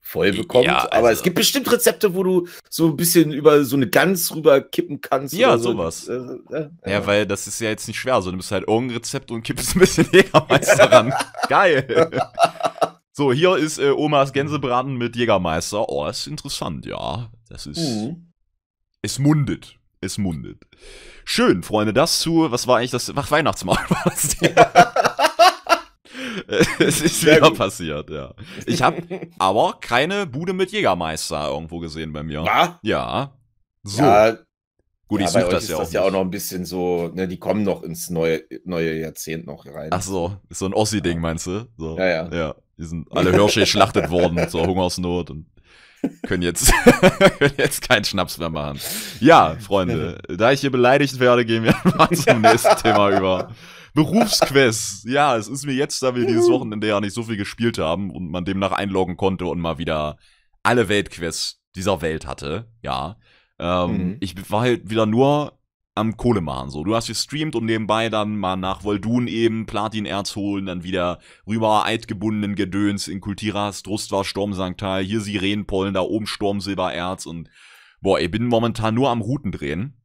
voll 0.02 0.32
bekommt. 0.32 0.66
Ja, 0.66 0.80
also, 0.80 0.98
aber 0.98 1.12
es 1.12 1.22
gibt 1.22 1.36
bestimmt 1.36 1.70
Rezepte, 1.72 2.14
wo 2.14 2.22
du 2.22 2.48
so 2.68 2.88
ein 2.88 2.96
bisschen 2.96 3.32
über 3.32 3.64
so 3.64 3.76
eine 3.76 3.88
Gans 3.88 4.34
rüber 4.34 4.60
kippen 4.60 5.00
kannst. 5.00 5.32
Ja, 5.32 5.56
so. 5.56 5.72
sowas. 5.72 6.08
Äh, 6.08 6.14
äh, 6.50 6.68
ja, 6.86 7.06
weil 7.06 7.26
das 7.26 7.46
ist 7.46 7.60
ja 7.60 7.70
jetzt 7.70 7.88
nicht 7.88 7.98
schwer. 7.98 8.20
So, 8.20 8.30
du 8.30 8.36
nimmst 8.36 8.50
halt 8.50 8.68
irgendein 8.68 8.98
Rezept 8.98 9.30
und 9.30 9.42
kippst 9.42 9.76
ein 9.76 9.80
bisschen 9.80 10.08
Jägermeister 10.12 10.90
ran. 10.90 11.14
Geil. 11.48 12.10
so, 13.12 13.32
hier 13.32 13.56
ist 13.56 13.78
äh, 13.78 13.90
Omas 13.90 14.32
Gänsebraten 14.32 14.96
mit 14.96 15.16
Jägermeister. 15.16 15.88
Oh, 15.88 16.04
das 16.04 16.18
ist 16.18 16.26
interessant, 16.26 16.84
ja. 16.84 17.30
Das 17.48 17.66
ist. 17.66 17.78
Mhm. 17.78 18.32
Es 19.00 19.18
mundet. 19.18 19.76
Es 20.00 20.18
mundet. 20.18 20.64
Schön, 21.24 21.62
Freunde, 21.62 21.92
das 21.92 22.18
zu, 22.18 22.50
was 22.50 22.66
war 22.66 22.78
eigentlich 22.78 22.90
das? 22.90 23.12
Ach, 23.14 23.30
Weihnachtsmarkt 23.30 23.90
war 23.90 24.02
das. 24.04 24.36
es 26.78 27.00
ist 27.00 27.20
Sehr 27.20 27.36
wieder 27.36 27.48
gut. 27.50 27.58
passiert, 27.58 28.10
ja. 28.10 28.34
Ich 28.66 28.82
habe 28.82 29.02
aber 29.38 29.78
keine 29.80 30.26
Bude 30.26 30.52
mit 30.52 30.72
Jägermeister 30.72 31.48
irgendwo 31.48 31.78
gesehen 31.78 32.12
bei 32.12 32.22
mir. 32.22 32.42
War? 32.44 32.78
Ja. 32.82 33.32
So. 33.82 34.02
Ja, 34.02 34.36
Gut, 35.12 35.20
ja, 35.20 35.26
ich 35.26 35.32
suche 35.32 35.50
das 35.50 35.68
ja 35.68 35.76
auch. 35.76 35.80
Das 35.80 35.88
ist 35.88 35.94
ja 35.94 36.02
auch 36.04 36.10
noch 36.10 36.22
ein 36.22 36.30
bisschen 36.30 36.64
so, 36.64 37.10
ne, 37.12 37.28
die 37.28 37.38
kommen 37.38 37.64
noch 37.64 37.82
ins 37.82 38.08
neue, 38.08 38.44
neue 38.64 38.98
Jahrzehnt 38.98 39.46
noch 39.46 39.66
rein. 39.66 39.90
Ach 39.90 40.00
so, 40.00 40.38
ist 40.48 40.60
so 40.60 40.64
ein 40.64 40.72
Ossi-Ding, 40.72 41.20
meinst 41.20 41.46
du? 41.46 41.66
So. 41.76 41.98
Ja, 41.98 42.06
ja. 42.06 42.30
Ja, 42.32 42.54
die 42.78 42.84
sind 42.84 43.08
alle 43.12 43.30
Hirsche 43.30 43.60
geschlachtet 43.60 44.08
worden 44.08 44.48
zur 44.48 44.66
Hungersnot 44.66 45.28
und 45.28 45.46
können 46.26 46.42
jetzt, 46.42 46.72
können 47.38 47.52
jetzt 47.58 47.86
keinen 47.86 48.04
Schnaps 48.04 48.38
mehr 48.38 48.48
machen. 48.48 48.80
Ja, 49.20 49.56
Freunde, 49.60 50.18
da 50.28 50.50
ich 50.50 50.62
hier 50.62 50.72
beleidigt 50.72 51.20
werde, 51.20 51.44
gehen 51.44 51.64
wir 51.64 51.76
mal 51.94 52.08
zum 52.10 52.40
nächsten 52.40 52.76
Thema 52.76 53.10
über. 53.10 53.50
Berufsquest. 53.94 55.04
Ja, 55.08 55.36
es 55.36 55.48
ist 55.48 55.66
mir 55.66 55.74
jetzt, 55.74 56.02
da 56.02 56.14
wir 56.14 56.26
dieses 56.26 56.48
Wochenende 56.48 56.86
ja 56.86 57.00
nicht 57.00 57.14
so 57.14 57.24
viel 57.24 57.36
gespielt 57.36 57.78
haben 57.78 58.10
und 58.10 58.30
man 58.30 58.44
demnach 58.44 58.72
einloggen 58.72 59.16
konnte 59.16 59.46
und 59.46 59.60
mal 59.60 59.78
wieder 59.78 60.16
alle 60.62 60.88
Weltquests 60.88 61.60
dieser 61.74 62.02
Welt 62.02 62.26
hatte, 62.26 62.70
ja. 62.82 63.16
Ähm, 63.58 63.90
mhm. 63.90 64.16
Ich 64.20 64.50
war 64.50 64.62
halt 64.62 64.90
wieder 64.90 65.06
nur 65.06 65.58
am 65.94 66.16
Kohle 66.16 66.40
machen. 66.40 66.70
So, 66.70 66.84
du 66.84 66.94
hast 66.94 67.08
gestreamt 67.08 67.54
und 67.54 67.66
nebenbei 67.66 68.08
dann 68.08 68.36
mal 68.36 68.56
nach 68.56 68.84
Voldun 68.84 69.26
eben 69.26 69.66
Platinerz 69.66 70.36
holen, 70.36 70.66
dann 70.66 70.84
wieder 70.84 71.18
rüber 71.46 71.84
eidgebundenen 71.84 72.54
Gedöns 72.54 73.08
in 73.08 73.20
Kultiras, 73.20 73.82
Drustwar, 73.82 74.24
Sturmsanktal, 74.24 75.02
hier 75.02 75.20
Sirenenpollen, 75.20 75.94
da 75.94 76.00
oben 76.00 76.26
Sturmsilbererz 76.26 77.26
und 77.26 77.50
boah, 78.00 78.18
ich 78.18 78.30
bin 78.30 78.46
momentan 78.46 78.94
nur 78.94 79.10
am 79.10 79.20
Routen 79.20 79.52
drehen. 79.52 80.01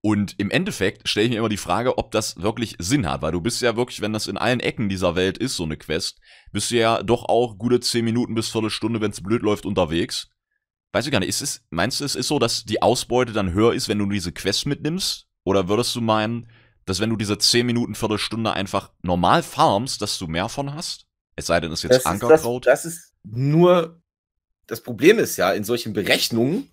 Und 0.00 0.38
im 0.38 0.50
Endeffekt 0.50 1.08
stelle 1.08 1.26
ich 1.26 1.32
mir 1.32 1.38
immer 1.38 1.48
die 1.48 1.56
Frage, 1.56 1.98
ob 1.98 2.12
das 2.12 2.40
wirklich 2.40 2.76
Sinn 2.78 3.08
hat, 3.08 3.20
weil 3.20 3.32
du 3.32 3.40
bist 3.40 3.60
ja 3.62 3.76
wirklich, 3.76 4.00
wenn 4.00 4.12
das 4.12 4.28
in 4.28 4.38
allen 4.38 4.60
Ecken 4.60 4.88
dieser 4.88 5.16
Welt 5.16 5.38
ist, 5.38 5.56
so 5.56 5.64
eine 5.64 5.76
Quest, 5.76 6.20
bist 6.52 6.70
du 6.70 6.76
ja 6.76 7.02
doch 7.02 7.24
auch 7.24 7.58
gute 7.58 7.80
10 7.80 8.04
Minuten 8.04 8.34
bis 8.34 8.48
Viertelstunde, 8.48 9.00
wenn 9.00 9.10
es 9.10 9.22
blöd 9.22 9.42
läuft, 9.42 9.66
unterwegs. 9.66 10.28
Weiß 10.92 11.04
ich 11.04 11.12
gar 11.12 11.18
nicht, 11.18 11.28
ist 11.28 11.42
es, 11.42 11.66
meinst 11.70 12.00
du, 12.00 12.04
es 12.04 12.14
ist 12.14 12.28
so, 12.28 12.38
dass 12.38 12.64
die 12.64 12.80
Ausbeute 12.80 13.32
dann 13.32 13.52
höher 13.52 13.74
ist, 13.74 13.88
wenn 13.88 13.98
du 13.98 14.06
diese 14.06 14.32
Quest 14.32 14.66
mitnimmst? 14.66 15.26
Oder 15.44 15.68
würdest 15.68 15.94
du 15.96 16.00
meinen, 16.00 16.48
dass 16.86 17.00
wenn 17.00 17.10
du 17.10 17.16
diese 17.16 17.36
10 17.36 17.66
Minuten, 17.66 17.94
Viertelstunde 17.94 18.52
einfach 18.52 18.92
normal 19.02 19.42
farmst, 19.42 20.00
dass 20.00 20.18
du 20.18 20.28
mehr 20.28 20.48
von 20.48 20.74
hast? 20.74 21.06
Es 21.34 21.46
sei 21.46 21.60
denn, 21.60 21.72
es 21.72 21.80
ist 21.80 21.90
jetzt 21.90 22.04
das 22.04 22.06
Ankerkraut. 22.06 22.66
Ist 22.66 22.72
das, 22.72 22.82
das 22.82 22.92
ist 22.92 23.14
nur, 23.24 24.00
das 24.66 24.82
Problem 24.82 25.18
ist 25.18 25.36
ja, 25.36 25.52
in 25.52 25.64
solchen 25.64 25.92
Berechnungen 25.92 26.70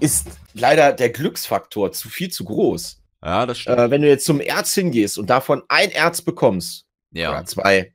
ist 0.00 0.28
leider 0.52 0.92
der 0.92 1.10
Glücksfaktor 1.10 1.92
zu 1.92 2.08
viel 2.08 2.30
zu 2.30 2.44
groß. 2.44 3.00
Ja, 3.22 3.46
das 3.46 3.58
stimmt. 3.58 3.78
Äh, 3.78 3.90
wenn 3.90 4.02
du 4.02 4.08
jetzt 4.08 4.26
zum 4.26 4.40
Erz 4.40 4.74
hingehst 4.74 5.18
und 5.18 5.30
davon 5.30 5.62
ein 5.68 5.90
Erz 5.90 6.20
bekommst, 6.22 6.86
ja. 7.12 7.30
oder 7.30 7.46
zwei, 7.46 7.94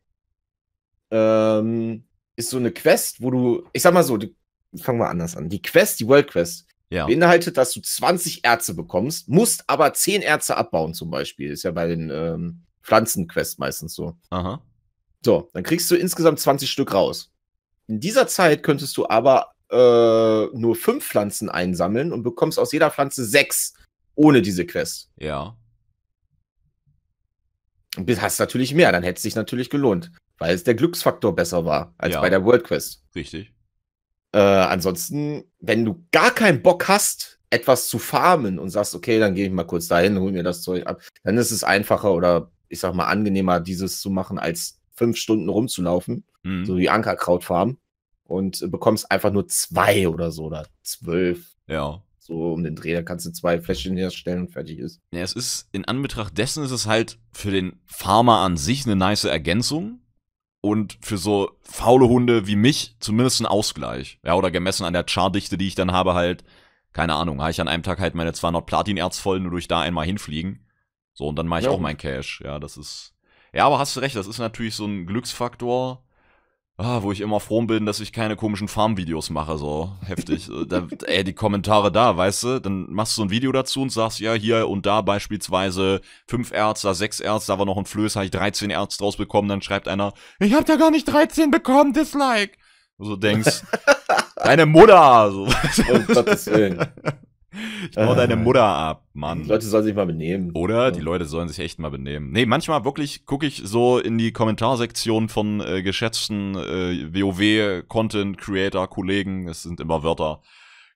ähm, 1.11 2.05
ist 2.35 2.49
so 2.49 2.57
eine 2.57 2.71
Quest, 2.71 3.21
wo 3.21 3.31
du, 3.31 3.63
ich 3.73 3.81
sag 3.81 3.93
mal 3.93 4.03
so, 4.03 4.17
die, 4.17 4.35
fangen 4.77 4.99
wir 4.99 5.09
anders 5.09 5.35
an. 5.35 5.49
Die 5.49 5.61
Quest, 5.61 5.99
die 5.99 6.07
World 6.07 6.29
Quest, 6.29 6.65
ja. 6.89 7.05
beinhaltet, 7.05 7.57
dass 7.57 7.73
du 7.73 7.81
20 7.81 8.43
Erze 8.43 8.73
bekommst, 8.73 9.29
musst 9.29 9.69
aber 9.69 9.93
10 9.93 10.21
Erze 10.21 10.57
abbauen, 10.57 10.93
zum 10.93 11.11
Beispiel. 11.11 11.51
Ist 11.51 11.63
ja 11.63 11.71
bei 11.71 11.87
den 11.87 12.09
ähm, 12.09 12.63
Pflanzenquests 12.81 13.57
meistens 13.59 13.93
so. 13.93 14.17
Aha. 14.29 14.61
So, 15.23 15.49
dann 15.53 15.63
kriegst 15.63 15.91
du 15.91 15.95
insgesamt 15.95 16.39
20 16.39 16.69
Stück 16.69 16.93
raus. 16.93 17.31
In 17.87 17.99
dieser 17.99 18.27
Zeit 18.27 18.63
könntest 18.63 18.95
du 18.97 19.07
aber 19.07 19.51
äh, 19.71 20.45
nur 20.57 20.75
fünf 20.75 21.07
Pflanzen 21.07 21.49
einsammeln 21.49 22.11
und 22.11 22.23
bekommst 22.23 22.59
aus 22.59 22.71
jeder 22.71 22.91
Pflanze 22.91 23.25
sechs 23.25 23.73
ohne 24.15 24.41
diese 24.41 24.65
Quest. 24.65 25.09
Ja. 25.17 25.55
Und 27.97 28.21
hast 28.21 28.39
natürlich 28.39 28.73
mehr, 28.73 28.91
dann 28.91 29.03
hätte 29.03 29.17
es 29.17 29.23
sich 29.23 29.35
natürlich 29.35 29.69
gelohnt, 29.69 30.11
weil 30.37 30.53
es 30.53 30.63
der 30.63 30.75
Glücksfaktor 30.75 31.35
besser 31.35 31.65
war 31.65 31.93
als 31.97 32.15
ja. 32.15 32.21
bei 32.21 32.29
der 32.29 32.43
World 32.43 32.63
Quest. 32.63 33.03
Richtig. 33.15 33.53
Äh, 34.31 34.39
ansonsten, 34.39 35.43
wenn 35.59 35.85
du 35.85 36.05
gar 36.11 36.31
keinen 36.31 36.61
Bock 36.61 36.87
hast, 36.87 37.39
etwas 37.49 37.87
zu 37.87 37.97
farmen 37.97 38.59
und 38.59 38.69
sagst, 38.69 38.93
okay, 38.93 39.19
dann 39.19 39.33
gehe 39.33 39.47
ich 39.47 39.51
mal 39.51 39.63
kurz 39.63 39.87
dahin, 39.87 40.19
hol 40.19 40.31
mir 40.31 40.43
das 40.43 40.61
Zeug 40.61 40.85
ab, 40.85 41.01
dann 41.23 41.37
ist 41.37 41.49
es 41.49 41.63
einfacher 41.63 42.13
oder 42.13 42.51
ich 42.67 42.79
sag 42.79 42.93
mal 42.93 43.07
angenehmer, 43.07 43.59
dieses 43.59 44.01
zu 44.01 44.11
machen, 44.11 44.37
als 44.37 44.79
fünf 44.93 45.17
Stunden 45.17 45.49
rumzulaufen, 45.49 46.23
mhm. 46.43 46.65
so 46.65 46.77
wie 46.77 46.89
Ankerkraut 46.89 47.43
farmen 47.43 47.78
und 48.29 48.69
bekommst 48.71 49.11
einfach 49.11 49.31
nur 49.31 49.47
zwei 49.47 50.07
oder 50.07 50.31
so 50.31 50.45
oder 50.45 50.67
zwölf. 50.83 51.55
Ja. 51.67 52.03
So 52.19 52.53
um 52.53 52.63
den 52.63 52.75
Dreh, 52.75 52.93
da 52.93 53.01
kannst 53.01 53.25
du 53.25 53.31
zwei 53.31 53.59
Fläschchen 53.59 53.97
herstellen 53.97 54.41
und 54.41 54.51
fertig 54.51 54.77
ist. 54.77 55.01
Ja, 55.11 55.21
es 55.21 55.33
ist, 55.33 55.67
in 55.71 55.85
Anbetracht 55.85 56.37
dessen 56.37 56.63
ist 56.63 56.71
es 56.71 56.85
halt 56.85 57.17
für 57.31 57.49
den 57.49 57.81
Farmer 57.87 58.39
an 58.39 58.55
sich 58.55 58.85
eine 58.85 58.95
nice 58.95 59.23
Ergänzung 59.23 60.01
und 60.61 60.97
für 61.01 61.17
so 61.17 61.51
faule 61.61 62.07
Hunde 62.07 62.45
wie 62.45 62.55
mich 62.55 62.95
zumindest 62.99 63.41
ein 63.41 63.47
Ausgleich. 63.47 64.19
Ja, 64.23 64.35
oder 64.35 64.51
gemessen 64.51 64.85
an 64.85 64.93
der 64.93 65.05
Chardichte, 65.07 65.57
die 65.57 65.67
ich 65.67 65.75
dann 65.75 65.91
habe, 65.91 66.13
halt, 66.13 66.43
keine 66.93 67.15
Ahnung, 67.15 67.41
habe 67.41 67.51
ich 67.51 67.61
an 67.61 67.67
einem 67.67 67.83
Tag 67.83 67.99
halt 67.99 68.13
meine 68.13 68.33
200 68.33 68.65
Platinerz 68.65 69.17
voll, 69.17 69.39
nur 69.39 69.51
durch 69.51 69.67
da 69.67 69.81
einmal 69.81 70.05
hinfliegen. 70.05 70.67
So, 71.13 71.27
und 71.27 71.35
dann 71.35 71.47
mache 71.47 71.61
ich 71.61 71.65
ja. 71.65 71.71
auch 71.71 71.79
mein 71.79 71.97
Cash. 71.97 72.41
Ja, 72.43 72.59
das 72.59 72.77
ist. 72.77 73.15
Ja, 73.53 73.65
aber 73.65 73.79
hast 73.79 73.95
du 73.95 74.01
recht, 74.01 74.15
das 74.15 74.27
ist 74.27 74.37
natürlich 74.37 74.75
so 74.75 74.85
ein 74.85 75.07
Glücksfaktor 75.07 76.03
ah, 76.79 77.03
wo 77.03 77.11
ich 77.11 77.21
immer 77.21 77.39
froh 77.39 77.61
bin, 77.63 77.85
dass 77.85 77.99
ich 77.99 78.13
keine 78.13 78.35
komischen 78.35 78.67
Farmvideos 78.67 79.29
mache, 79.29 79.57
so 79.57 79.91
heftig. 80.05 80.49
Äh, 80.49 80.65
da, 80.65 80.87
ey, 81.05 81.23
die 81.23 81.33
Kommentare 81.33 81.91
da, 81.91 82.15
weißt 82.15 82.43
du, 82.43 82.59
dann 82.59 82.89
machst 82.89 83.17
du 83.17 83.21
so 83.21 83.25
ein 83.27 83.29
Video 83.29 83.51
dazu 83.51 83.81
und 83.81 83.91
sagst, 83.91 84.19
ja, 84.19 84.33
hier 84.33 84.67
und 84.69 84.85
da 84.85 85.01
beispielsweise 85.01 86.01
fünf 86.25 86.51
Erz, 86.51 86.81
da 86.81 86.93
sechs 86.93 87.19
Erz, 87.19 87.45
da 87.47 87.59
war 87.59 87.65
noch 87.65 87.77
ein 87.77 87.85
Flöß, 87.85 88.15
habe 88.15 88.25
ich 88.25 88.31
13 88.31 88.69
Erz 88.69 88.97
draus 88.97 89.17
bekommen, 89.17 89.49
dann 89.49 89.61
schreibt 89.61 89.87
einer, 89.87 90.13
ich 90.39 90.53
hab 90.53 90.65
da 90.65 90.77
gar 90.77 90.91
nicht 90.91 91.05
13 91.05 91.51
bekommen, 91.51 91.93
Dislike. 91.93 92.57
So 92.97 93.15
denkst, 93.15 93.63
deine 94.37 94.65
Mutter, 94.65 95.31
so. 95.31 95.47
Um 95.93 96.05
Gottes 96.07 96.47
Willen. 96.47 96.85
Ich 97.89 97.95
baue 97.95 98.13
äh, 98.13 98.17
deine 98.17 98.35
Mutter 98.35 98.63
ab, 98.63 99.07
Mann. 99.13 99.41
Die 99.43 99.49
Leute 99.49 99.65
sollen 99.65 99.83
sich 99.83 99.95
mal 99.95 100.05
benehmen. 100.05 100.51
Oder? 100.53 100.91
Die 100.91 101.01
Leute 101.01 101.25
sollen 101.25 101.47
sich 101.47 101.57
echt 101.59 101.79
mal 101.79 101.89
benehmen. 101.89 102.31
Nee, 102.31 102.45
manchmal 102.45 102.85
wirklich 102.85 103.25
gucke 103.25 103.47
ich 103.47 103.61
so 103.65 103.97
in 103.97 104.17
die 104.17 104.31
Kommentarsektion 104.31 105.27
von 105.29 105.61
äh, 105.61 105.81
geschätzten 105.81 106.55
äh, 106.55 107.07
WoW-Content-Creator-Kollegen. 107.13 109.47
Es 109.47 109.63
sind 109.63 109.79
immer 109.79 110.03
Wörter. 110.03 110.41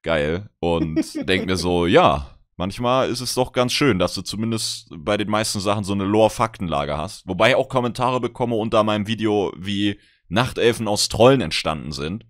Geil. 0.04 0.50
Und 0.60 1.02
denk 1.28 1.48
mir 1.48 1.58
so, 1.58 1.88
ja, 1.88 2.38
manchmal 2.56 3.10
ist 3.10 3.22
es 3.22 3.34
doch 3.34 3.52
ganz 3.52 3.74
schön, 3.74 3.98
dass 3.98 4.14
du 4.14 4.22
zumindest 4.22 4.90
bei 4.96 5.18
den 5.18 5.30
meisten 5.30 5.60
Sachen 5.60 5.84
so 5.84 5.94
eine 5.94 6.06
Lore-Faktenlage 6.06 6.96
hast. 6.98 7.28
Wobei 7.28 7.50
ich 7.52 7.56
auch 7.56 7.70
Kommentare 7.70 8.20
bekomme 8.20 8.56
unter 8.56 8.84
meinem 8.84 9.08
Video, 9.08 9.52
wie 9.58 10.00
Nachtelfen 10.30 10.88
aus 10.88 11.10
Trollen 11.10 11.42
entstanden 11.42 11.92
sind 11.92 12.26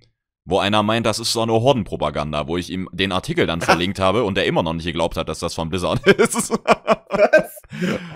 wo 0.46 0.60
einer 0.60 0.84
meint, 0.84 1.06
das 1.06 1.20
ist 1.20 1.32
so 1.32 1.42
eine 1.42 1.54
Hordenpropaganda, 1.54 2.48
wo 2.48 2.58
ich 2.58 2.70
ihm 2.70 2.90
den 2.92 3.12
Artikel 3.12 3.46
dann 3.48 3.62
verlinkt 3.62 4.00
habe 4.00 4.24
und 4.24 4.36
der 4.36 4.46
immer 4.46 4.64
noch 4.64 4.74
nicht 4.74 4.86
geglaubt 4.86 5.18
hat, 5.18 5.30
dass 5.30 5.40
das 5.40 5.54
von 5.54 5.70
Blizzard 5.70 6.06
ist. 6.08 6.52
Was? 6.52 7.62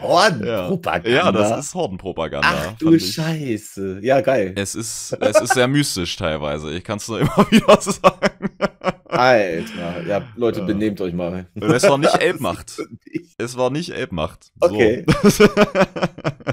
Hordenpropaganda? 0.01 1.09
Ja. 1.09 1.25
ja, 1.25 1.31
das 1.31 1.65
ist 1.65 1.73
Hordenpropaganda. 1.73 2.47
Ach 2.49 2.77
du 2.77 2.99
Scheiße. 2.99 3.99
Ja, 4.01 4.21
geil. 4.21 4.53
Es 4.55 4.75
ist, 4.75 5.13
es 5.19 5.41
ist 5.41 5.53
sehr 5.53 5.67
mystisch 5.67 6.15
teilweise. 6.15 6.71
Ich 6.73 6.83
kann 6.83 6.97
es 6.97 7.07
nur 7.07 7.19
immer 7.21 7.47
wieder 7.49 7.79
sagen. 7.81 8.49
Alter. 9.05 10.05
Ja, 10.05 10.21
Leute, 10.35 10.63
benehmt 10.63 10.99
euch 11.01 11.13
mal. 11.13 11.47
Es 11.55 11.83
war 11.83 11.97
nicht 11.97 12.15
Elbmacht. 12.15 12.77
Es 13.37 13.57
war 13.57 13.69
nicht 13.69 13.89
Elbmacht. 13.91 14.51
So. 14.61 14.69
Okay. 14.69 15.05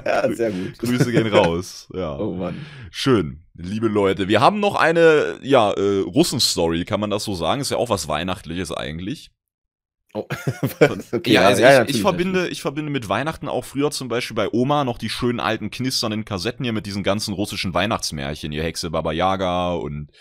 ja, 0.05 0.31
sehr 0.33 0.51
gut. 0.51 0.79
Grüße 0.79 1.11
gehen 1.11 1.27
raus. 1.27 1.87
Ja. 1.93 2.17
Oh 2.17 2.33
Mann. 2.33 2.65
Schön. 2.91 3.44
Liebe 3.57 3.87
Leute, 3.87 4.27
wir 4.27 4.41
haben 4.41 4.59
noch 4.59 4.75
eine, 4.75 5.39
ja, 5.41 5.71
äh, 5.71 5.99
Russen-Story, 6.01 6.83
kann 6.83 6.99
man 6.99 7.09
das 7.09 7.23
so 7.23 7.35
sagen? 7.35 7.61
Ist 7.61 7.71
ja 7.71 7.77
auch 7.77 7.89
was 7.89 8.07
Weihnachtliches 8.07 8.71
eigentlich. 8.71 9.31
Oh. 10.13 10.27
okay, 11.11 11.33
ja, 11.33 11.41
also 11.41 11.61
ja, 11.61 11.83
ich, 11.83 11.95
ich, 11.95 12.01
verbinde, 12.01 12.47
ich 12.47 12.61
verbinde 12.61 12.91
mit 12.91 13.09
Weihnachten 13.09 13.49
auch 13.49 13.65
früher 13.65 13.91
zum 13.91 14.07
Beispiel 14.07 14.35
bei 14.35 14.49
Oma 14.51 14.83
noch 14.83 14.97
die 14.97 15.09
schönen 15.09 15.39
alten 15.39 15.71
knisternden 15.71 16.25
Kassetten 16.25 16.63
hier 16.63 16.73
mit 16.73 16.85
diesen 16.85 17.03
ganzen 17.03 17.33
russischen 17.33 17.73
Weihnachtsmärchen, 17.73 18.51
hier 18.51 18.63
Hexe 18.63 18.89
Baba 18.89 19.11
Yaga 19.11 19.73
und 19.73 20.11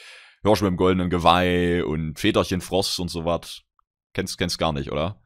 Hirsch 0.42 0.62
mit 0.62 0.70
dem 0.70 0.76
goldenen 0.76 1.10
Geweih 1.10 1.84
und 1.84 2.18
Väterchen 2.18 2.60
Frost 2.60 2.98
und 2.98 3.08
so 3.08 3.24
was. 3.24 3.62
Kennst, 4.12 4.36
kennst 4.36 4.58
gar 4.58 4.72
nicht, 4.72 4.92
oder? 4.92 5.20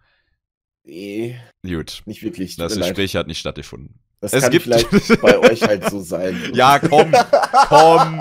Nee. 0.85 1.39
Gut. 1.63 2.03
Nicht 2.07 2.23
wirklich. 2.23 2.57
Das 2.57 2.77
Gespräch 2.77 3.17
hat 3.17 3.27
nicht 3.27 3.39
stattgefunden. 3.39 4.01
Das 4.21 4.33
es 4.33 4.43
kann 4.43 4.51
gibt 4.51 4.65
vielleicht 4.65 4.89
bei 5.23 5.39
euch 5.39 5.63
halt 5.63 5.89
so 5.91 6.01
sein. 6.01 6.37
Ja, 6.53 6.79
komm, 6.79 7.13
komm. 7.69 8.21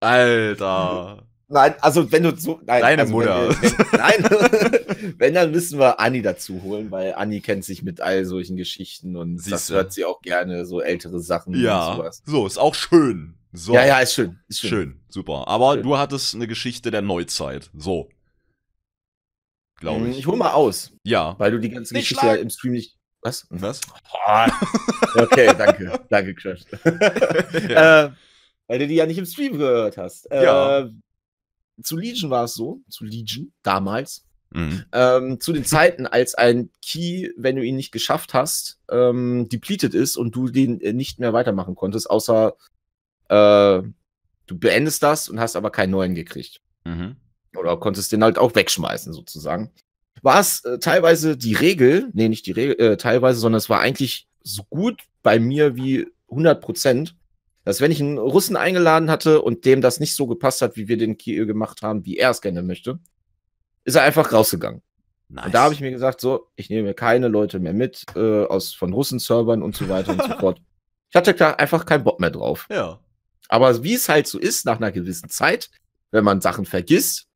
Alter. 0.00 1.24
Nein, 1.50 1.74
also 1.80 2.12
wenn 2.12 2.22
du 2.24 2.36
so. 2.36 2.60
Nein, 2.66 2.82
Deine 2.82 3.02
also 3.02 3.12
Mutter. 3.12 3.48
Wenn, 3.48 3.72
wenn, 3.72 3.98
nein, 3.98 5.14
wenn, 5.18 5.34
dann 5.34 5.50
müssen 5.50 5.78
wir 5.78 5.98
Anni 5.98 6.20
dazu 6.20 6.62
holen, 6.62 6.90
weil 6.90 7.14
Anni 7.14 7.40
kennt 7.40 7.64
sich 7.64 7.82
mit 7.82 8.00
all 8.02 8.26
solchen 8.26 8.56
Geschichten 8.56 9.16
und 9.16 9.38
Siehste. 9.38 9.50
das 9.50 9.70
hört 9.70 9.92
sie 9.92 10.04
auch 10.04 10.20
gerne, 10.20 10.66
so 10.66 10.80
ältere 10.80 11.20
Sachen 11.20 11.54
ja. 11.54 11.88
und 11.88 11.96
sowas. 11.96 12.22
So, 12.26 12.46
ist 12.46 12.58
auch 12.58 12.74
schön. 12.74 13.38
So. 13.52 13.72
Ja, 13.72 13.86
ja, 13.86 14.00
ist 14.00 14.12
schön. 14.12 14.38
Ist 14.48 14.60
schön. 14.60 14.68
schön. 14.68 15.00
super. 15.08 15.48
Aber 15.48 15.74
schön. 15.74 15.84
du 15.84 15.96
hattest 15.96 16.34
eine 16.34 16.46
Geschichte 16.46 16.90
der 16.90 17.00
Neuzeit. 17.00 17.70
So. 17.74 18.10
Glaube 19.76 20.04
hm, 20.04 20.10
ich. 20.10 20.18
Ich 20.18 20.26
hol 20.26 20.36
mal 20.36 20.52
aus. 20.52 20.92
Ja. 21.04 21.34
Weil 21.38 21.52
du 21.52 21.60
die 21.60 21.70
ganze 21.70 21.94
nicht 21.94 22.10
Geschichte 22.10 22.26
ja 22.26 22.34
im 22.34 22.50
Stream 22.50 22.72
nicht 22.72 22.97
Was? 23.22 23.46
Was? 23.50 23.80
Oh, 24.26 24.46
okay, 25.22 25.52
danke. 25.56 26.00
danke, 26.08 26.34
Crash. 26.34 26.62
ja. 27.68 28.04
äh, 28.04 28.10
weil 28.68 28.78
du 28.78 28.86
die 28.86 28.94
ja 28.94 29.06
nicht 29.06 29.18
im 29.18 29.26
Stream 29.26 29.58
gehört 29.58 29.96
hast. 29.96 30.28
Ja. 30.30 30.80
Äh, 30.80 30.90
zu 31.82 31.96
Legion 31.96 32.30
war 32.30 32.44
es 32.44 32.54
so, 32.54 32.80
zu 32.88 33.04
Legion 33.04 33.52
damals, 33.62 34.24
mhm. 34.50 34.84
ähm, 34.92 35.40
zu 35.40 35.52
den 35.52 35.64
Zeiten, 35.64 36.06
als 36.06 36.34
ein 36.34 36.70
Key, 36.82 37.30
wenn 37.36 37.56
du 37.56 37.64
ihn 37.64 37.76
nicht 37.76 37.92
geschafft 37.92 38.34
hast, 38.34 38.78
ähm, 38.90 39.48
depleted 39.48 39.94
ist 39.94 40.16
und 40.16 40.34
du 40.34 40.48
den 40.48 40.80
äh, 40.80 40.92
nicht 40.92 41.18
mehr 41.18 41.32
weitermachen 41.32 41.74
konntest, 41.74 42.10
außer 42.10 42.56
äh, 43.28 43.82
du 44.46 44.58
beendest 44.58 45.02
das 45.02 45.28
und 45.28 45.40
hast 45.40 45.56
aber 45.56 45.70
keinen 45.70 45.90
neuen 45.90 46.14
gekriegt. 46.14 46.60
Mhm. 46.84 47.16
Oder 47.56 47.76
konntest 47.76 48.12
den 48.12 48.22
halt 48.22 48.38
auch 48.38 48.54
wegschmeißen, 48.54 49.12
sozusagen. 49.12 49.72
War 50.22 50.40
es 50.40 50.64
äh, 50.64 50.78
teilweise 50.78 51.36
die 51.36 51.54
Regel, 51.54 52.10
nee, 52.12 52.28
nicht 52.28 52.46
die 52.46 52.52
Regel, 52.52 52.78
äh, 52.78 52.96
teilweise, 52.96 53.40
sondern 53.40 53.58
es 53.58 53.68
war 53.68 53.80
eigentlich 53.80 54.28
so 54.42 54.62
gut 54.64 55.02
bei 55.22 55.38
mir 55.38 55.76
wie 55.76 56.06
100 56.30 56.60
Prozent, 56.60 57.16
dass 57.64 57.80
wenn 57.80 57.90
ich 57.90 58.00
einen 58.00 58.18
Russen 58.18 58.56
eingeladen 58.56 59.10
hatte 59.10 59.42
und 59.42 59.64
dem 59.64 59.80
das 59.80 60.00
nicht 60.00 60.14
so 60.14 60.26
gepasst 60.26 60.62
hat, 60.62 60.76
wie 60.76 60.88
wir 60.88 60.96
den 60.96 61.18
Kiel 61.18 61.46
gemacht 61.46 61.82
haben, 61.82 62.06
wie 62.06 62.16
er 62.16 62.30
es 62.30 62.40
gerne 62.40 62.62
möchte, 62.62 62.98
ist 63.84 63.94
er 63.94 64.02
einfach 64.02 64.32
rausgegangen. 64.32 64.82
Nice. 65.28 65.46
Und 65.46 65.54
da 65.54 65.64
habe 65.64 65.74
ich 65.74 65.80
mir 65.80 65.90
gesagt, 65.90 66.20
so, 66.20 66.48
ich 66.56 66.70
nehme 66.70 66.94
keine 66.94 67.28
Leute 67.28 67.58
mehr 67.58 67.74
mit 67.74 68.04
äh, 68.16 68.44
aus 68.44 68.72
von 68.72 68.92
Russen-Servern 68.92 69.62
und 69.62 69.76
so 69.76 69.88
weiter 69.88 70.12
und 70.12 70.22
so 70.22 70.28
fort. 70.40 70.62
Ich 71.10 71.16
hatte 71.16 71.34
da 71.34 71.52
einfach 71.52 71.84
keinen 71.84 72.04
Bock 72.04 72.20
mehr 72.20 72.30
drauf. 72.30 72.66
Ja. 72.70 73.00
Aber 73.48 73.82
wie 73.82 73.94
es 73.94 74.08
halt 74.08 74.26
so 74.26 74.38
ist, 74.38 74.64
nach 74.64 74.76
einer 74.76 74.92
gewissen 74.92 75.28
Zeit, 75.28 75.70
wenn 76.10 76.24
man 76.24 76.40
Sachen 76.40 76.64
vergisst, 76.64 77.26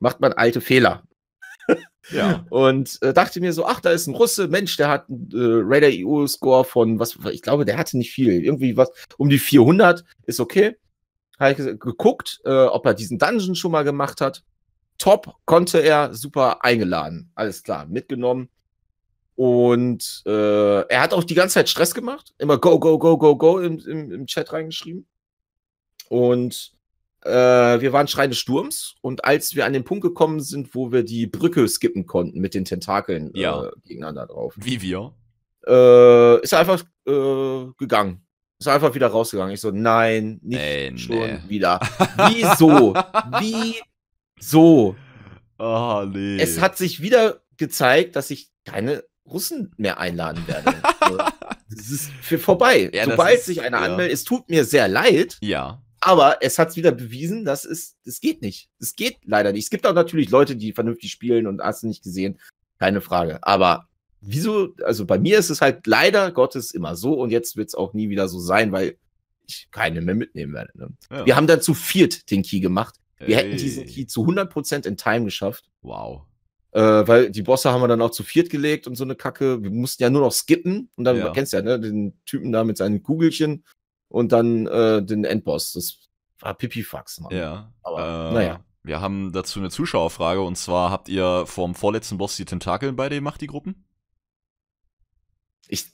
macht 0.00 0.20
man 0.20 0.32
alte 0.32 0.60
Fehler. 0.60 1.02
Ja. 2.10 2.46
Und 2.50 2.98
äh, 3.02 3.12
dachte 3.12 3.40
mir 3.40 3.52
so, 3.52 3.66
ach, 3.66 3.80
da 3.80 3.90
ist 3.90 4.06
ein 4.06 4.14
Russe, 4.14 4.48
Mensch, 4.48 4.76
der 4.76 4.88
hat 4.88 5.08
einen 5.08 5.28
äh, 5.32 5.62
Radar 5.64 5.90
EU-Score 5.92 6.64
von, 6.64 6.98
was, 6.98 7.18
ich 7.32 7.42
glaube, 7.42 7.64
der 7.64 7.78
hatte 7.78 7.98
nicht 7.98 8.12
viel, 8.12 8.44
irgendwie 8.44 8.76
was, 8.76 8.90
um 9.18 9.28
die 9.28 9.38
400, 9.38 10.04
ist 10.26 10.40
okay. 10.40 10.76
Habe 11.38 11.52
ich 11.52 11.80
geguckt, 11.80 12.40
äh, 12.44 12.64
ob 12.64 12.86
er 12.86 12.94
diesen 12.94 13.18
Dungeon 13.18 13.56
schon 13.56 13.72
mal 13.72 13.82
gemacht 13.82 14.20
hat. 14.20 14.42
Top, 14.98 15.34
konnte 15.44 15.80
er, 15.80 16.14
super 16.14 16.64
eingeladen, 16.64 17.30
alles 17.34 17.62
klar, 17.62 17.86
mitgenommen. 17.86 18.48
Und 19.34 20.22
äh, 20.24 20.80
er 20.88 21.02
hat 21.02 21.12
auch 21.12 21.24
die 21.24 21.34
ganze 21.34 21.54
Zeit 21.54 21.68
Stress 21.68 21.92
gemacht, 21.92 22.32
immer 22.38 22.56
go, 22.56 22.78
go, 22.78 22.98
go, 22.98 23.18
go, 23.18 23.36
go 23.36 23.58
im, 23.58 23.78
im, 23.80 24.10
im 24.10 24.26
Chat 24.26 24.52
reingeschrieben. 24.52 25.06
Und 26.08 26.72
äh, 27.26 27.80
wir 27.80 27.92
waren 27.92 28.08
Schrein 28.08 28.30
des 28.30 28.38
Sturms 28.38 28.94
und 29.00 29.24
als 29.24 29.54
wir 29.54 29.66
an 29.66 29.72
den 29.72 29.84
Punkt 29.84 30.02
gekommen 30.02 30.40
sind, 30.40 30.74
wo 30.74 30.92
wir 30.92 31.02
die 31.02 31.26
Brücke 31.26 31.66
skippen 31.68 32.06
konnten 32.06 32.40
mit 32.40 32.54
den 32.54 32.64
Tentakeln 32.64 33.30
ja. 33.34 33.64
äh, 33.64 33.70
gegeneinander 33.84 34.26
drauf. 34.26 34.54
Wie 34.56 34.80
wir? 34.80 35.14
Äh, 35.66 36.42
ist 36.42 36.52
er 36.52 36.60
einfach 36.60 36.82
äh, 37.06 37.72
gegangen. 37.78 38.26
Ist 38.58 38.68
einfach 38.68 38.94
wieder 38.94 39.08
rausgegangen. 39.08 39.52
Ich 39.52 39.60
so, 39.60 39.70
nein, 39.70 40.40
nicht 40.42 40.58
nee, 40.58 40.96
schon 40.96 41.18
nee. 41.18 41.38
wieder. 41.48 41.80
Wieso? 42.28 42.94
Wieso? 44.38 44.96
Oh, 45.58 46.04
nee. 46.06 46.40
Es 46.40 46.60
hat 46.60 46.78
sich 46.78 47.02
wieder 47.02 47.42
gezeigt, 47.56 48.16
dass 48.16 48.30
ich 48.30 48.50
keine 48.64 49.04
Russen 49.26 49.74
mehr 49.76 49.98
einladen 49.98 50.46
werde. 50.46 50.74
Es 51.68 51.90
ist 51.90 52.10
für 52.22 52.38
vorbei. 52.38 52.90
Ja, 52.94 53.04
Sobald 53.04 53.38
ist, 53.38 53.46
sich 53.46 53.60
einer 53.60 53.78
ja. 53.78 53.84
anmeldet, 53.86 54.14
es 54.14 54.22
tut 54.22 54.48
mir 54.48 54.64
sehr 54.64 54.86
leid. 54.86 55.36
Ja. 55.40 55.82
Aber 56.00 56.38
es 56.40 56.58
hat 56.58 56.76
wieder 56.76 56.92
bewiesen, 56.92 57.44
dass 57.44 57.64
es, 57.64 57.96
es 58.04 58.20
geht 58.20 58.42
nicht. 58.42 58.68
Es 58.78 58.94
geht 58.94 59.18
leider 59.24 59.52
nicht. 59.52 59.64
Es 59.64 59.70
gibt 59.70 59.86
auch 59.86 59.94
natürlich 59.94 60.30
Leute, 60.30 60.56
die 60.56 60.72
vernünftig 60.72 61.10
spielen 61.10 61.46
und 61.46 61.62
hast 61.62 61.82
du 61.82 61.88
nicht 61.88 62.02
gesehen. 62.02 62.38
Keine 62.78 63.00
Frage. 63.00 63.42
Aber 63.42 63.88
wieso, 64.20 64.74
also 64.84 65.06
bei 65.06 65.18
mir 65.18 65.38
ist 65.38 65.50
es 65.50 65.60
halt 65.60 65.86
leider 65.86 66.30
Gottes 66.32 66.72
immer 66.72 66.96
so 66.96 67.14
und 67.14 67.30
jetzt 67.30 67.56
wird 67.56 67.68
es 67.68 67.74
auch 67.74 67.94
nie 67.94 68.08
wieder 68.08 68.28
so 68.28 68.38
sein, 68.38 68.72
weil 68.72 68.96
ich 69.46 69.68
keine 69.70 70.00
mehr 70.00 70.14
mitnehmen 70.14 70.52
werde. 70.52 70.72
Ne? 70.74 70.88
Ja. 71.10 71.26
Wir 71.26 71.36
haben 71.36 71.46
dann 71.46 71.62
zu 71.62 71.74
viert 71.74 72.30
den 72.30 72.42
Key 72.42 72.60
gemacht. 72.60 72.96
Wir 73.18 73.28
Ey. 73.28 73.44
hätten 73.44 73.56
diesen 73.56 73.86
Key 73.86 74.06
zu 74.06 74.26
100% 74.26 74.86
in 74.86 74.96
Time 74.96 75.24
geschafft. 75.24 75.64
Wow. 75.82 76.22
Äh, 76.72 77.08
weil 77.08 77.30
die 77.30 77.42
Bosse 77.42 77.70
haben 77.70 77.80
wir 77.80 77.88
dann 77.88 78.02
auch 78.02 78.10
zu 78.10 78.22
viert 78.22 78.50
gelegt 78.50 78.86
und 78.86 78.96
so 78.96 79.04
eine 79.04 79.14
Kacke. 79.14 79.62
Wir 79.62 79.70
mussten 79.70 80.02
ja 80.02 80.10
nur 80.10 80.20
noch 80.20 80.32
skippen 80.32 80.90
und 80.96 81.04
dann, 81.04 81.16
ja. 81.16 81.32
kennst 81.32 81.52
du 81.52 81.56
ja, 81.56 81.62
ne, 81.62 81.80
den 81.80 82.20
Typen 82.26 82.52
da 82.52 82.64
mit 82.64 82.76
seinen 82.76 83.02
Kugelchen 83.02 83.64
und 84.08 84.32
dann 84.32 84.66
äh, 84.66 85.02
den 85.02 85.24
Endboss. 85.24 85.72
Das 85.72 86.08
war 86.40 86.54
Pipifax, 86.54 87.20
Mann. 87.20 87.34
Ja. 87.34 87.72
Aber 87.82 88.30
äh, 88.30 88.34
naja. 88.34 88.60
Wir 88.82 89.00
haben 89.00 89.32
dazu 89.32 89.58
eine 89.58 89.68
Zuschauerfrage 89.68 90.40
und 90.40 90.56
zwar 90.56 90.92
habt 90.92 91.08
ihr 91.08 91.44
vom 91.46 91.74
vorletzten 91.74 92.18
Boss 92.18 92.36
die 92.36 92.44
Tentakeln 92.44 92.94
bei 92.94 93.08
dem 93.08 93.24
macht, 93.24 93.40
die 93.40 93.48
Gruppen? 93.48 93.84
Ich 95.66 95.86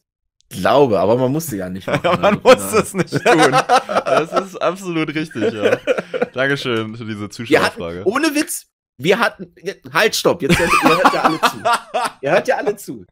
glaube, 0.51 1.01
aber 1.01 1.17
man 1.17 1.33
musste 1.33 1.57
ja 1.57 1.71
nicht 1.71 1.87
machen. 2.05 2.21
man 2.21 2.41
muss 2.43 2.73
es 2.75 2.93
nicht 2.93 3.13
tun. 3.13 3.51
Das 3.51 4.33
ist 4.33 4.61
absolut 4.61 5.15
richtig, 5.15 5.55
ja. 5.55 5.79
Dankeschön 6.35 6.95
für 6.95 7.07
diese 7.07 7.31
Zuschauerfrage. 7.31 8.01
Hatten, 8.01 8.11
ohne 8.11 8.35
Witz, 8.35 8.67
wir 8.99 9.19
hatten. 9.19 9.55
Halt, 9.91 10.15
stopp, 10.15 10.43
jetzt 10.43 10.59
hört, 10.59 10.71
ihr 10.71 10.89
hört 10.91 11.15
ja 11.15 11.23
alle 11.23 11.41
zu. 11.41 11.57
ihr 12.21 12.31
hört 12.31 12.49
ja 12.49 12.57
alle 12.57 12.77
zu. 12.77 13.07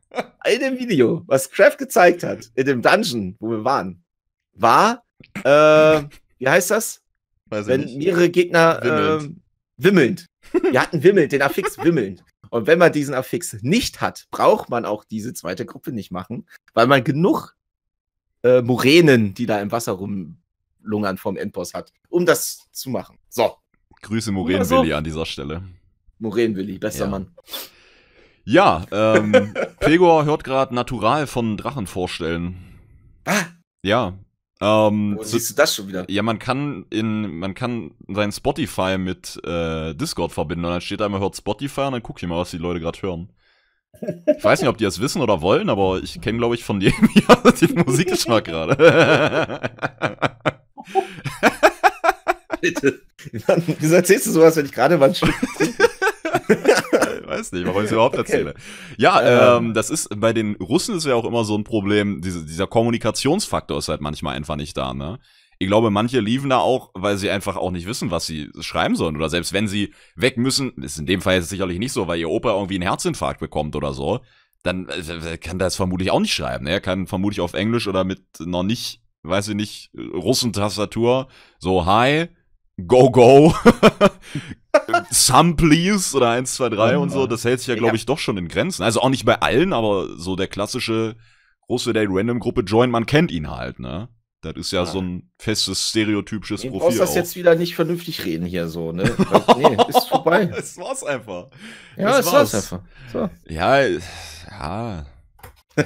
In 0.46 0.60
dem 0.60 0.78
Video, 0.78 1.22
was 1.26 1.50
Kraft 1.50 1.78
gezeigt 1.78 2.22
hat, 2.22 2.50
in 2.54 2.66
dem 2.66 2.82
Dungeon, 2.82 3.36
wo 3.40 3.50
wir 3.50 3.64
waren, 3.64 4.04
war, 4.61 5.05
äh, 5.44 6.03
wie 6.38 6.49
heißt 6.49 6.70
das? 6.70 7.03
Weiß 7.46 7.66
Wenn 7.66 7.83
nicht. 7.83 7.99
mehrere 7.99 8.31
Gegner 8.31 8.81
wimmelnd. 8.83 9.23
Äh, 9.23 9.85
wimmelnd. 9.85 10.27
Wir 10.70 10.83
hatten 10.83 11.03
wimmelnd, 11.03 11.33
den 11.33 11.42
Affix 11.42 11.79
wimmelnd. 11.79 12.25
Und 12.51 12.66
wenn 12.66 12.79
man 12.79 12.92
diesen 12.92 13.14
Affix 13.14 13.57
nicht 13.62 14.01
hat, 14.01 14.27
braucht 14.31 14.70
man 14.70 14.85
auch 14.85 15.05
diese 15.05 15.33
zweite 15.35 15.64
Gruppe 15.64 15.92
nicht 15.92 16.11
machen, 16.11 16.46
weil 16.75 16.87
man 16.87 17.05
genug 17.05 17.57
äh, 18.42 18.62
Moränen, 18.62 19.35
die 19.35 19.46
da 19.46 19.61
im 19.61 19.70
Wasser 19.70 19.92
rumlungern 19.92 21.16
vom 21.16 21.37
Endboss 21.37 21.75
hat, 21.75 21.92
um 22.09 22.27
das 22.27 22.68
zu 22.73 22.90
machen. 22.90 23.18
So. 23.29 23.57
Grüße 24.03 24.33
Moränen-Willi 24.33 24.90
so. 24.90 24.94
an 24.96 25.05
dieser 25.05 25.27
Stelle. 25.27 25.62
Moränen-Willi, 26.18 26.79
bester 26.79 27.05
ja. 27.05 27.11
Mann. 27.11 27.35
Ja, 28.44 28.87
ähm, 28.90 29.55
Pegor 29.81 30.25
hört 30.25 30.42
gerade 30.42 30.75
Natural 30.75 31.27
von 31.27 31.57
Drachen 31.57 31.87
vorstellen. 31.87 32.57
Ah. 33.27 33.44
Ja, 33.83 34.18
ähm, 34.61 35.16
Wo 35.18 35.23
siehst 35.23 35.51
du 35.51 35.55
das 35.55 35.75
schon 35.75 35.88
wieder? 35.88 36.05
Ja, 36.09 36.23
man 36.23 36.38
kann 36.38 36.85
in, 36.90 37.38
man 37.38 37.55
kann 37.55 37.92
sein 38.09 38.31
Spotify 38.33 38.99
mit 38.99 39.40
äh, 39.44 39.94
Discord 39.94 40.33
verbinden 40.33 40.64
und 40.64 40.73
dann 40.73 40.81
steht 40.81 41.01
da 41.01 41.07
immer, 41.07 41.20
hört 41.20 41.37
Spotify 41.37 41.83
und 41.83 41.92
dann 41.92 42.03
guck 42.03 42.23
ich 42.23 42.29
mal, 42.29 42.38
was 42.38 42.51
die 42.51 42.59
Leute 42.59 42.81
gerade 42.81 43.01
hören. 43.01 43.31
Ich 44.37 44.44
weiß 44.44 44.61
nicht, 44.61 44.68
ob 44.68 44.79
die 44.79 44.85
das 44.85 45.01
wissen 45.01 45.20
oder 45.20 45.40
wollen, 45.40 45.68
aber 45.68 46.01
ich 46.03 46.20
kenne, 46.20 46.38
glaube 46.38 46.55
ich, 46.55 46.64
von 46.64 46.81
jedem 46.81 47.09
hier 47.12 47.68
den 47.68 47.85
Musikgeschmack 47.85 48.44
gerade. 48.44 49.70
Bitte. 52.61 53.01
Wieso 53.79 53.94
erzählst 53.94 54.27
du 54.27 54.31
sowas, 54.31 54.57
wenn 54.57 54.66
ich 54.66 54.73
gerade 54.73 54.96
mal 54.96 55.09
ein 55.09 55.14
Stück 55.14 55.35
weiß 57.30 57.52
nicht, 57.52 57.66
warum 57.66 57.80
ich 57.80 57.86
es 57.86 57.92
überhaupt 57.92 58.14
okay. 58.18 58.32
erzähle. 58.32 58.54
Ja, 58.98 59.56
ähm, 59.56 59.72
das 59.72 59.88
ist 59.88 60.08
bei 60.20 60.32
den 60.32 60.56
Russen 60.56 60.96
ist 60.96 61.06
ja 61.06 61.14
auch 61.14 61.24
immer 61.24 61.44
so 61.44 61.56
ein 61.56 61.64
Problem. 61.64 62.20
Diese, 62.20 62.44
dieser 62.44 62.66
Kommunikationsfaktor 62.66 63.78
ist 63.78 63.88
halt 63.88 64.00
manchmal 64.00 64.36
einfach 64.36 64.56
nicht 64.56 64.76
da, 64.76 64.92
ne? 64.92 65.18
Ich 65.62 65.66
glaube, 65.68 65.90
manche 65.90 66.20
liefen 66.20 66.48
da 66.48 66.58
auch, 66.58 66.90
weil 66.94 67.18
sie 67.18 67.28
einfach 67.28 67.56
auch 67.56 67.70
nicht 67.70 67.86
wissen, 67.86 68.10
was 68.10 68.24
sie 68.24 68.48
schreiben 68.60 68.96
sollen. 68.96 69.14
Oder 69.16 69.28
selbst 69.28 69.52
wenn 69.52 69.68
sie 69.68 69.92
weg 70.16 70.38
müssen, 70.38 70.72
ist 70.82 70.98
in 70.98 71.04
dem 71.04 71.20
Fall 71.20 71.34
jetzt 71.34 71.50
sicherlich 71.50 71.78
nicht 71.78 71.92
so, 71.92 72.08
weil 72.08 72.18
ihr 72.18 72.30
Opa 72.30 72.52
irgendwie 72.54 72.76
einen 72.76 72.88
Herzinfarkt 72.88 73.40
bekommt 73.40 73.76
oder 73.76 73.92
so, 73.92 74.20
dann 74.62 74.88
äh, 74.88 75.36
kann 75.36 75.58
das 75.58 75.76
vermutlich 75.76 76.10
auch 76.10 76.20
nicht 76.20 76.32
schreiben. 76.32 76.64
Ne? 76.64 76.70
Er 76.70 76.80
kann 76.80 77.06
vermutlich 77.06 77.42
auf 77.42 77.52
Englisch 77.52 77.88
oder 77.88 78.04
mit 78.04 78.22
noch 78.40 78.62
nicht, 78.62 79.02
weiß 79.22 79.48
ich 79.48 79.54
nicht, 79.54 79.90
Russentastatur 79.94 81.28
so 81.58 81.84
Hi, 81.84 82.28
Go 82.86 83.10
Go, 83.10 83.54
Some 85.11 85.56
Please 85.56 86.16
oder 86.16 86.30
1, 86.30 86.54
2, 86.54 86.68
3 86.70 86.98
und 86.98 87.11
so, 87.11 87.26
das 87.26 87.44
hält 87.44 87.61
sich 87.61 87.68
ja, 87.68 87.74
glaube 87.74 87.96
ich, 87.96 88.06
doch 88.06 88.18
schon 88.18 88.37
in 88.37 88.48
Grenzen. 88.48 88.83
Also 88.83 89.00
auch 89.00 89.09
nicht 89.09 89.24
bei 89.24 89.40
allen, 89.40 89.72
aber 89.72 90.16
so 90.16 90.37
der 90.37 90.48
klassische 90.48 91.16
große 91.66 91.92
Day 91.92 92.06
Random 92.09 92.40
Gruppe 92.40 92.62
Join, 92.62 92.90
man 92.90 93.06
kennt 93.06 93.30
ihn 93.30 93.50
halt, 93.50 93.78
ne? 93.78 94.09
Das 94.42 94.54
ist 94.56 94.72
ja, 94.72 94.80
ja. 94.80 94.87
so 94.87 95.00
ein 95.00 95.30
festes, 95.38 95.90
stereotypisches 95.90 96.62
Profil. 96.62 96.72
Du 96.72 96.78
brauchst 96.78 96.98
das 97.00 97.11
auch. 97.11 97.16
jetzt 97.16 97.37
wieder 97.37 97.56
nicht 97.56 97.74
vernünftig 97.74 98.24
reden 98.24 98.46
hier 98.46 98.68
so, 98.68 98.90
ne? 98.90 99.04
nee, 99.59 99.76
ist 99.88 100.09
vorbei. 100.09 100.50
Es 100.56 100.78
war's 100.78 101.04
einfach. 101.04 101.48
Ja, 101.96 102.18
es 102.18 102.26
war's. 102.26 102.52
war's 102.52 102.54
einfach. 102.54 102.80
So. 103.12 103.30
Ja, 103.46 103.87
ja. 103.87 105.06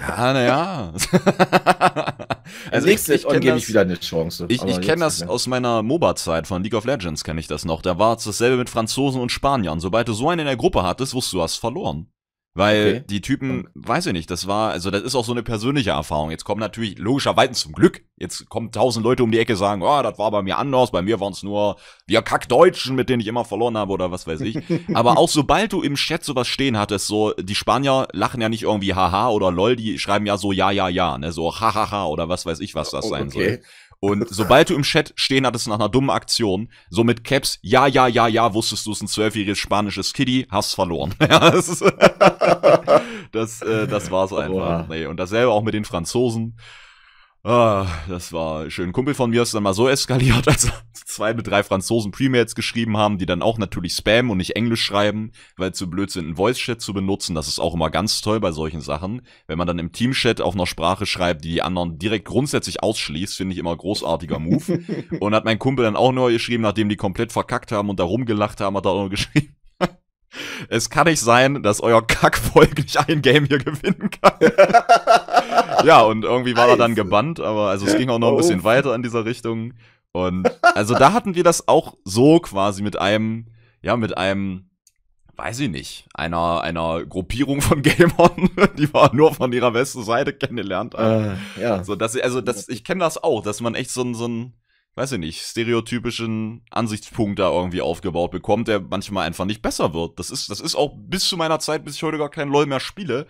Ja, 0.01 0.33
naja. 0.33 0.93
also 2.71 2.89
ich, 2.89 3.09
ich 3.09 3.27
gebe 3.27 3.57
ich 3.57 3.69
wieder 3.69 3.83
eine 3.83 3.99
Chance. 3.99 4.47
Ich, 4.49 4.63
ich 4.63 4.81
kenne 4.81 5.01
das 5.01 5.23
aus 5.23 5.47
meiner 5.47 5.83
MOBA-Zeit 5.83 6.47
von 6.47 6.63
League 6.63 6.75
of 6.75 6.85
Legends, 6.85 7.25
kenne 7.25 7.41
ich 7.41 7.47
das 7.47 7.65
noch. 7.65 7.83
Da 7.83 7.99
war 7.99 8.17
es 8.17 8.25
dasselbe 8.25 8.57
mit 8.57 8.71
Franzosen 8.71 9.21
und 9.21 9.33
Spaniern. 9.33 9.81
Sobald 9.81 10.09
du 10.09 10.13
so 10.13 10.29
einen 10.29 10.41
in 10.41 10.47
der 10.47 10.57
Gruppe 10.57 10.83
hattest, 10.83 11.15
wusstest 11.15 11.35
du 11.35 11.43
hast 11.43 11.57
verloren. 11.57 12.09
Weil 12.57 12.89
okay. 12.89 13.05
die 13.11 13.21
Typen, 13.21 13.69
weiß 13.75 14.07
ich 14.07 14.13
nicht, 14.13 14.31
das 14.31 14.47
war, 14.47 14.71
also 14.71 14.93
das 14.93 15.03
ist 15.03 15.17
auch 15.17 15.25
so 15.25 15.33
eine 15.33 15.43
persönliche 15.43 15.91
Erfahrung. 15.91 16.31
Jetzt 16.31 16.45
kommen 16.45 16.61
natürlich 16.61 16.99
logischerweise 16.99 17.51
zum 17.53 17.73
Glück, 17.73 18.03
jetzt 18.17 18.49
kommen 18.49 18.71
tausend 18.71 19.05
Leute 19.05 19.25
um 19.25 19.33
die 19.33 19.41
Ecke 19.41 19.57
sagen, 19.57 19.83
oh, 19.83 20.03
das 20.03 20.19
war 20.21 20.31
bei 20.31 20.41
mir 20.41 20.57
anders, 20.57 20.93
bei 20.93 21.03
mir 21.03 21.19
waren 21.19 21.33
es 21.33 21.43
nur 21.43 21.77
wir 22.07 22.23
Kackdeutschen, 22.23 22.95
mit 22.95 23.09
denen 23.09 23.21
ich 23.21 23.27
immer 23.27 23.45
verloren 23.45 23.77
habe 23.77 23.93
oder 23.93 24.13
was 24.13 24.29
weiß 24.29 24.41
ich. 24.43 24.57
Aber 24.95 25.19
auch 25.19 25.29
sobald 25.29 25.73
du 25.73 25.83
im 25.83 25.97
Chat 25.97 26.23
sowas 26.23 26.47
stehen 26.47 26.79
hattest, 26.79 27.09
so, 27.09 27.33
die 27.33 27.57
Spanier 27.57 28.07
lachen 28.13 28.41
ja 28.41 28.49
nicht 28.49 28.63
irgendwie 28.63 28.95
haha 28.95 29.31
oder 29.31 29.51
lol, 29.51 29.75
die 29.75 29.99
schreiben 29.99 30.25
ja 30.25 30.37
so 30.37 30.53
ja, 30.53 30.71
ja, 30.71 30.89
ja, 30.89 31.19
ne, 31.19 31.33
so 31.33 31.59
hahaha 31.59 32.07
oder 32.07 32.29
was 32.29 32.47
weiß 32.47 32.61
ich, 32.61 32.77
was 32.77 32.91
das 32.91 33.07
oh, 33.07 33.09
sein 33.09 33.27
okay. 33.27 33.49
soll. 33.49 33.61
Und 34.05 34.27
sobald 34.29 34.69
du 34.69 34.75
im 34.75 34.83
Chat 34.83 35.15
stehen 35.17 35.47
hattest 35.47 35.67
nach 35.67 35.77
einer 35.77 35.89
dummen 35.89 36.11
Aktion, 36.11 36.69
so 36.91 37.05
mit 37.05 37.25
Caps, 37.25 37.59
ja, 37.63 37.87
ja, 37.87 38.07
ja, 38.07 38.29
ja, 38.29 38.53
wusstest 38.53 38.85
du 38.85 38.93
es 38.93 39.01
ein 39.01 39.09
zwölfjähriges 39.09 39.57
spanisches 39.57 40.13
Kitty, 40.13 40.47
hast 40.51 40.75
verloren. 40.75 41.15
ja, 41.23 41.51
das, 41.51 41.69
ist, 41.71 41.83
das, 43.33 43.63
äh, 43.63 43.89
das 43.89 44.11
war's 44.11 44.35
einfach. 44.35 44.89
Nee, 44.89 45.07
und 45.07 45.17
dasselbe 45.17 45.51
auch 45.51 45.63
mit 45.63 45.73
den 45.73 45.87
Franzosen. 45.87 46.59
Ah, 47.47 47.87
das 48.09 48.33
war 48.33 48.71
schön. 48.71 48.89
Ein 48.89 48.93
Kumpel 48.95 49.13
von 49.13 49.29
mir 49.29 49.43
ist 49.43 49.53
dann 49.53 49.63
mal 49.63 49.75
so 49.75 49.87
eskaliert, 49.87 50.49
als 50.49 50.73
zwei 50.95 51.35
mit 51.35 51.47
drei 51.47 51.63
Franzosen 51.63 52.11
Premates 52.11 52.55
geschrieben 52.55 52.97
haben, 52.97 53.19
die 53.19 53.27
dann 53.27 53.43
auch 53.43 53.59
natürlich 53.59 53.93
Spam 53.93 54.31
und 54.31 54.39
nicht 54.39 54.57
Englisch 54.57 54.83
schreiben, 54.83 55.31
weil 55.59 55.75
zu 55.75 55.91
blöd 55.91 56.11
sind, 56.11 56.25
einen 56.25 56.37
Voice-Chat 56.37 56.81
zu 56.81 56.95
benutzen. 56.95 57.35
Das 57.35 57.47
ist 57.47 57.59
auch 57.59 57.75
immer 57.75 57.91
ganz 57.91 58.23
toll 58.23 58.41
bei 58.41 58.51
solchen 58.51 58.81
Sachen. 58.81 59.21
Wenn 59.47 59.59
man 59.59 59.67
dann 59.67 59.79
im 59.79 59.93
Team-Chat 59.93 60.41
auf 60.41 60.55
einer 60.55 60.67
Sprache 60.67 61.05
schreibt, 61.05 61.45
die 61.45 61.51
die 61.51 61.61
anderen 61.63 61.99
direkt 61.99 62.25
grundsätzlich 62.25 62.83
ausschließt, 62.83 63.37
finde 63.37 63.53
ich 63.53 63.59
immer 63.59 63.77
großartiger 63.77 64.39
Move. 64.39 64.81
und 65.21 65.35
hat 65.35 65.45
mein 65.45 65.59
Kumpel 65.59 65.85
dann 65.85 65.97
auch 65.97 66.13
neu 66.13 66.33
geschrieben, 66.33 66.63
nachdem 66.63 66.89
die 66.89 66.97
komplett 66.97 67.31
verkackt 67.31 67.73
haben 67.73 67.91
und 67.91 68.01
da 68.01 68.05
rumgelacht 68.05 68.63
haben, 68.63 68.75
hat 68.75 68.87
er 68.87 68.93
auch 68.93 69.05
noch 69.05 69.11
geschrieben. 69.11 69.55
Es 70.69 70.91
kann 70.91 71.07
nicht 71.07 71.21
sein, 71.21 71.63
dass 71.63 71.81
euer 71.81 72.05
Kackvolk 72.05 72.77
nicht 72.77 72.97
ein 73.09 73.23
Game 73.23 73.45
hier 73.45 73.59
gewinnen 73.59 74.11
kann. 74.11 74.33
ja, 75.85 76.03
und 76.03 76.25
irgendwie 76.25 76.57
war 76.57 76.69
er 76.69 76.77
dann 76.77 76.95
gebannt, 76.95 77.41
aber 77.41 77.69
also 77.69 77.87
es 77.87 77.97
ging 77.97 78.11
auch 78.11 78.19
noch 78.19 78.31
ein 78.31 78.37
bisschen 78.37 78.65
weiter 78.65 78.95
in 78.95 79.03
dieser 79.03 79.25
Richtung. 79.25 79.75
Und 80.13 80.49
also 80.63 80.95
da 80.95 81.13
hatten 81.13 81.35
wir 81.35 81.45
das 81.45 81.69
auch 81.69 81.97
so 82.05 82.39
quasi 82.41 82.83
mit 82.83 82.99
einem, 82.99 83.47
ja, 83.83 83.97
mit 83.97 84.17
einem, 84.17 84.71
weiß 85.37 85.61
ich 85.61 85.71
nicht, 85.71 86.07
einer, 86.15 86.61
einer 86.63 87.05
Gruppierung 87.05 87.61
von 87.61 87.83
Gamern, 87.83 88.51
die 88.79 88.93
wir 88.93 89.11
nur 89.13 89.35
von 89.35 89.53
ihrer 89.53 89.73
besten 89.73 90.05
Seite 90.05 90.33
kennengelernt. 90.33 90.95
Äh, 90.95 91.35
ja. 91.61 91.83
So, 91.85 91.97
dass, 91.97 92.17
also 92.17 92.41
das, 92.41 92.69
ich 92.69 92.85
kenne 92.85 93.01
das 93.01 93.23
auch, 93.23 93.43
dass 93.43 93.61
man 93.61 93.75
echt 93.75 93.91
so 93.91 94.03
ein, 94.03 94.15
so 94.15 94.29
ein, 94.29 94.55
weiß 94.95 95.13
ich 95.13 95.19
nicht, 95.19 95.43
stereotypischen 95.43 96.65
Ansichtspunkt 96.71 97.41
da 97.41 97.51
irgendwie 97.51 97.81
aufgebaut 97.81 98.31
bekommt, 98.31 98.69
der 98.69 98.81
manchmal 98.81 99.27
einfach 99.27 99.45
nicht 99.45 99.63
besser 99.63 99.93
wird. 99.93 100.21
Das 100.21 100.31
ist, 100.31 100.49
das 100.51 100.61
ist 100.61 100.77
auch 100.77 100.95
bis 100.97 101.29
zu 101.29 101.37
meiner 101.37 101.59
Zeit, 101.59 101.85
bis 101.85 101.97
ich 101.97 102.03
heute 102.05 102.19
gar 102.19 102.31
kein 102.31 102.49
LOL 102.49 102.67
mehr 102.67 102.79
spiele, 102.79 103.27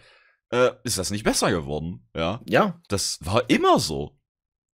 äh, 0.55 0.73
ist 0.85 0.99
das 0.99 1.11
nicht 1.11 1.25
besser 1.25 1.51
geworden. 1.51 2.07
Ja. 2.17 2.41
Ja. 2.49 2.81
Das 2.89 3.19
war 3.23 3.51
immer 3.51 3.81
so. 3.81 4.17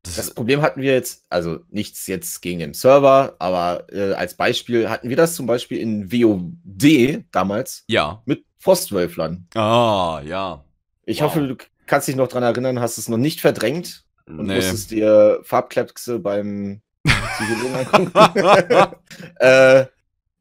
Das, 0.03 0.15
das 0.15 0.34
Problem 0.34 0.61
hatten 0.61 0.82
wir 0.82 0.93
jetzt, 0.93 1.25
also 1.30 1.59
nichts 1.69 2.07
jetzt 2.07 2.41
gegen 2.41 2.59
den 2.59 2.73
Server, 2.73 3.36
aber 3.39 3.86
äh, 3.91 4.13
als 4.13 4.36
Beispiel 4.36 4.89
hatten 4.89 5.09
wir 5.09 5.17
das 5.17 5.36
zum 5.36 5.45
Beispiel 5.45 5.80
in 5.80 6.11
WOD 6.11 7.25
damals. 7.32 7.84
Ja. 7.88 8.21
Mit 8.25 8.45
Frostwölflern. 8.59 9.47
Ah, 9.55 10.21
ja. 10.25 10.63
Ich 11.05 11.21
wow. 11.21 11.27
hoffe, 11.27 11.47
du 11.47 11.57
kannst 11.86 12.07
dich 12.07 12.15
noch 12.15 12.27
dran 12.27 12.43
erinnern, 12.43 12.80
hast 12.80 12.97
es 12.97 13.09
noch 13.09 13.17
nicht 13.17 13.41
verdrängt 13.41 14.03
und 14.25 14.47
nee. 14.47 14.55
musstest 14.55 14.91
dir 14.91 15.39
Farbkleckse 15.43 16.19
beim 16.19 16.82
Psychologen 17.05 17.75
angucken. 17.75 18.95
äh, 19.39 19.86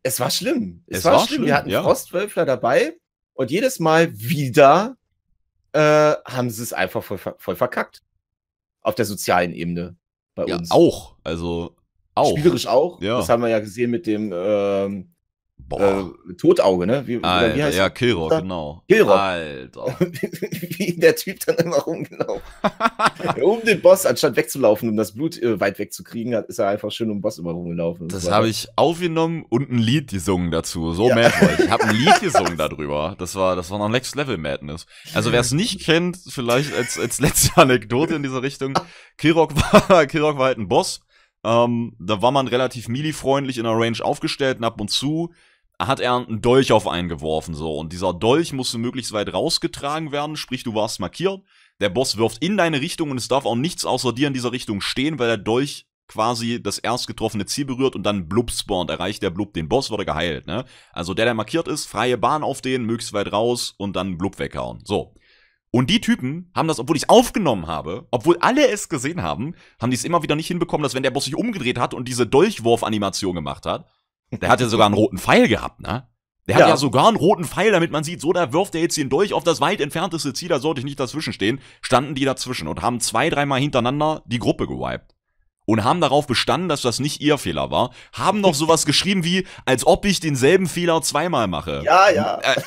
es 0.02 0.20
war 0.20 0.30
schlimm. 0.30 0.82
Es, 0.86 0.98
es 0.98 1.04
war, 1.04 1.14
war, 1.14 1.26
schlimm. 1.26 1.46
Wir 1.46 1.56
hatten 1.56 1.70
ja. 1.70 1.82
Frostwölfler 1.82 2.44
dabei 2.44 2.96
und 3.34 3.50
jedes 3.50 3.78
Mal 3.80 4.16
wieder 4.18 4.96
äh, 5.78 6.16
haben 6.24 6.50
sie 6.50 6.62
es 6.64 6.72
einfach 6.72 7.04
voll, 7.04 7.18
voll, 7.18 7.56
verkackt. 7.56 8.02
Auf 8.82 8.96
der 8.96 9.04
sozialen 9.04 9.52
Ebene 9.52 9.96
bei 10.34 10.46
ja, 10.46 10.56
uns. 10.56 10.72
Auch. 10.72 11.14
Also 11.22 11.76
auch. 12.14 12.36
Spielerisch 12.36 12.66
auch. 12.66 13.00
Ja. 13.00 13.18
Das 13.18 13.28
haben 13.28 13.42
wir 13.42 13.48
ja 13.48 13.60
gesehen 13.60 13.92
mit 13.92 14.06
dem 14.06 14.32
ähm, 14.34 15.14
Boah. 15.58 16.12
Äh, 16.28 16.34
Totauge, 16.34 16.86
ne? 16.86 17.06
Wie, 17.06 17.22
Alter, 17.22 17.56
wie 17.56 17.62
heißt 17.62 17.76
ja, 17.76 17.90
Killrock, 17.90 18.30
genau. 18.30 18.82
Killrock. 18.88 19.18
Alter. 19.18 19.96
wie 20.00 20.96
der 20.96 21.14
Typ 21.14 21.40
dann 21.44 21.56
immer 21.56 21.76
rumgelaufen. 21.76 22.42
um 23.42 23.62
den 23.62 23.82
Boss, 23.82 24.06
anstatt 24.06 24.36
wegzulaufen, 24.36 24.88
um 24.88 24.96
das 24.96 25.12
Blut 25.12 25.36
äh, 25.42 25.60
weit 25.60 25.78
wegzukriegen, 25.78 26.34
hat, 26.34 26.46
ist 26.46 26.58
er 26.58 26.68
einfach 26.68 26.90
schön 26.90 27.10
um 27.10 27.18
den 27.18 27.20
Boss 27.20 27.38
immer 27.38 27.50
rumgelaufen. 27.50 28.08
Das, 28.08 28.24
das 28.24 28.32
habe 28.32 28.48
ich 28.48 28.68
aufgenommen 28.76 29.44
und 29.48 29.70
ein 29.70 29.78
Lied 29.78 30.10
gesungen 30.10 30.50
dazu. 30.50 30.92
So 30.94 31.08
ja. 31.08 31.14
mad 31.14 31.34
war 31.40 31.52
ich. 31.52 31.60
Ich 31.60 31.70
habe 31.70 31.84
ein 31.84 31.96
Lied 31.96 32.20
gesungen 32.20 32.56
darüber. 32.56 33.14
Das 33.18 33.34
war, 33.34 33.54
das 33.54 33.70
war 33.70 33.78
noch 33.78 33.90
Next 33.90 34.16
Level 34.16 34.38
Madness. 34.38 34.86
Also 35.12 35.32
wer 35.32 35.40
es 35.40 35.52
nicht 35.52 35.84
kennt, 35.84 36.18
vielleicht 36.28 36.74
als, 36.74 36.98
als 36.98 37.20
letzte 37.20 37.60
Anekdote 37.60 38.14
in 38.14 38.22
dieser 38.22 38.42
Richtung. 38.42 38.78
Killrock 39.18 39.54
war, 39.54 40.06
Killrock 40.06 40.38
war 40.38 40.46
halt 40.46 40.58
ein 40.58 40.68
Boss. 40.68 41.00
Ähm, 41.44 41.94
da 42.00 42.20
war 42.20 42.32
man 42.32 42.48
relativ 42.48 42.88
melee-freundlich 42.88 43.58
in 43.58 43.64
der 43.64 43.74
Range 43.74 43.98
aufgestellt 44.02 44.58
und 44.58 44.64
ab 44.64 44.80
und 44.80 44.90
zu 44.90 45.32
hat 45.78 46.00
er 46.00 46.16
einen 46.16 46.40
Dolch 46.40 46.72
auf 46.72 46.88
einen 46.88 47.08
geworfen, 47.08 47.54
so. 47.54 47.76
Und 47.76 47.92
dieser 47.92 48.12
Dolch 48.12 48.52
musste 48.52 48.78
möglichst 48.78 49.12
weit 49.12 49.32
rausgetragen 49.32 50.10
werden, 50.10 50.36
sprich, 50.36 50.64
du 50.64 50.74
warst 50.74 50.98
markiert. 50.98 51.40
Der 51.80 51.88
Boss 51.88 52.16
wirft 52.16 52.42
in 52.42 52.56
deine 52.56 52.80
Richtung 52.80 53.10
und 53.12 53.18
es 53.18 53.28
darf 53.28 53.46
auch 53.46 53.54
nichts 53.54 53.84
außer 53.84 54.12
dir 54.12 54.26
in 54.26 54.34
dieser 54.34 54.50
Richtung 54.50 54.80
stehen, 54.80 55.18
weil 55.18 55.28
der 55.28 55.36
Dolch 55.36 55.86
quasi 56.08 56.60
das 56.60 56.78
erst 56.78 57.06
getroffene 57.06 57.46
Ziel 57.46 57.66
berührt 57.66 57.94
und 57.94 58.02
dann 58.02 58.28
Blub 58.28 58.50
spawnt. 58.50 58.90
Erreicht 58.90 59.22
der 59.22 59.30
Blub 59.30 59.52
den 59.52 59.68
Boss, 59.68 59.90
wird 59.90 60.00
er 60.00 60.06
geheilt, 60.06 60.46
ne? 60.46 60.64
Also 60.92 61.14
der, 61.14 61.26
der 61.26 61.34
markiert 61.34 61.68
ist, 61.68 61.86
freie 61.86 62.18
Bahn 62.18 62.42
auf 62.42 62.60
den, 62.60 62.84
möglichst 62.84 63.12
weit 63.12 63.32
raus 63.32 63.74
und 63.76 63.94
dann 63.94 64.18
Blub 64.18 64.38
weghauen. 64.38 64.80
So. 64.84 65.14
Und 65.70 65.90
die 65.90 66.00
Typen 66.00 66.50
haben 66.54 66.66
das, 66.66 66.80
obwohl 66.80 66.96
ich 66.96 67.10
aufgenommen 67.10 67.66
habe, 67.66 68.08
obwohl 68.10 68.38
alle 68.40 68.66
es 68.68 68.88
gesehen 68.88 69.22
haben, 69.22 69.54
haben 69.78 69.90
die 69.90 69.96
es 69.96 70.04
immer 70.04 70.22
wieder 70.22 70.34
nicht 70.34 70.48
hinbekommen, 70.48 70.82
dass 70.82 70.94
wenn 70.94 71.02
der 71.02 71.10
Boss 71.10 71.26
sich 71.26 71.36
umgedreht 71.36 71.78
hat 71.78 71.92
und 71.92 72.08
diese 72.08 72.26
Dolchwurf-Animation 72.26 73.34
gemacht 73.34 73.66
hat, 73.66 73.86
der 74.30 74.48
hat 74.48 74.60
ja 74.60 74.68
sogar 74.68 74.86
einen 74.86 74.94
roten 74.94 75.18
Pfeil 75.18 75.48
gehabt, 75.48 75.80
ne? 75.80 76.06
Der 76.48 76.56
ja. 76.56 76.62
hat 76.62 76.70
ja 76.70 76.76
sogar 76.78 77.08
einen 77.08 77.18
roten 77.18 77.44
Pfeil, 77.44 77.72
damit 77.72 77.90
man 77.90 78.04
sieht, 78.04 78.22
so, 78.22 78.32
da 78.32 78.54
wirft 78.54 78.74
er 78.74 78.80
jetzt 78.80 78.96
den 78.96 79.10
Dolch 79.10 79.34
auf 79.34 79.44
das 79.44 79.60
weit 79.60 79.82
entfernteste 79.82 80.32
Ziel, 80.32 80.48
da 80.48 80.60
sollte 80.60 80.80
ich 80.80 80.86
nicht 80.86 80.98
dazwischen 80.98 81.34
stehen. 81.34 81.60
Standen 81.82 82.14
die 82.14 82.24
dazwischen 82.24 82.68
und 82.68 82.80
haben 82.80 83.00
zwei, 83.00 83.28
dreimal 83.28 83.60
hintereinander 83.60 84.22
die 84.24 84.38
Gruppe 84.38 84.66
gewiped. 84.66 85.14
Und 85.66 85.84
haben 85.84 86.00
darauf 86.00 86.26
bestanden, 86.26 86.70
dass 86.70 86.80
das 86.80 86.98
nicht 86.98 87.20
ihr 87.20 87.36
Fehler 87.36 87.70
war. 87.70 87.90
Haben 88.14 88.40
noch 88.40 88.54
sowas 88.54 88.86
geschrieben 88.86 89.22
wie, 89.22 89.46
als 89.66 89.86
ob 89.86 90.06
ich 90.06 90.20
denselben 90.20 90.66
Fehler 90.66 91.02
zweimal 91.02 91.46
mache. 91.46 91.82
Ja, 91.84 92.08
ja. 92.08 92.40
Äh, 92.40 92.62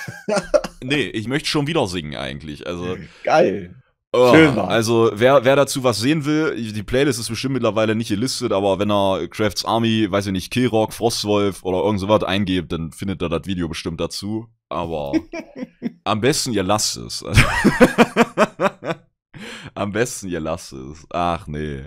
nee, 0.84 1.08
ich 1.08 1.28
möchte 1.28 1.50
schon 1.50 1.66
wieder 1.66 1.88
singen 1.88 2.16
eigentlich. 2.16 2.68
Also. 2.68 2.98
Geil. 3.24 3.81
Oh, 4.14 4.18
also 4.18 5.10
wer, 5.14 5.46
wer 5.46 5.56
dazu 5.56 5.86
was 5.86 6.00
sehen 6.00 6.26
will, 6.26 6.74
die 6.74 6.84
Playlist 6.84 7.18
ist 7.18 7.30
bestimmt 7.30 7.54
mittlerweile 7.54 7.96
nicht 7.96 8.10
gelistet, 8.10 8.52
aber 8.52 8.78
wenn 8.78 8.92
er 8.92 9.26
Crafts 9.30 9.64
Army, 9.64 10.12
weiß 10.12 10.26
ich 10.26 10.32
nicht, 10.34 10.52
Killrock, 10.52 10.92
Frostwolf 10.92 11.64
oder 11.64 11.78
irgend 11.78 12.02
sowas 12.02 12.24
eingebt, 12.24 12.74
dann 12.74 12.92
findet 12.92 13.22
er 13.22 13.30
das 13.30 13.46
Video 13.46 13.70
bestimmt 13.70 14.02
dazu. 14.02 14.48
Aber 14.68 15.14
am 16.04 16.20
besten 16.20 16.52
ihr 16.52 16.64
lasst 16.64 16.98
es. 16.98 17.24
am 19.76 19.94
besten 19.94 20.28
ihr 20.28 20.42
lasst 20.42 20.74
es. 20.74 21.08
Ach 21.12 21.48
nee. 21.48 21.86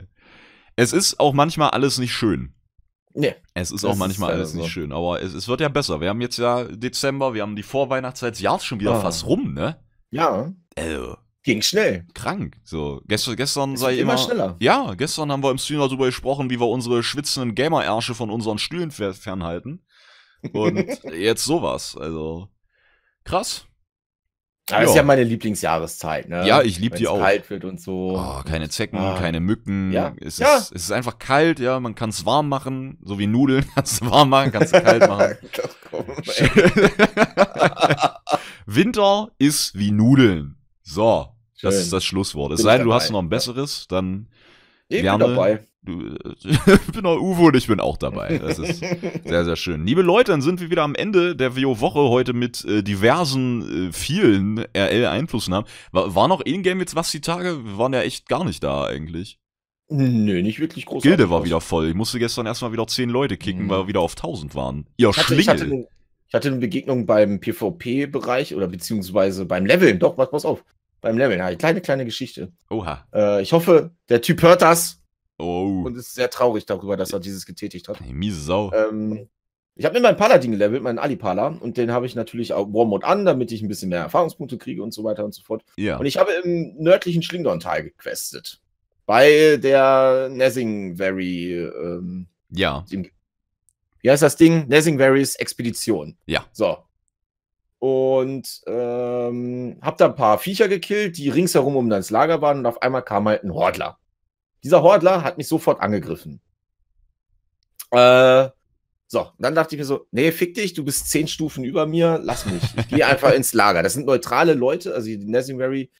Es 0.77 0.95
ist 0.95 1.21
auch 1.21 1.35
manchmal 1.35 1.71
alles 1.71 1.99
nicht 1.99 2.15
schön. 2.15 2.55
Nee. 3.13 3.35
Es 3.53 3.71
ist 3.71 3.85
auch 3.85 3.97
manchmal 3.97 4.31
ist 4.31 4.37
alles 4.37 4.53
so. 4.53 4.59
nicht 4.59 4.71
schön, 4.71 4.93
aber 4.93 5.21
es, 5.21 5.35
es 5.35 5.47
wird 5.47 5.61
ja 5.61 5.69
besser. 5.69 6.01
Wir 6.01 6.09
haben 6.09 6.23
jetzt 6.23 6.39
ja 6.39 6.65
Dezember, 6.65 7.35
wir 7.35 7.43
haben 7.43 7.55
die 7.55 7.63
Vorweihnachtszeit, 7.63 8.33
das 8.33 8.41
Jahr 8.41 8.57
ist 8.57 8.65
schon 8.65 8.81
wieder 8.81 8.97
oh. 8.97 9.01
fast 9.01 9.27
rum, 9.27 9.53
ne? 9.53 9.77
Ja. 10.11 10.53
Also, 10.77 11.17
Ging 11.45 11.61
schnell. 11.61 12.07
Krank. 12.15 12.57
So, 12.65 13.03
gestern, 13.07 13.37
gestern 13.37 13.77
sei 13.77 13.99
immer, 13.99 14.15
immer 14.15 14.19
schneller. 14.19 14.57
Ja, 14.61 14.95
gestern 14.95 15.31
haben 15.31 15.43
wir 15.43 15.51
im 15.51 15.59
Stream 15.59 15.79
darüber 15.79 16.07
gesprochen, 16.07 16.49
wie 16.49 16.59
wir 16.59 16.67
unsere 16.67 17.03
schwitzenden 17.03 17.55
Gamer-Ärsche 17.55 18.15
von 18.15 18.31
unseren 18.31 18.57
Stühlen 18.57 18.91
fernhalten. 18.91 19.85
Und 20.53 20.87
jetzt 21.13 21.45
sowas. 21.45 21.99
Also, 22.01 22.49
krass. 23.25 23.67
Aber 24.71 24.85
ja. 24.85 24.89
ist 24.89 24.97
ja 24.97 25.03
meine 25.03 25.25
Lieblingsjahreszeit, 25.25 26.31
ne? 26.31 26.47
Ja, 26.47 26.63
ich 26.63 26.79
liebe 26.79 26.97
die 26.97 27.07
auch. 27.07 27.19
kalt 27.19 27.51
wird 27.51 27.67
und 27.67 27.79
so. 27.79 28.19
Oh, 28.19 28.43
keine 28.45 28.71
Zecken, 28.71 28.99
ah. 28.99 29.19
keine 29.19 29.41
Mücken. 29.41 29.93
Ja. 29.93 30.15
Es, 30.19 30.39
ja. 30.39 30.57
Ist, 30.57 30.73
es 30.75 30.85
ist 30.85 30.93
einfach 30.93 31.19
kalt, 31.19 31.61
ja. 31.61 31.79
Man 31.79 31.95
kann 31.95 32.09
es 32.09 32.25
warm 32.25 32.49
machen, 32.49 32.97
so 33.03 33.19
wie 33.19 33.27
Nudeln. 33.27 33.67
Kannst 33.75 34.01
du 34.01 34.11
warm 34.11 34.31
machen, 34.31 34.51
kannst 34.51 34.75
du 34.75 34.81
kalt 34.81 35.07
machen. 35.09 35.37
Winter 38.65 39.29
ist 39.37 39.79
wie 39.79 39.91
Nudeln. 39.91 40.57
So. 40.83 41.34
Das 41.65 41.77
ist 41.77 41.93
das 41.93 42.05
Schlusswort. 42.05 42.53
Es 42.53 42.63
sei 42.63 42.79
denn, 42.79 42.87
du 42.87 42.93
hast 42.93 43.11
noch 43.11 43.21
ein 43.21 43.29
besseres, 43.29 43.87
dann 43.89 44.29
ich 44.89 45.03
gerne. 45.03 45.25
Bin 45.25 45.35
dabei. 45.35 45.61
Du, 45.83 46.17
ich 46.45 46.93
bin 46.93 47.05
auch 47.05 47.21
Uwe 47.21 47.43
und 47.43 47.57
ich 47.57 47.67
bin 47.67 47.79
auch 47.79 47.99
dabei. 47.99 48.39
Das 48.39 48.59
ist 48.59 48.79
sehr, 49.25 49.45
sehr 49.45 49.57
schön. 49.57 49.87
Liebe 49.87 50.03
Leute, 50.03 50.33
dann 50.33 50.41
sind 50.41 50.61
wir 50.61 50.71
wieder 50.71 50.83
am 50.83 50.95
Ende 50.95 51.37
der 51.37 51.57
WoW-Woche 51.57 52.01
heute 52.09 52.33
mit 52.33 52.65
äh, 52.65 52.83
diversen, 52.83 53.89
äh, 53.89 53.93
vielen 53.93 54.65
RL-Einflussnahmen. 54.75 55.69
War, 55.93 56.15
war 56.15 56.29
noch 56.29 56.41
in-game 56.41 56.81
jetzt 56.81 56.95
was 56.95 57.11
die 57.11 57.21
Tage? 57.21 57.65
Wir 57.65 57.79
waren 57.79 57.93
ja 57.93 58.01
echt 58.01 58.29
gar 58.29 58.45
nicht 58.45 58.65
da 58.65 58.87
eigentlich. 58.87 59.39
Nö, 59.91 60.43
nicht 60.43 60.61
wirklich 60.61 60.87
groß. 60.87 61.03
Gilde 61.03 61.29
war 61.29 61.45
wieder 61.45 61.61
voll. 61.61 61.89
Ich 61.89 61.95
musste 61.95 62.19
gestern 62.19 62.47
erstmal 62.47 62.73
wieder 62.73 62.87
zehn 62.87 63.11
Leute 63.11 63.37
kicken, 63.37 63.65
mhm. 63.67 63.71
weil 63.71 63.81
wir 63.81 63.89
wieder 63.89 64.01
auf 64.01 64.13
1000 64.13 64.55
waren. 64.55 64.87
Ihr 64.97 65.11
ich 65.11 65.19
hatte, 65.19 65.35
ich 65.35 65.49
hatte, 65.49 65.87
Ich 66.29 66.35
hatte 66.35 66.49
eine 66.49 66.57
Begegnung 66.57 67.05
beim 67.05 67.41
PvP-Bereich 67.41 68.55
oder 68.55 68.69
beziehungsweise 68.69 69.45
beim 69.45 69.67
Leveln. 69.67 69.99
Doch, 69.99 70.17
pass 70.17 70.47
auf. 70.47 70.65
Beim 71.05 71.19
Leveln. 71.19 71.39
Ja, 71.39 71.47
eine 71.47 71.59
kleine, 71.59 71.83
kleine 71.83 72.07
Geschichte. 72.07 72.51
Oha. 72.71 73.07
Äh, 73.13 73.43
ich 73.43 73.53
hoffe, 73.53 73.91
der 74.09 74.23
Typ 74.23 74.41
hört 74.41 74.63
das. 74.63 75.03
Oh. 75.39 75.83
Und 75.85 75.99
ist 75.99 76.15
sehr 76.15 76.31
traurig 76.31 76.65
darüber, 76.65 76.97
dass 76.97 77.13
er 77.13 77.21
dieses 77.21 77.45
getätigt 77.45 77.89
hat. 77.89 78.01
Hey, 78.01 78.15
miese 78.15 78.41
Sau. 78.41 78.73
Ähm, 78.73 79.29
ich 79.75 79.85
habe 79.85 79.97
mir 79.97 80.01
meinen 80.01 80.17
Paladin 80.17 80.53
gelevelt, 80.53 80.83
meinen 80.83 80.99
Ali-Pala. 80.99 81.49
Und 81.49 81.77
den 81.77 81.93
habe 81.93 82.07
ich 82.07 82.15
natürlich 82.15 82.55
auch 82.55 82.73
Warmode 82.73 83.07
an, 83.07 83.27
damit 83.27 83.53
ich 83.53 83.61
ein 83.61 83.69
bisschen 83.69 83.91
mehr 83.91 84.01
Erfahrungspunkte 84.01 84.57
kriege 84.57 84.83
und 84.83 84.95
so 84.95 85.05
weiter 85.05 85.27
und 85.27 85.35
so 85.35 85.43
fort. 85.43 85.63
Ja. 85.77 85.99
Und 85.99 86.07
ich 86.07 86.17
habe 86.17 86.33
im 86.43 86.75
nördlichen 86.79 87.23
Schlingdorn-Tal 87.23 87.83
gequestet. 87.83 88.63
Bei 89.05 89.59
der 89.59 90.31
Nessingberry. 90.31 91.67
Ähm, 91.67 92.29
ja. 92.49 92.87
dem, 92.91 93.11
wie 94.01 94.11
heißt 94.11 94.23
das 94.23 94.37
Ding? 94.37 94.69
Nessingberrys 94.69 95.35
Expedition. 95.35 96.17
Ja. 96.25 96.47
So. 96.53 96.79
Und 97.79 98.63
ähm, 98.67 99.79
hab 99.83 99.99
da 99.99 100.07
ein 100.07 100.15
paar 100.15 100.39
Viecher 100.39 100.69
gekillt, 100.69 101.19
die 101.19 101.29
ringsherum 101.29 101.77
um 101.77 101.91
das 101.91 102.11
Lager 102.11 102.41
waren. 102.41 102.59
Und 102.59 102.67
auf 102.67 102.81
einmal 102.81 103.03
kam 103.03 103.29
halt 103.29 103.45
ein 103.45 103.53
Hordler. 103.53 103.99
Dieser 104.63 104.83
Hordler 104.83 105.23
hat 105.23 105.37
mich 105.37 105.49
sofort 105.49 105.81
angegriffen. 105.83 106.41
Äh, 107.91 108.49
so, 109.07 109.29
dann 109.39 109.55
dachte 109.55 109.75
ich 109.75 109.79
mir 109.79 109.85
so, 109.85 110.07
nee, 110.11 110.33
fick 110.33 110.55
dich, 110.55 110.73
du 110.73 110.85
bist 110.85 111.09
zehn 111.11 111.29
Stufen 111.29 111.63
über 111.63 111.87
mir, 111.87 112.19
lass 112.23 112.47
mich. 112.47 112.63
Ich 112.77 112.89
gehe 112.89 113.07
einfach 113.07 113.33
ins 113.35 113.53
Lager. 113.53 113.83
Das 113.83 113.93
sind 113.93 114.07
neutrale 114.07 114.55
Leute, 114.55 114.95
also 114.95 115.07
die 115.07 115.19
Nessingberry 115.19 115.91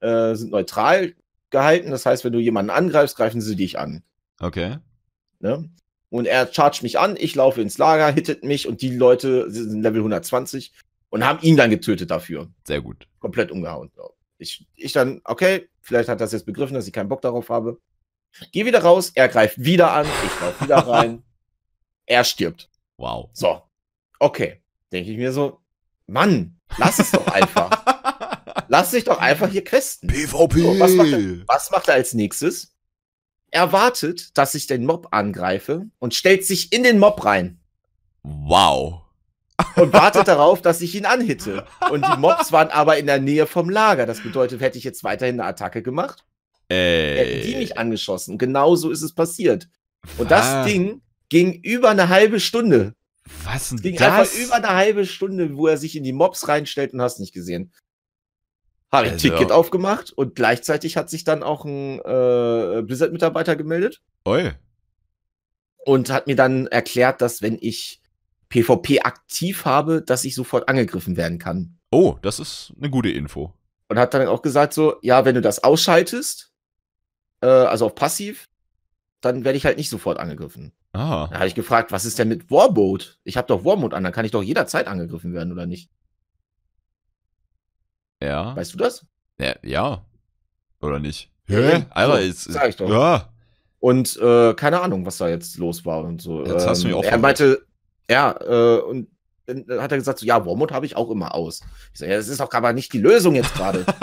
äh, 0.00 0.34
sind 0.34 0.50
neutral 0.50 1.14
gehalten. 1.50 1.90
Das 1.90 2.06
heißt, 2.06 2.24
wenn 2.24 2.32
du 2.32 2.40
jemanden 2.40 2.70
angreifst, 2.70 3.16
greifen 3.16 3.40
sie 3.40 3.56
dich 3.56 3.78
an. 3.78 4.02
Okay. 4.40 4.78
Ne? 5.38 5.70
Und 6.08 6.26
er 6.26 6.52
chargt 6.52 6.82
mich 6.82 6.98
an, 6.98 7.16
ich 7.18 7.34
laufe 7.34 7.60
ins 7.60 7.78
Lager, 7.78 8.10
hittet 8.10 8.42
mich 8.42 8.66
und 8.66 8.80
die 8.80 8.96
Leute 8.96 9.50
sind 9.50 9.82
Level 9.82 10.00
120 10.00 10.72
und 11.10 11.24
haben 11.24 11.40
ihn 11.42 11.56
dann 11.56 11.70
getötet 11.70 12.10
dafür. 12.10 12.48
Sehr 12.64 12.80
gut. 12.80 13.08
Komplett 13.18 13.50
umgehauen. 13.50 13.90
Ich, 14.38 14.66
ich 14.74 14.92
dann, 14.92 15.20
okay, 15.24 15.68
vielleicht 15.80 16.08
hat 16.08 16.16
er 16.16 16.24
das 16.24 16.32
jetzt 16.32 16.46
begriffen, 16.46 16.74
dass 16.74 16.86
ich 16.86 16.92
keinen 16.92 17.08
Bock 17.08 17.22
darauf 17.22 17.48
habe. 17.48 17.80
Geh 18.52 18.66
wieder 18.66 18.82
raus, 18.82 19.12
er 19.14 19.28
greift 19.28 19.62
wieder 19.62 19.92
an, 19.92 20.06
ich 20.24 20.40
laufe 20.40 20.64
wieder 20.64 20.76
rein. 20.86 21.22
er 22.04 22.24
stirbt. 22.24 22.68
Wow. 22.98 23.30
So. 23.32 23.62
Okay. 24.18 24.62
Denke 24.92 25.10
ich 25.10 25.16
mir 25.16 25.32
so, 25.32 25.60
Mann, 26.06 26.60
lass 26.76 26.98
es 26.98 27.10
doch 27.10 27.26
einfach. 27.28 27.70
lass 28.68 28.90
dich 28.90 29.04
doch 29.04 29.18
einfach 29.18 29.48
hier 29.48 29.64
questen. 29.64 30.08
PvP. 30.08 30.60
So, 30.60 30.80
was, 30.80 30.92
macht 30.92 31.12
er, 31.12 31.48
was 31.48 31.70
macht 31.70 31.88
er 31.88 31.94
als 31.94 32.14
nächstes? 32.14 32.74
Er 33.50 33.72
wartet, 33.72 34.36
dass 34.36 34.54
ich 34.54 34.66
den 34.66 34.84
Mob 34.84 35.08
angreife 35.12 35.86
und 35.98 36.14
stellt 36.14 36.44
sich 36.44 36.72
in 36.72 36.82
den 36.82 36.98
Mob 36.98 37.24
rein. 37.24 37.60
Wow. 38.22 39.05
Und 39.76 39.92
wartet 39.92 40.28
darauf, 40.28 40.60
dass 40.62 40.80
ich 40.80 40.94
ihn 40.94 41.06
anhitte. 41.06 41.64
Und 41.90 42.04
die 42.06 42.16
Mobs 42.18 42.52
waren 42.52 42.68
aber 42.68 42.98
in 42.98 43.06
der 43.06 43.20
Nähe 43.20 43.46
vom 43.46 43.70
Lager. 43.70 44.04
Das 44.06 44.22
bedeutet, 44.22 44.60
hätte 44.60 44.78
ich 44.78 44.84
jetzt 44.84 45.02
weiterhin 45.04 45.40
eine 45.40 45.48
Attacke 45.48 45.82
gemacht, 45.82 46.24
Ey. 46.68 47.16
hätten 47.16 47.46
die 47.46 47.56
mich 47.56 47.78
angeschossen. 47.78 48.38
Genau 48.38 48.76
so 48.76 48.90
ist 48.90 49.02
es 49.02 49.14
passiert. 49.14 49.68
Und 50.18 50.30
Was? 50.30 50.40
das 50.42 50.66
Ding 50.66 51.00
ging 51.28 51.54
über 51.62 51.90
eine 51.90 52.08
halbe 52.08 52.38
Stunde. 52.40 52.94
Was 53.44 53.70
denn 53.70 53.80
ging 53.80 53.96
das? 53.96 54.12
einfach 54.12 54.34
über 54.38 54.54
eine 54.56 54.68
halbe 54.74 55.04
Stunde, 55.06 55.56
wo 55.56 55.66
er 55.66 55.76
sich 55.78 55.96
in 55.96 56.04
die 56.04 56.12
Mobs 56.12 56.48
reinstellt 56.48 56.92
und 56.92 57.00
hast 57.02 57.18
nicht 57.18 57.32
gesehen. 57.34 57.72
Habe 58.92 59.06
ich 59.06 59.12
ein 59.12 59.14
Also- 59.14 59.28
Ticket 59.30 59.52
aufgemacht 59.52 60.12
und 60.12 60.36
gleichzeitig 60.36 60.96
hat 60.96 61.10
sich 61.10 61.24
dann 61.24 61.42
auch 61.42 61.64
ein 61.64 61.98
äh, 61.98 62.82
Blizzard-Mitarbeiter 62.82 63.56
gemeldet 63.56 64.00
Oi. 64.26 64.52
und 65.84 66.10
hat 66.10 66.26
mir 66.26 66.36
dann 66.36 66.66
erklärt, 66.68 67.20
dass 67.20 67.42
wenn 67.42 67.58
ich 67.60 68.00
PvP 68.62 69.00
aktiv 69.00 69.64
habe, 69.64 70.00
dass 70.02 70.24
ich 70.24 70.34
sofort 70.34 70.68
angegriffen 70.68 71.16
werden 71.16 71.38
kann. 71.38 71.78
Oh, 71.90 72.16
das 72.22 72.38
ist 72.38 72.72
eine 72.78 72.90
gute 72.90 73.10
Info. 73.10 73.52
Und 73.88 73.98
hat 73.98 74.14
dann 74.14 74.26
auch 74.28 74.42
gesagt 74.42 74.72
so, 74.72 74.96
ja, 75.02 75.24
wenn 75.24 75.34
du 75.34 75.40
das 75.42 75.62
ausschaltest, 75.62 76.52
äh, 77.42 77.46
also 77.46 77.86
auf 77.86 77.94
passiv, 77.94 78.48
dann 79.20 79.44
werde 79.44 79.56
ich 79.58 79.64
halt 79.66 79.76
nicht 79.76 79.90
sofort 79.90 80.18
angegriffen. 80.18 80.72
Ah. 80.92 81.28
Da 81.30 81.36
habe 81.36 81.46
ich 81.46 81.54
gefragt, 81.54 81.92
was 81.92 82.04
ist 82.04 82.18
denn 82.18 82.28
mit 82.28 82.50
Warmode? 82.50 83.04
Ich 83.24 83.36
habe 83.36 83.46
doch 83.46 83.64
Warmode 83.64 83.94
an, 83.94 84.04
dann 84.04 84.12
kann 84.12 84.24
ich 84.24 84.30
doch 84.32 84.42
jederzeit 84.42 84.86
angegriffen 84.86 85.34
werden, 85.34 85.52
oder 85.52 85.66
nicht? 85.66 85.90
Ja. 88.22 88.56
Weißt 88.56 88.72
du 88.72 88.78
das? 88.78 89.04
Ja. 89.38 89.54
ja. 89.62 90.04
Oder 90.80 90.98
nicht? 90.98 91.30
Ja, 91.48 91.58
Hä? 91.58 91.76
eben. 91.76 91.86
Alter, 91.90 92.16
So, 92.16 92.22
jetzt. 92.22 92.44
sag 92.44 92.68
ich 92.70 92.76
doch. 92.76 92.88
Ja. 92.88 93.28
Und 93.78 94.16
äh, 94.16 94.54
keine 94.54 94.80
Ahnung, 94.80 95.04
was 95.04 95.18
da 95.18 95.28
jetzt 95.28 95.58
los 95.58 95.84
war 95.84 96.02
und 96.02 96.22
so. 96.22 96.44
Jetzt 96.44 96.66
hast 96.66 96.82
du 96.82 96.88
mich 96.88 96.96
auch 96.96 97.04
Er 97.04 97.18
meinte, 97.18 97.66
ja, 98.10 98.32
äh, 98.40 98.80
und 98.80 99.08
dann 99.46 99.80
hat 99.80 99.92
er 99.92 99.98
gesagt, 99.98 100.18
so, 100.18 100.26
ja, 100.26 100.44
Warmode 100.44 100.74
habe 100.74 100.86
ich 100.86 100.96
auch 100.96 101.08
immer 101.10 101.34
aus. 101.34 101.60
Ich 101.92 102.00
so, 102.00 102.04
ja, 102.04 102.16
das 102.16 102.26
ist 102.28 102.40
doch 102.40 102.50
aber 102.52 102.72
nicht 102.72 102.92
die 102.92 102.98
Lösung 102.98 103.34
jetzt 103.34 103.54
gerade. 103.54 103.84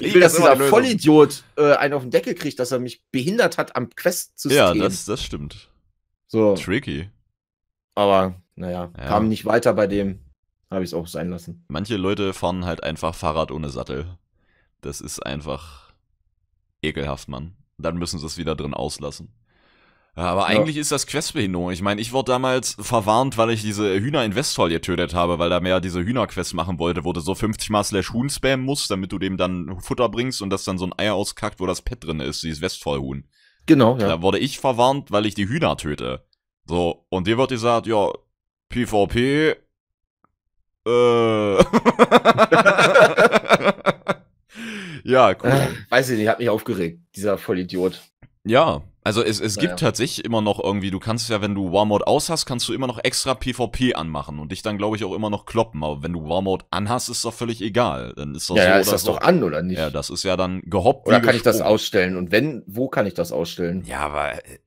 Ich 0.00 0.12
will, 0.12 0.20
dass 0.20 0.34
dieser. 0.34 0.56
Vollidiot 0.56 1.44
äh, 1.56 1.74
einen 1.74 1.94
auf 1.94 2.02
den 2.02 2.10
Deckel 2.10 2.34
kriegt, 2.34 2.58
dass 2.58 2.72
er 2.72 2.78
mich 2.80 3.04
behindert 3.10 3.58
hat 3.58 3.76
am 3.76 3.88
Quest-System. 3.90 4.56
Ja, 4.58 4.74
das, 4.74 5.04
das 5.04 5.22
stimmt. 5.22 5.68
so. 6.26 6.54
Tricky. 6.56 7.08
Aber, 7.94 8.34
naja, 8.56 8.90
Ja. 8.98 9.04
kam 9.06 9.28
nicht 9.28 9.44
weiter 9.46 9.72
bei 9.72 9.86
dem. 9.86 10.18
Habe 10.70 10.82
ich 10.82 10.90
es 10.90 10.94
auch 10.94 11.06
sein 11.06 11.30
lassen. 11.30 11.64
Manche 11.68 11.96
Leute 11.96 12.34
fahren 12.34 12.64
halt 12.64 12.82
einfach 12.82 13.14
Fahrrad 13.14 13.52
ohne 13.52 13.68
Sattel. 13.70 14.18
Das 14.80 15.00
ist 15.00 15.24
einfach 15.24 15.92
ekelhaft, 16.82 17.28
Mann. 17.28 17.54
Dann 17.78 17.96
müssen 17.96 18.18
sie 18.18 18.26
es 18.26 18.36
wieder 18.36 18.56
drin 18.56 18.74
auslassen. 18.74 19.32
Ja, 20.16 20.22
aber 20.24 20.42
Ja. 20.42 20.46
eigentlich 20.60 20.76
ist 20.76 20.92
das 20.92 21.06
Questbehinderung. 21.08 21.72
Ich 21.72 21.82
meine, 21.82 22.00
ich 22.00 22.12
wurde 22.12 22.30
damals 22.32 22.76
verwarnt, 22.78 23.36
weil 23.36 23.50
ich 23.50 23.62
diese 23.62 23.98
Hühner 23.98 24.24
in 24.24 24.36
Westfall 24.36 24.68
getötet 24.68 25.12
habe, 25.12 25.40
weil 25.40 25.50
da 25.50 25.58
mehr 25.58 25.80
diese 25.80 26.00
Hühnerquest 26.04 26.54
machen 26.54 26.78
wollte, 26.78 27.04
wo 27.04 27.12
du 27.12 27.20
so 27.20 27.34
50 27.34 27.70
mal 27.70 27.82
slash 27.82 28.12
Huhn 28.12 28.30
spammen 28.30 28.64
musst, 28.64 28.90
damit 28.92 29.10
du 29.10 29.18
dem 29.18 29.36
dann 29.36 29.80
Futter 29.80 30.08
bringst 30.08 30.40
und 30.40 30.50
das 30.50 30.62
dann 30.64 30.78
so 30.78 30.86
ein 30.86 30.92
Eier 30.96 31.14
auskackt, 31.14 31.58
wo 31.58 31.66
das 31.66 31.82
Pet 31.82 32.04
drin 32.04 32.20
ist, 32.20 32.42
dieses 32.44 32.60
Westfallhuhn. 32.60 33.24
Genau, 33.66 33.98
ja. 33.98 34.06
Da 34.08 34.22
wurde 34.22 34.38
ich 34.38 34.60
verwarnt, 34.60 35.10
weil 35.10 35.26
ich 35.26 35.34
die 35.34 35.48
Hühner 35.48 35.76
töte. 35.76 36.24
So, 36.66 37.06
und 37.08 37.26
dir 37.26 37.36
wird 37.36 37.50
gesagt, 37.50 37.86
ja, 37.88 38.08
PvP, 38.68 39.56
äh. 40.86 41.56
ja, 45.04 45.34
cool. 45.42 45.50
Äh, 45.50 45.68
weiß 45.90 46.10
ich 46.10 46.18
nicht, 46.18 46.28
hat 46.28 46.38
mich 46.38 46.48
aufgeregt, 46.48 47.00
dieser 47.16 47.38
Vollidiot. 47.38 48.00
Ja, 48.44 48.82
also 49.04 49.22
es, 49.22 49.38
es 49.38 49.56
gibt 49.56 49.72
Naja. 49.74 49.76
tatsächlich 49.76 50.24
immer 50.24 50.40
noch 50.40 50.58
irgendwie, 50.62 50.90
du 50.90 50.98
kannst 50.98 51.28
ja, 51.28 51.42
wenn 51.42 51.54
du 51.54 51.70
Warmode 51.72 52.06
aus 52.06 52.30
hast, 52.30 52.46
kannst 52.46 52.66
du 52.68 52.72
immer 52.72 52.86
noch 52.86 52.98
extra 53.04 53.34
PvP 53.34 53.94
anmachen 53.94 54.38
und 54.38 54.50
dich 54.50 54.62
dann, 54.62 54.78
glaube 54.78 54.96
ich, 54.96 55.04
auch 55.04 55.12
immer 55.14 55.28
noch 55.30 55.44
kloppen. 55.44 55.84
Aber 55.84 56.02
wenn 56.02 56.12
du 56.14 56.26
Warmode 56.28 56.64
anhast, 56.70 57.10
ist 57.10 57.24
doch 57.24 57.34
völlig 57.34 57.60
egal. 57.60 58.14
Dann 58.16 58.34
ist 58.34 58.48
das 58.50 58.56
Ja, 58.56 58.62
so 58.64 58.68
ja, 58.70 58.78
ist 58.78 58.92
das 58.92 59.02
so. 59.02 59.12
doch 59.12 59.20
an, 59.20 59.42
oder 59.44 59.62
nicht? 59.62 59.78
Ja, 59.78 59.90
das 59.90 60.08
ist 60.10 60.22
ja 60.24 60.36
dann 60.36 60.62
gehoppt. 60.62 61.06
oder 61.06 61.20
kann 61.20 61.36
ich 61.36 61.42
das 61.42 61.60
ausstellen? 61.60 62.16
Und 62.16 62.32
wenn, 62.32 62.62
wo 62.66 62.88
kann 62.88 63.06
ich 63.06 63.14
das 63.14 63.30
ausstellen? 63.30 63.84
Ja, 63.86 64.00
aber, 64.00 64.32
äh, 64.44 64.58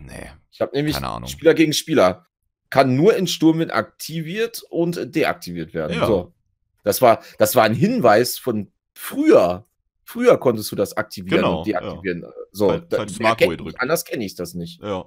nee. 0.00 0.30
Ich 0.52 0.60
habe 0.60 0.74
nämlich 0.76 0.94
Keine 0.94 1.08
Ahnung. 1.08 1.28
Spieler 1.28 1.54
gegen 1.54 1.72
Spieler. 1.72 2.26
Kann 2.70 2.94
nur 2.94 3.16
in 3.16 3.26
Sturmwind 3.26 3.72
aktiviert 3.72 4.62
und 4.70 5.14
deaktiviert 5.16 5.74
werden. 5.74 5.98
Ja. 5.98 6.06
So. 6.06 6.32
Das 6.84 7.02
war, 7.02 7.20
das 7.38 7.56
war 7.56 7.64
ein 7.64 7.74
Hinweis 7.74 8.38
von 8.38 8.70
früher. 8.94 9.66
Früher 10.12 10.36
konntest 10.38 10.70
du 10.72 10.76
das 10.76 10.96
aktivieren 10.96 11.38
Genau, 11.42 11.58
und 11.58 11.66
deaktivieren. 11.66 12.24
So, 12.52 12.68
Weil- 12.68 12.80
da- 12.82 12.98
weil 12.98 13.06
das 13.06 13.18
wer 13.18 13.28
Makro 13.28 13.36
kennt- 13.46 13.58
gedrückt. 13.58 13.80
anders 13.80 14.04
kenne 14.04 14.24
ich 14.24 14.34
das 14.34 14.54
nicht. 14.54 14.82
Ja. 14.82 15.04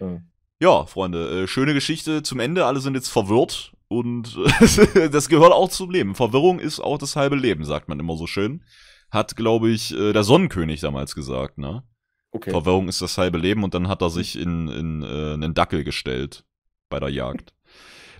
Ja. 0.00 0.20
Ja, 0.60 0.86
Freunde, 0.86 1.42
äh, 1.42 1.46
schöne 1.48 1.74
Geschichte 1.74 2.22
zum 2.22 2.38
Ende. 2.40 2.64
Alle 2.66 2.80
sind 2.80 2.94
jetzt 2.94 3.08
verwirrt 3.08 3.72
und 3.88 4.38
äh, 4.62 5.08
das 5.10 5.28
gehört 5.28 5.52
auch 5.52 5.68
zum 5.68 5.90
Leben. 5.90 6.14
Verwirrung 6.14 6.60
ist 6.60 6.80
auch 6.80 6.98
das 6.98 7.16
halbe 7.16 7.36
Leben, 7.36 7.64
sagt 7.64 7.88
man 7.88 7.98
immer 8.00 8.16
so 8.16 8.26
schön. 8.26 8.62
Hat, 9.10 9.36
glaube 9.36 9.70
ich, 9.70 9.92
äh, 9.94 10.12
der 10.12 10.22
Sonnenkönig 10.24 10.80
damals 10.80 11.14
gesagt, 11.14 11.58
ne? 11.58 11.82
Okay. 12.30 12.50
Verwirrung 12.50 12.88
ist 12.88 13.02
das 13.02 13.18
halbe 13.18 13.36
Leben 13.38 13.62
und 13.64 13.74
dann 13.74 13.88
hat 13.88 14.00
er 14.00 14.08
sich 14.08 14.38
in, 14.38 14.68
in 14.68 15.02
äh, 15.02 15.34
einen 15.34 15.52
Dackel 15.52 15.84
gestellt 15.84 16.44
bei 16.88 16.98
der 17.00 17.10
Jagd. 17.10 17.52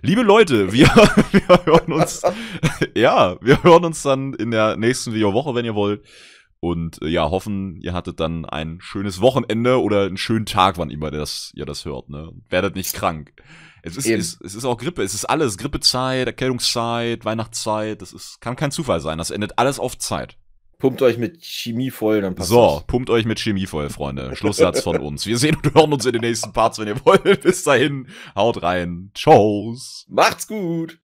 Liebe 0.05 0.21
Leute, 0.21 0.73
wir, 0.73 0.87
wir 1.31 1.65
hören 1.65 1.93
uns, 1.93 2.21
ja, 2.93 3.37
wir 3.39 3.63
hören 3.63 3.85
uns 3.85 4.03
dann 4.03 4.33
in 4.33 4.51
der 4.51 4.75
nächsten 4.75 5.13
Videowoche, 5.13 5.55
wenn 5.55 5.63
ihr 5.63 5.75
wollt. 5.75 6.05
Und 6.59 7.01
äh, 7.01 7.07
ja, 7.07 7.29
hoffen, 7.29 7.77
ihr 7.77 7.93
hattet 7.93 8.19
dann 8.19 8.43
ein 8.43 8.79
schönes 8.81 9.21
Wochenende 9.21 9.81
oder 9.81 10.03
einen 10.03 10.17
schönen 10.17 10.45
Tag, 10.45 10.77
wann 10.77 10.89
immer 10.89 11.09
das, 11.09 11.53
ihr 11.55 11.65
das 11.65 11.85
hört. 11.85 12.09
Ne? 12.09 12.33
Werdet 12.49 12.75
nicht 12.75 12.93
krank. 12.93 13.31
Es 13.81 13.95
ist, 13.95 14.05
es, 14.05 14.41
es 14.41 14.55
ist 14.55 14.65
auch 14.65 14.77
Grippe, 14.77 15.03
es 15.03 15.13
ist 15.13 15.23
alles. 15.23 15.57
Grippezeit, 15.57 16.27
Erkältungszeit, 16.27 17.23
Weihnachtszeit. 17.23 18.01
Das 18.01 18.11
ist, 18.11 18.41
kann 18.41 18.57
kein 18.57 18.71
Zufall 18.71 18.99
sein. 18.99 19.17
Das 19.17 19.31
endet 19.31 19.57
alles 19.57 19.79
auf 19.79 19.97
Zeit. 19.97 20.37
Pumpt 20.83 21.01
euch 21.01 21.17
mit 21.17 21.41
Chemie 21.41 21.91
voll, 21.91 22.19
dann 22.19 22.35
passt 22.35 22.49
So, 22.49 22.75
das. 22.75 22.87
pumpt 22.87 23.09
euch 23.09 23.23
mit 23.23 23.39
Chemie 23.39 23.67
voll, 23.67 23.89
Freunde. 23.89 24.35
Schlusssatz 24.35 24.81
von 24.81 24.97
uns. 24.97 25.25
Wir 25.25 25.37
sehen 25.37 25.55
und 25.55 25.73
hören 25.73 25.93
uns 25.93 26.05
in 26.05 26.11
den 26.11 26.19
nächsten 26.19 26.51
Parts, 26.51 26.77
wenn 26.77 26.89
ihr 26.89 27.05
wollt. 27.05 27.23
Bis 27.43 27.63
dahin, 27.63 28.07
haut 28.35 28.61
rein. 28.63 29.09
Tschüss. 29.13 30.05
Macht's 30.09 30.45
gut! 30.45 30.99